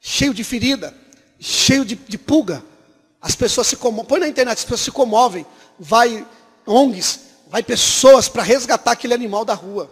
cheio 0.00 0.34
de 0.34 0.42
ferida, 0.42 0.92
cheio 1.38 1.84
de, 1.84 1.94
de 1.94 2.18
pulga. 2.18 2.64
As 3.20 3.36
pessoas 3.36 3.68
se 3.68 3.76
comovem, 3.76 4.08
põe 4.08 4.20
na 4.20 4.28
internet, 4.28 4.58
as 4.58 4.64
pessoas 4.64 4.80
se 4.80 4.90
comovem. 4.90 5.46
Vai 5.78 6.26
ONGs, 6.66 7.33
vai 7.54 7.62
pessoas 7.62 8.28
para 8.28 8.42
resgatar 8.42 8.90
aquele 8.90 9.14
animal 9.14 9.44
da 9.44 9.54
rua. 9.54 9.88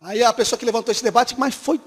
Aí 0.00 0.22
a 0.22 0.32
pessoa 0.32 0.56
que 0.56 0.64
levantou 0.64 0.92
esse 0.92 1.02
debate, 1.02 1.36
mas 1.36 1.52
foi 1.52 1.80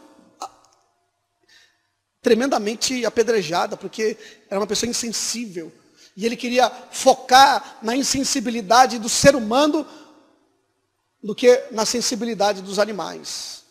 tremendamente 2.22 3.06
apedrejada, 3.06 3.78
porque 3.78 4.18
era 4.50 4.60
uma 4.60 4.68
pessoa 4.68 4.90
insensível. 4.90 5.72
E 6.18 6.26
ele 6.26 6.36
queria 6.36 6.70
focar 6.92 7.78
na 7.82 7.96
insensibilidade 7.96 9.00
do 9.00 9.08
ser 9.08 9.38
humano 9.38 9.88
do 11.24 11.34
que 11.34 11.70
na 11.72 11.86
sensibilidade 11.86 12.62
dos 12.62 12.78
animais. 12.78 13.64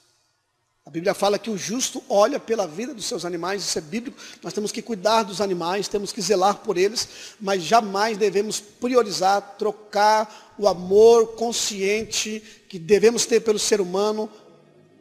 A 0.86 0.90
Bíblia 0.90 1.14
fala 1.14 1.38
que 1.38 1.48
o 1.48 1.56
justo 1.56 2.04
olha 2.10 2.38
pela 2.38 2.66
vida 2.66 2.92
dos 2.92 3.06
seus 3.06 3.24
animais, 3.24 3.62
isso 3.62 3.78
é 3.78 3.80
bíblico. 3.80 4.18
Nós 4.42 4.52
temos 4.52 4.70
que 4.70 4.82
cuidar 4.82 5.22
dos 5.22 5.40
animais, 5.40 5.88
temos 5.88 6.12
que 6.12 6.20
zelar 6.20 6.58
por 6.58 6.76
eles, 6.76 7.36
mas 7.40 7.62
jamais 7.62 8.18
devemos 8.18 8.60
priorizar, 8.60 9.56
trocar 9.58 10.54
o 10.58 10.68
amor 10.68 11.36
consciente 11.36 12.40
que 12.68 12.78
devemos 12.78 13.24
ter 13.24 13.40
pelo 13.40 13.58
ser 13.58 13.80
humano 13.80 14.30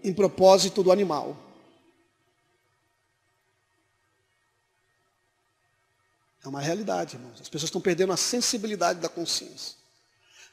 em 0.01 0.13
propósito 0.13 0.81
do 0.81 0.91
animal. 0.91 1.37
É 6.45 6.47
uma 6.47 6.61
realidade, 6.61 7.15
irmãos. 7.15 7.41
As 7.41 7.49
pessoas 7.49 7.67
estão 7.67 7.81
perdendo 7.81 8.13
a 8.13 8.17
sensibilidade 8.17 8.99
da 8.99 9.09
consciência. 9.09 9.82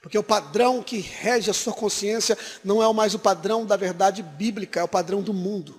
Porque 0.00 0.18
o 0.18 0.22
padrão 0.22 0.82
que 0.82 0.98
rege 0.98 1.50
a 1.50 1.54
sua 1.54 1.74
consciência 1.74 2.36
não 2.64 2.82
é 2.82 2.92
mais 2.92 3.14
o 3.14 3.18
padrão 3.18 3.66
da 3.66 3.76
verdade 3.76 4.22
bíblica, 4.22 4.80
é 4.80 4.82
o 4.82 4.88
padrão 4.88 5.22
do 5.22 5.34
mundo. 5.34 5.78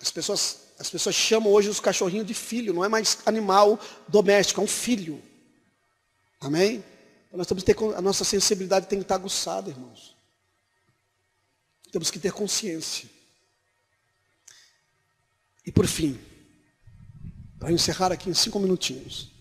As 0.00 0.10
pessoas, 0.10 0.72
as 0.78 0.88
pessoas 0.88 1.14
chamam 1.14 1.52
hoje 1.52 1.68
os 1.68 1.80
cachorrinhos 1.80 2.26
de 2.26 2.34
filho, 2.34 2.72
não 2.72 2.84
é 2.84 2.88
mais 2.88 3.18
animal 3.26 3.78
doméstico, 4.08 4.60
é 4.60 4.64
um 4.64 4.68
filho. 4.68 5.22
Amém? 6.40 6.82
Então 7.26 7.36
nós 7.36 7.46
temos 7.46 7.62
que 7.62 7.74
ter, 7.74 7.94
a 7.94 8.00
nossa 8.00 8.24
sensibilidade 8.24 8.86
tem 8.86 8.98
que 8.98 9.04
estar 9.04 9.16
aguçada, 9.16 9.68
irmãos. 9.68 10.16
Temos 11.92 12.10
que 12.10 12.18
ter 12.18 12.32
consciência. 12.32 13.08
E 15.66 15.72
por 15.72 15.86
fim, 15.86 16.18
para 17.58 17.70
encerrar 17.70 18.12
aqui 18.12 18.30
em 18.30 18.34
cinco 18.34 18.58
minutinhos. 18.58 19.35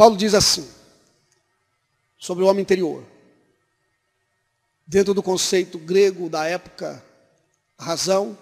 Paulo 0.00 0.16
diz 0.16 0.32
assim, 0.32 0.66
sobre 2.18 2.42
o 2.42 2.46
homem 2.46 2.62
interior. 2.62 3.04
Dentro 4.86 5.12
do 5.12 5.22
conceito 5.22 5.78
grego 5.78 6.30
da 6.30 6.46
época, 6.46 7.04
razão, 7.78 8.34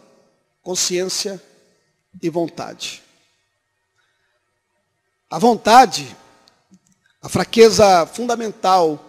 consciência 0.62 1.42
e 2.22 2.30
vontade. 2.30 3.02
A 5.28 5.36
vontade, 5.36 6.16
a 7.20 7.28
fraqueza 7.28 8.06
fundamental 8.06 9.04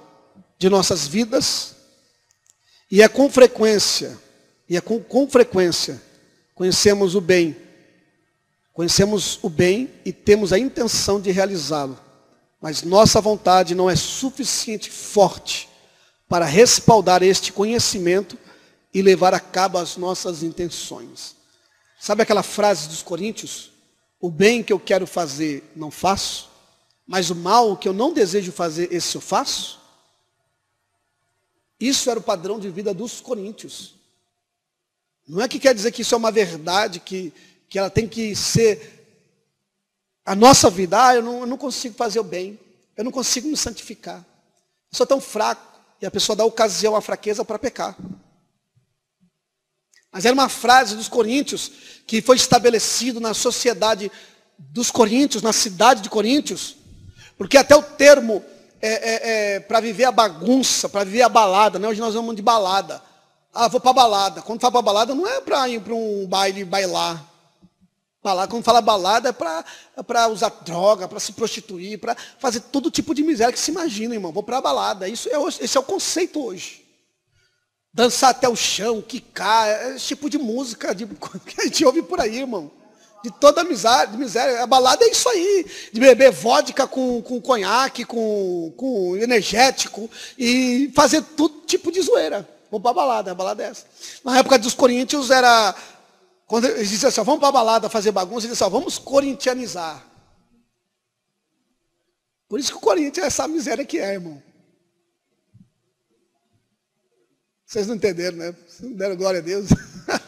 de 0.57 0.69
nossas 0.69 1.07
vidas, 1.07 1.75
e 2.89 3.03
é 3.03 3.07
com 3.07 3.29
frequência 3.29 4.17
e 4.67 4.75
é 4.75 4.81
com, 4.81 4.99
com 4.99 5.29
frequência 5.29 6.01
conhecemos 6.55 7.13
o 7.13 7.21
bem. 7.21 7.55
Conhecemos 8.73 9.37
o 9.43 9.49
bem 9.51 9.93
e 10.03 10.11
temos 10.11 10.51
a 10.51 10.57
intenção 10.57 11.21
de 11.21 11.29
realizá-lo. 11.29 12.09
Mas 12.62 12.84
nossa 12.84 13.22
vontade 13.22 13.74
não 13.74 13.89
é 13.89 13.95
suficiente 13.95 14.91
forte 14.91 15.70
para 16.28 16.45
respaldar 16.45 17.24
este 17.24 17.51
conhecimento 17.51 18.38
e 18.93 19.01
levar 19.01 19.34
a 19.34 19.39
cabo 19.39 19.78
as 19.78 19.95
nossas 19.95 20.43
intenções. 20.43 21.36
Sabe 21.99 22.22
aquela 22.22 22.43
frase 22.43 22.88
dos 22.88 23.01
Coríntios? 23.01 23.72
O 24.20 24.30
bem 24.30 24.62
que 24.62 24.74
eu 24.74 24.80
quero 24.80 25.07
fazer, 25.07 25.72
não 25.76 25.89
faço, 25.89 26.49
mas 27.07 27.30
o 27.30 27.36
mal 27.36 27.78
que 27.78 27.88
eu 27.88 27.93
não 27.93 28.14
desejo 28.14 28.51
fazer, 28.51 28.93
esse 28.93 29.16
eu 29.16 29.22
faço? 29.22 29.80
Isso 31.80 32.10
era 32.10 32.20
o 32.20 32.24
padrão 32.24 32.60
de 32.60 32.70
vida 32.70 32.93
dos 32.93 33.22
Coríntios. 33.22 33.95
Não 35.28 35.41
é 35.41 35.47
que 35.47 35.60
quer 35.60 35.74
dizer 35.74 35.91
que 35.91 36.01
isso 36.01 36.14
é 36.14 36.18
uma 36.18 36.32
verdade, 36.32 36.99
que, 36.99 37.32
que 37.70 37.80
ela 37.80 37.89
tem 37.89 38.07
que 38.07 38.36
ser 38.36 38.98
a 40.26 40.36
nossa 40.36 40.70
vida. 40.70 41.07
Ah, 41.07 41.15
eu 41.15 41.24
não, 41.24 41.39
eu 41.41 41.47
não 41.47 41.57
consigo 41.57 41.95
fazer 41.95 42.20
o 42.20 42.24
bem, 42.24 42.59
eu 42.95 43.03
não 43.03 43.11
consigo 43.11 43.47
me 43.47 43.57
santificar. 43.57 44.26
Eu 44.91 44.97
sou 44.97 45.05
tão 45.05 45.22
fraco. 45.22 45.70
E 46.01 46.05
a 46.05 46.11
pessoa 46.11 46.36
dá 46.36 46.45
ocasião 46.45 46.95
à 46.95 47.01
fraqueza 47.01 47.43
para 47.43 47.59
pecar. 47.59 47.97
Mas 50.11 50.26
era 50.26 50.34
uma 50.34 50.47
frase 50.47 50.95
dos 50.95 51.09
coríntios 51.09 51.72
que 52.07 52.22
foi 52.22 52.38
estabelecido 52.38 53.20
na 53.20 53.34
sociedade 53.34 54.09
dos 54.57 54.91
coríntios, 54.91 55.41
na 55.41 55.53
cidade 55.53 56.01
de 56.01 56.09
Coríntios, 56.09 56.76
porque 57.38 57.57
até 57.57 57.76
o 57.76 57.82
termo 57.82 58.43
é, 58.82 58.89
é, 58.89 59.55
é, 59.55 59.59
para 59.61 59.80
viver 59.80 60.05
a 60.05 60.11
bagunça, 60.11 60.89
para 60.89 61.05
viver 61.05 61.22
a 61.22 61.30
balada, 61.30 61.80
né? 61.80 61.88
hoje 61.88 62.01
nós 62.01 62.13
vamos 62.13 62.36
de 62.36 62.41
balada. 62.41 63.01
Ah, 63.53 63.67
vou 63.67 63.80
para 63.80 63.93
balada. 63.93 64.41
Quando 64.41 64.59
fala 64.59 64.74
para 64.74 64.82
balada, 64.82 65.15
não 65.15 65.28
é 65.28 65.41
para 65.41 65.67
ir 65.70 65.82
para 65.82 65.93
um 65.93 66.28
baile 66.28 66.63
bailar. 66.65 67.26
Balada, 68.22 68.51
quando 68.51 68.63
fala 68.63 68.82
balada, 68.82 69.30
é 69.30 69.32
para 69.32 69.65
é 69.97 70.28
usar 70.28 70.49
droga, 70.61 71.07
para 71.07 71.20
se 71.20 71.32
prostituir, 71.32 71.97
para 71.99 72.15
fazer 72.38 72.59
todo 72.59 72.91
tipo 72.91 73.15
de 73.15 73.24
miséria 73.24 73.53
que 73.53 73.59
se 73.59 73.72
imagina, 73.72 74.13
irmão. 74.13 74.32
Vou 74.32 74.43
para 74.43 74.57
a 74.57 74.61
balada. 74.61 75.07
Isso 75.07 75.30
é, 75.30 75.63
esse 75.63 75.78
é 75.78 75.80
o 75.80 75.84
conceito 75.84 76.43
hoje 76.43 76.89
dançar 77.93 78.30
até 78.30 78.47
o 78.47 78.55
chão, 78.55 79.01
quicar, 79.01 79.67
é 79.67 79.95
esse 79.95 80.07
tipo 80.07 80.30
de 80.30 80.38
música 80.38 80.93
de, 80.93 81.05
que 81.45 81.61
a 81.61 81.63
gente 81.65 81.86
ouve 81.86 82.01
por 82.01 82.20
aí, 82.20 82.38
irmão. 82.39 82.72
De 83.22 83.30
toda 83.30 83.59
a 83.59 83.63
miséria, 83.65 84.15
miséria. 84.15 84.63
A 84.63 84.67
balada 84.67 85.03
é 85.03 85.11
isso 85.11 85.28
aí. 85.28 85.65
De 85.91 85.99
beber 85.99 86.32
vodka 86.32 86.88
com, 86.88 87.22
com 87.22 87.41
conhaque, 87.41 88.05
com, 88.05 88.74
com 88.78 89.17
energético 89.17 90.09
e 90.38 90.89
fazer 90.95 91.22
todo 91.22 91.63
tipo 91.65 91.91
de 91.91 91.99
zoeira. 91.99 92.47
Vamos 92.72 92.82
para 92.82 92.91
a 92.91 92.93
balada, 92.93 93.32
a 93.32 93.36
balada 93.36 93.61
é 93.61 93.67
essa. 93.67 93.86
Na 94.24 94.38
época 94.38 94.57
dos 94.57 94.74
coríntios 94.74 95.30
era. 95.32 95.76
Quando 96.49 96.65
eles 96.65 96.89
diziam 96.89 97.09
assim, 97.09 97.21
vamos 97.21 97.39
para 97.39 97.49
a 97.49 97.51
balada 97.51 97.89
fazer 97.91 98.11
bagunça, 98.11 98.47
eles 98.47 98.57
diziam 98.57 98.67
assim, 98.67 98.75
vamos 98.75 98.97
corintianizar. 98.97 100.03
Por 102.47 102.59
isso 102.59 102.71
que 102.71 102.77
o 102.77 102.81
Corinthians 102.81 103.23
é 103.23 103.27
essa 103.27 103.47
miséria 103.47 103.85
que 103.85 103.99
é, 103.99 104.13
irmão. 104.13 104.41
Vocês 107.63 107.85
não 107.85 107.93
entenderam, 107.93 108.37
né? 108.37 108.55
Vocês 108.67 108.89
não 108.89 108.97
deram 108.97 109.15
glória 109.15 109.39
a 109.39 109.43
Deus. 109.43 109.69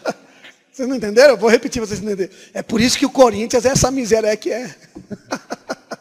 Vocês 0.72 0.88
não 0.88 0.96
entenderam? 0.96 1.32
Eu 1.32 1.38
vou 1.38 1.50
repetir 1.50 1.82
vocês 1.82 2.00
entenderem. 2.00 2.34
É 2.54 2.62
por 2.62 2.80
isso 2.80 2.98
que 2.98 3.06
o 3.06 3.10
Corinthians 3.10 3.66
é 3.66 3.70
essa 3.70 3.92
miséria 3.92 4.38
que 4.38 4.52
é. 4.52 4.74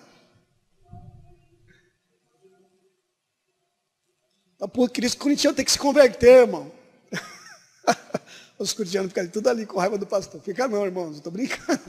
Então, 4.55 4.69
por 4.69 4.91
que 4.91 5.01
o 5.01 5.17
corintiano 5.17 5.57
tem 5.57 5.65
que 5.65 5.73
se 5.73 5.79
converter, 5.79 6.43
irmão. 6.43 6.71
Os 8.61 8.75
corintianos 8.75 9.11
ficam 9.11 9.27
tudo 9.27 9.49
ali 9.49 9.65
com 9.65 9.79
raiva 9.79 9.97
do 9.97 10.07
pastor. 10.07 10.39
Fica 10.43 10.69
não, 10.69 10.85
irmãos, 10.85 11.17
estou 11.17 11.33
brincando. 11.33 11.81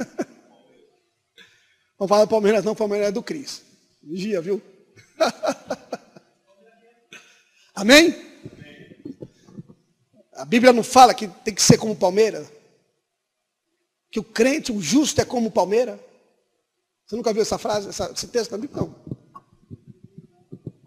Não 1.99 2.07
fala 2.07 2.25
Palmeiras 2.25 2.63
não, 2.63 2.73
Palmeiras 2.73 3.09
é 3.09 3.11
do 3.11 3.21
Cris. 3.21 3.61
Vigia, 4.01 4.41
viu? 4.41 4.61
Amém? 7.75 8.15
A 10.33 10.45
Bíblia 10.45 10.71
não 10.71 10.81
fala 10.81 11.13
que 11.13 11.27
tem 11.27 11.53
que 11.53 11.61
ser 11.61 11.77
como 11.77 11.93
Palmeira? 11.93 12.49
Que 14.09 14.19
o 14.19 14.23
crente, 14.23 14.71
o 14.71 14.81
justo 14.81 15.19
é 15.19 15.25
como 15.25 15.51
Palmeira? 15.51 15.99
Você 17.05 17.17
nunca 17.17 17.33
viu 17.33 17.41
essa 17.41 17.57
frase, 17.57 17.89
esse 17.89 18.27
texto 18.29 18.51
na 18.51 18.57
Bíblia? 18.57 18.81
Não. 18.81 18.95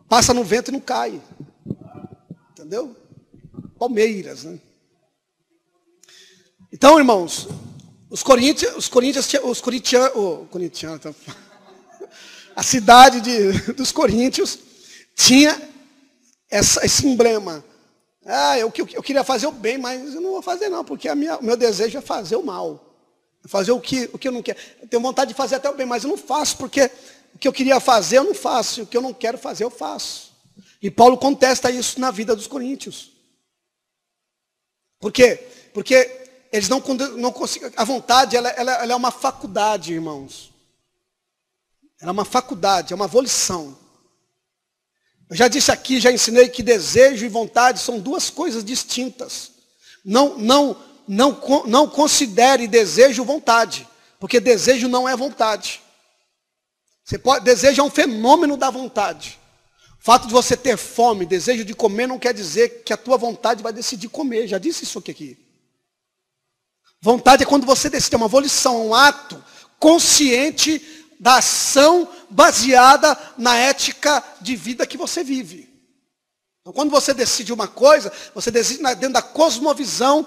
Passa 0.09 0.32
no 0.32 0.43
vento 0.43 0.70
e 0.70 0.72
não 0.72 0.80
cai. 0.80 1.20
Entendeu? 2.53 2.97
Palmeiras, 3.78 4.45
né? 4.45 4.59
Então, 6.75 6.99
irmãos, 6.99 7.47
os 8.11 8.20
coríntios, 8.20 8.75
os 8.75 8.89
coríntios, 8.89 9.33
os 9.45 9.61
corintianos, 9.61 10.11
oh, 10.16 10.45
tá? 10.99 11.14
a 12.57 12.64
cidade 12.64 13.20
de, 13.20 13.72
dos 13.75 13.93
coríntios 13.93 14.59
tinha 15.14 15.57
essa, 16.51 16.85
esse 16.85 17.07
emblema 17.07 17.64
ah, 18.27 18.59
eu, 18.59 18.72
eu, 18.77 18.89
eu 18.95 19.03
queria 19.05 19.22
fazer 19.22 19.47
o 19.47 19.53
bem, 19.53 19.79
mas 19.79 20.14
eu 20.14 20.20
não 20.20 20.33
vou 20.33 20.43
fazer 20.43 20.68
não, 20.68 20.85
porque 20.85 21.14
minha, 21.14 21.37
o 21.37 21.45
meu 21.45 21.57
desejo 21.57 21.97
é 21.97 22.01
fazer 22.01 22.35
o 22.35 22.43
mal. 22.43 22.93
Fazer 23.47 23.70
o 23.70 23.81
que, 23.81 24.11
o 24.12 24.18
que 24.18 24.27
eu 24.27 24.33
não 24.33 24.43
quero. 24.43 24.59
Eu 24.83 24.89
tenho 24.89 25.01
vontade 25.01 25.29
de 25.29 25.37
fazer 25.37 25.55
até 25.55 25.70
o 25.70 25.77
bem, 25.77 25.87
mas 25.87 26.03
eu 26.03 26.11
não 26.11 26.18
faço, 26.18 26.57
porque 26.57 26.91
o 27.37 27.39
que 27.39 27.47
eu 27.47 27.53
queria 27.53 27.79
fazer 27.79 28.18
eu 28.18 28.25
não 28.25 28.35
faço, 28.35 28.83
o 28.83 28.87
que 28.87 28.97
eu 28.97 29.03
não 29.03 29.14
quero 29.14 29.39
fazer 29.39 29.62
eu 29.62 29.70
faço. 29.70 30.33
E 30.83 30.91
Paulo 30.91 31.16
contesta 31.16 31.70
isso 31.70 32.01
na 32.01 32.11
vida 32.11 32.35
dos 32.35 32.49
coríntios. 32.49 33.12
Por 34.99 35.12
quê? 35.12 35.47
Porque 35.72 36.24
eles 36.55 36.69
não, 36.69 36.81
não 37.17 37.33
conseguem. 37.33 37.73
A 37.77 37.83
vontade 37.83 38.37
ela, 38.37 38.49
ela, 38.51 38.73
ela 38.75 38.93
é 38.93 38.95
uma 38.95 39.11
faculdade, 39.11 39.93
irmãos. 39.93 40.53
Ela 42.01 42.11
é 42.11 42.13
uma 42.13 42.25
faculdade, 42.25 42.93
é 42.93 42.97
uma 42.97 43.09
volição. 43.09 43.77
Eu 45.29 45.35
já 45.35 45.49
disse 45.49 45.73
aqui, 45.73 45.99
já 45.99 46.13
ensinei 46.13 46.49
que 46.49 46.63
desejo 46.63 47.27
e 47.27 47.29
vontade 47.29 47.81
são 47.81 47.99
duas 47.99 48.31
coisas 48.31 48.65
distintas. 48.65 49.51
Não, 50.05 50.39
não, 50.39 50.81
não, 51.09 51.43
não 51.67 51.89
considere 51.89 52.69
desejo 52.69 53.25
vontade, 53.25 53.89
porque 54.21 54.39
desejo 54.39 54.87
não 54.87 55.09
é 55.09 55.17
vontade. 55.17 55.83
Você 57.05 57.19
pode, 57.19 57.45
desejo 57.45 57.81
é 57.81 57.85
um 57.85 57.91
fenômeno 57.91 58.57
da 58.57 58.71
vontade. 58.71 59.41
O 60.01 60.05
fato 60.05 60.29
de 60.29 60.33
você 60.33 60.57
ter 60.57 60.77
fome, 60.77 61.27
desejo 61.27 61.65
de 61.65 61.75
comer, 61.75 62.07
não 62.07 62.19
quer 62.19 62.33
dizer 62.33 62.85
que 62.85 62.93
a 62.93 62.97
tua 62.97 63.17
vontade 63.17 63.61
vai 63.61 63.73
decidir 63.73 64.09
comer. 64.09 64.47
Já 64.47 64.59
disse 64.59 64.85
isso 64.85 65.01
aqui. 65.01 65.43
Vontade 67.05 67.43
é 67.43 67.47
quando 67.47 67.67
você 67.67 67.91
decide, 67.91 68.15
é 68.15 68.17
uma 68.17 68.29
volição, 68.29 68.87
um 68.87 68.95
ato 68.95 69.37
consciente 69.79 70.81
da 71.21 71.37
ação 71.37 72.09
baseada 72.31 73.15
na 73.37 73.55
ética 73.59 74.25
de 74.41 74.57
vida 74.57 74.87
que 74.87 74.97
você 74.97 75.23
vive. 75.23 75.69
Então, 76.63 76.73
quando 76.73 76.89
você 76.89 77.13
decide 77.13 77.53
uma 77.53 77.69
coisa, 77.69 78.11
você 78.35 78.51
decide 78.51 78.83
dentro 78.95 79.13
da 79.13 79.21
cosmovisão 79.21 80.27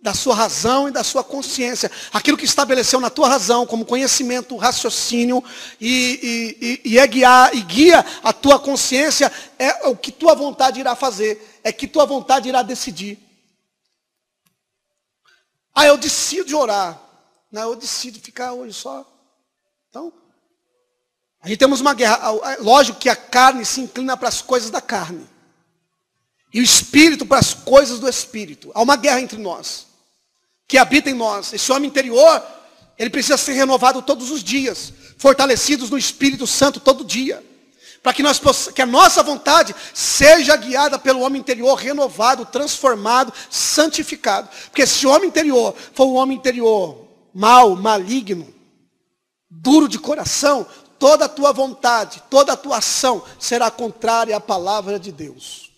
da 0.00 0.14
sua 0.14 0.34
razão 0.34 0.88
e 0.88 0.90
da 0.90 1.04
sua 1.04 1.22
consciência. 1.22 1.90
Aquilo 2.10 2.38
que 2.38 2.46
estabeleceu 2.46 2.98
na 2.98 3.10
tua 3.10 3.28
razão 3.28 3.66
como 3.66 3.84
conhecimento, 3.84 4.56
raciocínio 4.56 5.44
e, 5.78 6.80
e, 6.82 6.92
e, 6.92 6.98
é 6.98 7.06
guiar, 7.06 7.54
e 7.54 7.60
guia 7.60 8.02
a 8.24 8.32
tua 8.32 8.58
consciência 8.58 9.30
é 9.58 9.86
o 9.86 9.94
que 9.94 10.10
tua 10.10 10.34
vontade 10.34 10.80
irá 10.80 10.96
fazer, 10.96 11.60
é 11.62 11.70
que 11.70 11.86
tua 11.86 12.06
vontade 12.06 12.48
irá 12.48 12.62
decidir. 12.62 13.25
Ah, 15.76 15.86
eu 15.86 15.98
decido 15.98 16.58
orar. 16.58 16.98
Não, 17.52 17.60
eu 17.70 17.76
decido 17.76 18.18
ficar 18.18 18.54
hoje 18.54 18.72
só. 18.72 19.06
Então, 19.90 20.10
a 21.42 21.48
gente 21.48 21.58
temos 21.58 21.82
uma 21.82 21.92
guerra. 21.92 22.30
Lógico 22.60 22.98
que 22.98 23.10
a 23.10 23.14
carne 23.14 23.62
se 23.62 23.82
inclina 23.82 24.16
para 24.16 24.30
as 24.30 24.40
coisas 24.40 24.70
da 24.70 24.80
carne. 24.80 25.28
E 26.52 26.60
o 26.60 26.64
espírito 26.64 27.26
para 27.26 27.38
as 27.38 27.52
coisas 27.52 28.00
do 28.00 28.08
espírito. 28.08 28.72
Há 28.74 28.80
uma 28.80 28.96
guerra 28.96 29.20
entre 29.20 29.36
nós. 29.36 29.86
Que 30.66 30.78
habita 30.78 31.10
em 31.10 31.14
nós. 31.14 31.52
Esse 31.52 31.70
homem 31.70 31.90
interior, 31.90 32.42
ele 32.98 33.10
precisa 33.10 33.36
ser 33.36 33.52
renovado 33.52 34.00
todos 34.00 34.30
os 34.30 34.42
dias. 34.42 34.94
Fortalecidos 35.18 35.90
no 35.90 35.98
Espírito 35.98 36.46
Santo 36.46 36.80
todo 36.80 37.04
dia. 37.04 37.44
Para 38.06 38.14
que, 38.14 38.22
nós 38.22 38.40
que 38.72 38.80
a 38.80 38.86
nossa 38.86 39.20
vontade 39.20 39.74
seja 39.92 40.56
guiada 40.56 40.96
pelo 40.96 41.22
homem 41.22 41.40
interior 41.40 41.74
renovado, 41.74 42.46
transformado, 42.46 43.32
santificado. 43.50 44.48
Porque 44.66 44.86
se 44.86 45.08
o 45.08 45.10
homem 45.10 45.28
interior 45.28 45.74
for 45.92 46.06
um 46.06 46.14
homem 46.14 46.38
interior 46.38 47.04
mal, 47.34 47.74
maligno, 47.74 48.54
duro 49.50 49.88
de 49.88 49.98
coração, 49.98 50.64
toda 51.00 51.24
a 51.24 51.28
tua 51.28 51.52
vontade, 51.52 52.22
toda 52.30 52.52
a 52.52 52.56
tua 52.56 52.76
ação 52.76 53.24
será 53.40 53.72
contrária 53.72 54.36
à 54.36 54.40
palavra 54.40 55.00
de 55.00 55.10
Deus. 55.10 55.72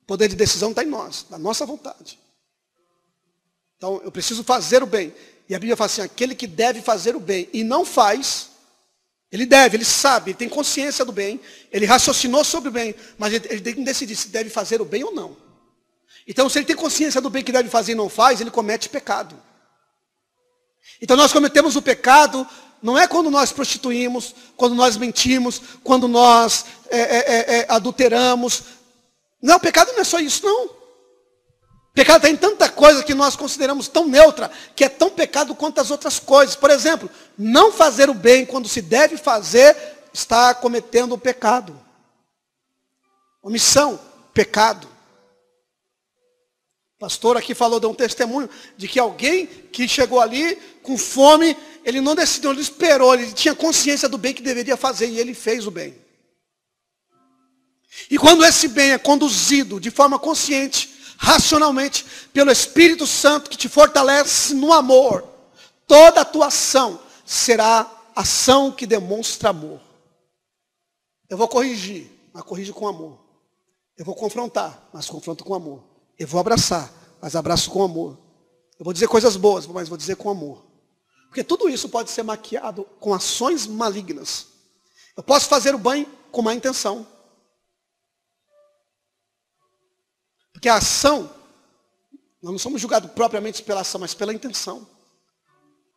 O 0.00 0.06
poder 0.06 0.28
de 0.28 0.36
decisão 0.36 0.70
está 0.70 0.82
em 0.82 0.88
nós, 0.88 1.26
na 1.28 1.36
nossa 1.36 1.66
vontade. 1.66 2.21
Então, 3.82 4.00
eu 4.04 4.12
preciso 4.12 4.44
fazer 4.44 4.80
o 4.80 4.86
bem. 4.86 5.12
E 5.48 5.56
a 5.56 5.58
Bíblia 5.58 5.76
fala 5.76 5.86
assim, 5.86 6.02
aquele 6.02 6.36
que 6.36 6.46
deve 6.46 6.80
fazer 6.80 7.16
o 7.16 7.18
bem 7.18 7.48
e 7.52 7.64
não 7.64 7.84
faz, 7.84 8.50
ele 9.32 9.44
deve, 9.44 9.76
ele 9.76 9.84
sabe, 9.84 10.30
ele 10.30 10.38
tem 10.38 10.48
consciência 10.48 11.04
do 11.04 11.10
bem, 11.10 11.40
ele 11.72 11.84
raciocinou 11.84 12.44
sobre 12.44 12.68
o 12.68 12.72
bem, 12.72 12.94
mas 13.18 13.32
ele, 13.32 13.60
tem 13.60 13.74
que 13.74 13.82
decidir 13.82 14.14
se 14.14 14.28
deve 14.28 14.50
fazer 14.50 14.80
o 14.80 14.84
bem 14.84 15.02
ou 15.02 15.12
não. 15.12 15.36
Então, 16.28 16.48
se 16.48 16.60
ele 16.60 16.64
tem 16.64 16.76
consciência 16.76 17.20
do 17.20 17.28
bem 17.28 17.42
que 17.42 17.50
deve 17.50 17.68
fazer 17.68 17.90
e 17.90 17.96
não 17.96 18.08
faz, 18.08 18.40
ele 18.40 18.52
comete 18.52 18.88
pecado. 18.88 19.36
Então 21.00 21.16
nós 21.16 21.32
cometemos 21.32 21.74
o 21.74 21.82
pecado, 21.82 22.46
não 22.80 22.96
é 22.96 23.08
quando 23.08 23.32
nós 23.32 23.50
prostituímos, 23.50 24.32
quando 24.56 24.76
nós 24.76 24.96
mentimos, 24.96 25.60
quando 25.82 26.06
nós 26.06 26.66
é, 26.88 27.00
é, 27.00 27.16
é, 27.16 27.58
é, 27.58 27.66
adulteramos. 27.68 28.62
Não, 29.42 29.56
o 29.56 29.60
pecado 29.60 29.90
não 29.90 30.02
é 30.02 30.04
só 30.04 30.20
isso, 30.20 30.46
não. 30.46 30.81
Pecado 31.94 32.22
tem 32.22 32.34
tanta 32.34 32.70
coisa 32.70 33.04
que 33.04 33.12
nós 33.12 33.36
consideramos 33.36 33.86
tão 33.86 34.08
neutra, 34.08 34.50
que 34.74 34.84
é 34.84 34.88
tão 34.88 35.10
pecado 35.10 35.54
quanto 35.54 35.78
as 35.78 35.90
outras 35.90 36.18
coisas. 36.18 36.56
Por 36.56 36.70
exemplo, 36.70 37.10
não 37.36 37.70
fazer 37.70 38.08
o 38.08 38.14
bem 38.14 38.46
quando 38.46 38.66
se 38.66 38.80
deve 38.80 39.18
fazer, 39.18 39.76
está 40.12 40.54
cometendo 40.54 41.12
o 41.12 41.18
pecado. 41.18 41.78
Omissão, 43.42 44.00
pecado. 44.32 44.88
O 46.96 47.00
pastor 47.00 47.36
aqui 47.36 47.54
falou, 47.54 47.78
deu 47.78 47.90
um 47.90 47.94
testemunho 47.94 48.48
de 48.74 48.88
que 48.88 48.98
alguém 48.98 49.46
que 49.46 49.86
chegou 49.86 50.20
ali 50.20 50.56
com 50.82 50.96
fome, 50.96 51.54
ele 51.84 52.00
não 52.00 52.14
decidiu, 52.14 52.52
ele 52.52 52.62
esperou, 52.62 53.12
ele 53.12 53.32
tinha 53.32 53.54
consciência 53.54 54.08
do 54.08 54.16
bem 54.16 54.32
que 54.32 54.40
deveria 54.40 54.78
fazer 54.78 55.08
e 55.08 55.18
ele 55.18 55.34
fez 55.34 55.66
o 55.66 55.70
bem. 55.70 55.94
E 58.10 58.16
quando 58.16 58.44
esse 58.44 58.66
bem 58.68 58.92
é 58.92 58.98
conduzido 58.98 59.78
de 59.78 59.90
forma 59.90 60.18
consciente, 60.18 60.91
racionalmente, 61.22 62.04
pelo 62.32 62.50
Espírito 62.50 63.06
Santo 63.06 63.48
que 63.48 63.56
te 63.56 63.68
fortalece 63.68 64.54
no 64.54 64.72
amor, 64.72 65.24
toda 65.86 66.22
a 66.22 66.24
tua 66.24 66.46
ação 66.48 67.00
será 67.24 67.88
ação 68.14 68.72
que 68.72 68.84
demonstra 68.84 69.50
amor. 69.50 69.80
Eu 71.30 71.38
vou 71.38 71.46
corrigir, 71.46 72.10
mas 72.34 72.42
corrijo 72.42 72.74
com 72.74 72.88
amor. 72.88 73.20
Eu 73.96 74.04
vou 74.04 74.16
confrontar, 74.16 74.88
mas 74.92 75.08
confronto 75.08 75.44
com 75.44 75.54
amor. 75.54 75.84
Eu 76.18 76.26
vou 76.26 76.40
abraçar, 76.40 76.92
mas 77.20 77.36
abraço 77.36 77.70
com 77.70 77.84
amor. 77.84 78.18
Eu 78.76 78.84
vou 78.84 78.92
dizer 78.92 79.06
coisas 79.06 79.36
boas, 79.36 79.64
mas 79.64 79.88
vou 79.88 79.96
dizer 79.96 80.16
com 80.16 80.28
amor. 80.28 80.60
Porque 81.28 81.44
tudo 81.44 81.68
isso 81.68 81.88
pode 81.88 82.10
ser 82.10 82.24
maquiado 82.24 82.84
com 82.98 83.14
ações 83.14 83.64
malignas. 83.64 84.48
Eu 85.16 85.22
posso 85.22 85.48
fazer 85.48 85.72
o 85.72 85.78
bem 85.78 86.04
com 86.32 86.42
má 86.42 86.52
intenção. 86.52 87.06
Porque 90.62 90.68
a 90.68 90.76
ação, 90.76 91.28
nós 92.40 92.52
não 92.52 92.58
somos 92.58 92.80
julgados 92.80 93.10
propriamente 93.10 93.64
pela 93.64 93.80
ação, 93.80 94.00
mas 94.00 94.14
pela 94.14 94.32
intenção. 94.32 94.86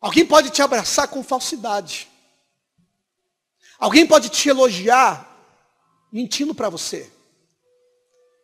Alguém 0.02 0.26
pode 0.26 0.50
te 0.50 0.60
abraçar 0.60 1.08
com 1.08 1.24
falsidade. 1.24 2.10
Alguém 3.78 4.08
pode 4.08 4.30
te 4.30 4.50
elogiar 4.50 5.32
mentindo 6.12 6.56
para 6.56 6.68
você. 6.68 7.12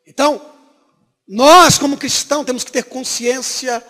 Então, 0.05 0.39
nós 1.27 1.79
como 1.79 1.97
cristãos 1.97 2.45
temos 2.45 2.63
que 2.63 2.71
ter 2.71 2.83
consciência, 2.83 3.83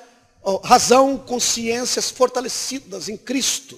razão, 0.63 1.17
consciências 1.17 2.09
fortalecidas 2.09 3.09
em 3.09 3.17
Cristo. 3.17 3.77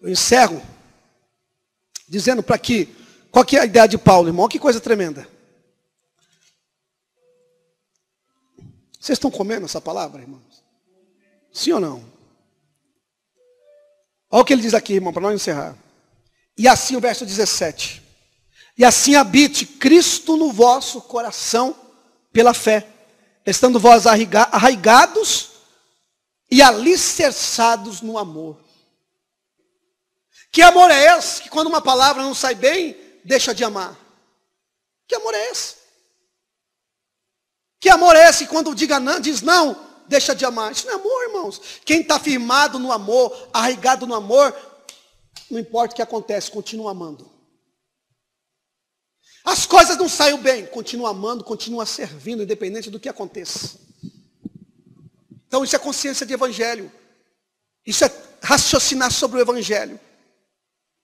Eu 0.00 0.08
encerro 0.10 0.62
dizendo 2.08 2.40
para 2.40 2.56
que, 2.56 2.94
qual 3.32 3.44
que 3.44 3.56
é 3.56 3.62
a 3.62 3.66
ideia 3.66 3.88
de 3.88 3.98
Paulo, 3.98 4.28
irmão? 4.28 4.46
Que 4.46 4.60
coisa 4.60 4.80
tremenda. 4.80 5.34
Vocês 9.06 9.18
estão 9.18 9.30
comendo 9.30 9.66
essa 9.66 9.80
palavra, 9.80 10.20
irmãos? 10.20 10.64
Sim 11.52 11.70
ou 11.70 11.80
não? 11.80 12.04
Olha 14.28 14.42
o 14.42 14.44
que 14.44 14.52
ele 14.52 14.62
diz 14.62 14.74
aqui, 14.74 14.94
irmão, 14.94 15.12
para 15.12 15.22
nós 15.22 15.32
encerrar. 15.32 15.76
E 16.58 16.66
assim 16.66 16.96
o 16.96 17.00
verso 17.00 17.24
17. 17.24 18.02
E 18.76 18.84
assim 18.84 19.14
habite 19.14 19.64
Cristo 19.64 20.36
no 20.36 20.50
vosso 20.50 21.00
coração 21.02 21.76
pela 22.32 22.52
fé, 22.52 22.84
estando 23.46 23.78
vós 23.78 24.08
arraigados 24.08 25.50
e 26.50 26.60
alicerçados 26.60 28.00
no 28.00 28.18
amor. 28.18 28.58
Que 30.50 30.62
amor 30.62 30.90
é 30.90 31.16
esse 31.16 31.42
que 31.42 31.48
quando 31.48 31.68
uma 31.68 31.80
palavra 31.80 32.24
não 32.24 32.34
sai 32.34 32.56
bem, 32.56 32.96
deixa 33.24 33.54
de 33.54 33.62
amar? 33.62 33.96
Que 35.06 35.14
amor 35.14 35.32
é 35.32 35.52
esse? 35.52 35.85
Que 37.80 37.88
amor 37.88 38.16
é 38.16 38.28
esse 38.28 38.46
quando 38.46 38.74
diga 38.74 38.98
não, 38.98 39.20
diz 39.20 39.42
não, 39.42 39.76
deixa 40.08 40.34
de 40.34 40.44
amar? 40.44 40.72
Isso 40.72 40.86
não 40.86 40.94
é 40.94 40.96
amor, 40.96 41.22
irmãos. 41.24 41.60
Quem 41.84 42.00
está 42.00 42.18
firmado 42.18 42.78
no 42.78 42.90
amor, 42.90 43.48
arraigado 43.52 44.06
no 44.06 44.14
amor, 44.14 44.54
não 45.50 45.58
importa 45.58 45.92
o 45.92 45.96
que 45.96 46.02
acontece, 46.02 46.50
continua 46.50 46.90
amando. 46.90 47.30
As 49.44 49.64
coisas 49.64 49.96
não 49.96 50.08
saem 50.08 50.36
bem, 50.38 50.66
continua 50.66 51.10
amando, 51.10 51.44
continua 51.44 51.86
servindo, 51.86 52.42
independente 52.42 52.90
do 52.90 52.98
que 52.98 53.08
aconteça. 53.08 53.78
Então 55.46 55.62
isso 55.62 55.76
é 55.76 55.78
consciência 55.78 56.26
de 56.26 56.34
evangelho. 56.34 56.90
Isso 57.86 58.04
é 58.04 58.12
raciocinar 58.42 59.12
sobre 59.12 59.38
o 59.38 59.40
evangelho. 59.40 60.00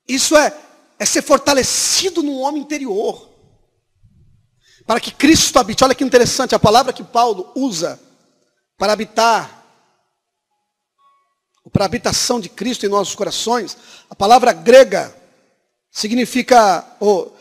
Isso 0.09 0.37
é, 0.37 0.53
é 0.99 1.07
ser 1.07 1.23
fortalecido 1.23 2.23
no 2.23 2.39
homem 2.39 2.62
interior. 2.62 3.32
Para 4.87 5.01
que 5.01 5.12
Cristo 5.12 5.59
habite. 5.59 5.85
Olha 5.85 5.95
que 5.95 6.05
interessante, 6.05 6.55
a 6.55 6.59
palavra 6.59 6.93
que 6.93 7.05
Paulo 7.05 7.51
usa 7.55 8.01
para 8.76 8.93
habitar, 8.93 9.62
para 11.72 11.85
a 11.85 11.87
habitação 11.87 12.41
de 12.41 12.49
Cristo 12.49 12.85
em 12.85 12.89
nossos 12.89 13.14
corações, 13.14 13.76
a 14.11 14.14
palavra 14.14 14.53
grega 14.53 15.16
significa, 15.91 16.85
ou 16.99 17.37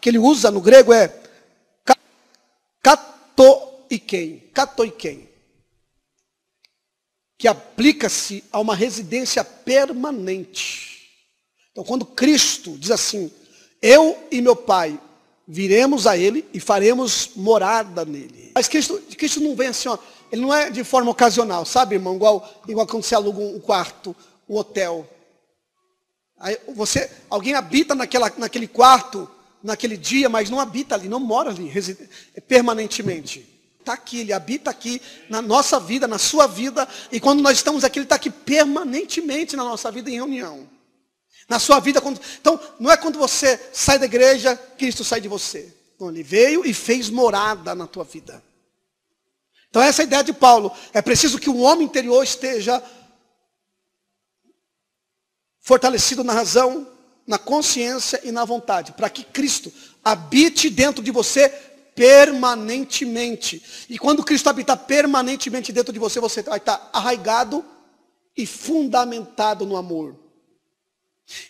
que 0.00 0.08
ele 0.08 0.18
usa 0.18 0.50
no 0.50 0.60
grego 0.60 0.92
é 0.92 1.14
katoikei, 2.82 4.50
katoikei, 4.54 5.30
que 7.38 7.46
aplica-se 7.46 8.42
a 8.50 8.58
uma 8.58 8.74
residência 8.74 9.44
permanente. 9.44 11.08
Então, 11.70 11.84
quando 11.84 12.04
Cristo 12.04 12.76
diz 12.76 12.90
assim, 12.90 13.32
eu 13.80 14.26
e 14.30 14.40
meu 14.40 14.56
Pai 14.56 15.00
viremos 15.50 16.06
a 16.06 16.16
Ele 16.16 16.46
e 16.54 16.60
faremos 16.60 17.30
morada 17.34 18.04
nele. 18.04 18.52
Mas 18.54 18.68
Cristo, 18.68 19.02
Cristo 19.18 19.40
não 19.40 19.56
vem 19.56 19.66
assim, 19.66 19.88
ó, 19.88 19.98
ele 20.30 20.42
não 20.42 20.54
é 20.54 20.70
de 20.70 20.84
forma 20.84 21.10
ocasional, 21.10 21.64
sabe, 21.64 21.96
irmão? 21.96 22.14
Igual, 22.14 22.62
igual 22.68 22.86
quando 22.86 23.02
você 23.02 23.16
aluga 23.16 23.40
um 23.40 23.58
quarto, 23.58 24.14
um 24.48 24.56
hotel. 24.56 25.08
Aí 26.38 26.56
você, 26.72 27.10
alguém 27.28 27.54
habita 27.54 27.96
naquela, 27.96 28.32
naquele 28.38 28.68
quarto, 28.68 29.28
naquele 29.60 29.96
dia, 29.96 30.28
mas 30.28 30.48
não 30.48 30.60
habita 30.60 30.94
ali, 30.94 31.08
não 31.08 31.18
mora 31.18 31.50
ali 31.50 31.72
permanentemente. 32.46 33.44
Está 33.80 33.94
aqui, 33.94 34.20
ele 34.20 34.32
habita 34.32 34.70
aqui 34.70 35.02
na 35.28 35.42
nossa 35.42 35.80
vida, 35.80 36.06
na 36.06 36.18
sua 36.18 36.46
vida, 36.46 36.86
e 37.10 37.18
quando 37.18 37.42
nós 37.42 37.56
estamos 37.56 37.82
aqui, 37.82 37.98
ele 37.98 38.04
está 38.04 38.14
aqui 38.14 38.30
permanentemente 38.30 39.56
na 39.56 39.64
nossa 39.64 39.90
vida 39.90 40.08
em 40.10 40.14
reunião. 40.14 40.68
Na 41.50 41.58
sua 41.58 41.80
vida, 41.80 42.00
quando... 42.00 42.20
então 42.40 42.60
não 42.78 42.92
é 42.92 42.96
quando 42.96 43.18
você 43.18 43.60
sai 43.72 43.98
da 43.98 44.06
igreja, 44.06 44.56
Cristo 44.78 45.02
sai 45.02 45.20
de 45.20 45.26
você. 45.26 45.74
Então, 45.96 46.08
ele 46.08 46.22
veio 46.22 46.64
e 46.64 46.72
fez 46.72 47.10
morada 47.10 47.74
na 47.74 47.88
tua 47.88 48.04
vida. 48.04 48.40
Então 49.68 49.82
essa 49.82 50.02
é 50.02 50.04
a 50.04 50.06
ideia 50.06 50.22
de 50.22 50.32
Paulo. 50.32 50.72
É 50.92 51.02
preciso 51.02 51.40
que 51.40 51.50
o 51.50 51.58
homem 51.58 51.86
interior 51.86 52.22
esteja 52.22 52.80
fortalecido 55.60 56.22
na 56.22 56.32
razão, 56.32 56.86
na 57.26 57.38
consciência 57.38 58.20
e 58.24 58.30
na 58.30 58.44
vontade, 58.44 58.92
para 58.92 59.10
que 59.10 59.24
Cristo 59.24 59.72
habite 60.04 60.70
dentro 60.70 61.02
de 61.02 61.10
você 61.10 61.48
permanentemente. 61.94 63.86
E 63.88 63.98
quando 63.98 64.24
Cristo 64.24 64.48
habitar 64.48 64.76
permanentemente 64.76 65.72
dentro 65.72 65.92
de 65.92 65.98
você, 65.98 66.20
você 66.20 66.42
vai 66.42 66.58
estar 66.58 66.90
arraigado 66.92 67.64
e 68.36 68.46
fundamentado 68.46 69.66
no 69.66 69.76
amor. 69.76 70.29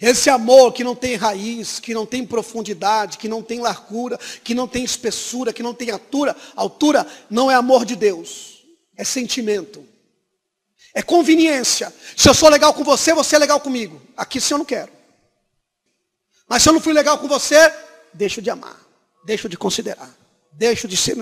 Esse 0.01 0.28
amor 0.28 0.72
que 0.72 0.85
não 0.85 0.95
tem 0.95 1.16
raiz, 1.16 1.78
que 1.78 1.95
não 1.95 2.05
tem 2.05 2.26
profundidade, 2.26 3.18
que 3.18 3.28
não 3.28 3.43
tem 3.43 3.61
largura, 3.61 4.18
que 4.45 4.55
não 4.55 4.68
tem 4.68 4.85
espessura, 4.85 5.53
que 5.53 5.62
não 5.62 5.72
tem 5.72 5.91
altura, 5.91 6.37
altura, 6.55 7.07
não 7.31 7.51
é 7.51 7.55
amor 7.55 7.85
de 7.85 7.97
Deus. 7.97 8.64
É 8.97 9.05
sentimento. 9.05 9.87
É 10.95 11.03
conveniência. 11.03 11.95
Se 12.16 12.28
eu 12.28 12.35
sou 12.35 12.49
legal 12.49 12.74
com 12.74 12.85
você, 12.85 13.14
você 13.14 13.37
é 13.37 13.39
legal 13.39 13.61
comigo. 13.61 14.01
Aqui 14.16 14.41
se 14.41 14.53
eu 14.53 14.59
não 14.59 14.64
quero. 14.64 14.93
Mas 16.49 16.62
se 16.62 16.68
eu 16.68 16.72
não 16.72 16.81
fui 16.81 16.93
legal 16.93 17.18
com 17.18 17.28
você, 17.28 17.72
deixo 18.12 18.43
de 18.43 18.51
amar. 18.51 18.78
Deixo 19.24 19.49
de 19.49 19.57
considerar. 19.57 20.14
Deixo 20.53 20.89
de 20.89 20.97
ser. 20.97 21.16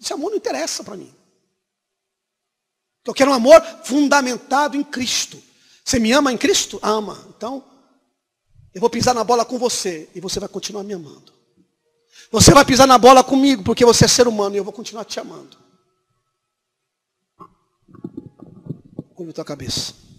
Esse 0.00 0.12
amor 0.12 0.30
não 0.30 0.36
interessa 0.36 0.82
para 0.82 0.96
mim. 0.96 1.12
Eu 3.04 3.12
quero 3.12 3.30
um 3.30 3.34
amor 3.34 3.60
fundamentado 3.84 4.76
em 4.76 4.84
Cristo. 4.84 5.42
Você 5.84 5.98
me 5.98 6.12
ama 6.12 6.32
em 6.32 6.36
Cristo? 6.36 6.78
Ama. 6.82 7.18
Então, 7.36 7.64
eu 8.74 8.80
vou 8.80 8.90
pisar 8.90 9.14
na 9.14 9.24
bola 9.24 9.44
com 9.44 9.58
você 9.58 10.08
e 10.14 10.20
você 10.20 10.38
vai 10.38 10.48
continuar 10.48 10.84
me 10.84 10.92
amando. 10.92 11.32
Você 12.30 12.52
vai 12.52 12.64
pisar 12.64 12.86
na 12.86 12.98
bola 12.98 13.24
comigo 13.24 13.64
porque 13.64 13.84
você 13.84 14.04
é 14.04 14.08
ser 14.08 14.28
humano 14.28 14.54
e 14.54 14.58
eu 14.58 14.64
vou 14.64 14.72
continuar 14.72 15.04
te 15.04 15.18
amando. 15.18 15.56
Curva 19.14 19.32
tua 19.32 19.44
cabeça. 19.44 20.09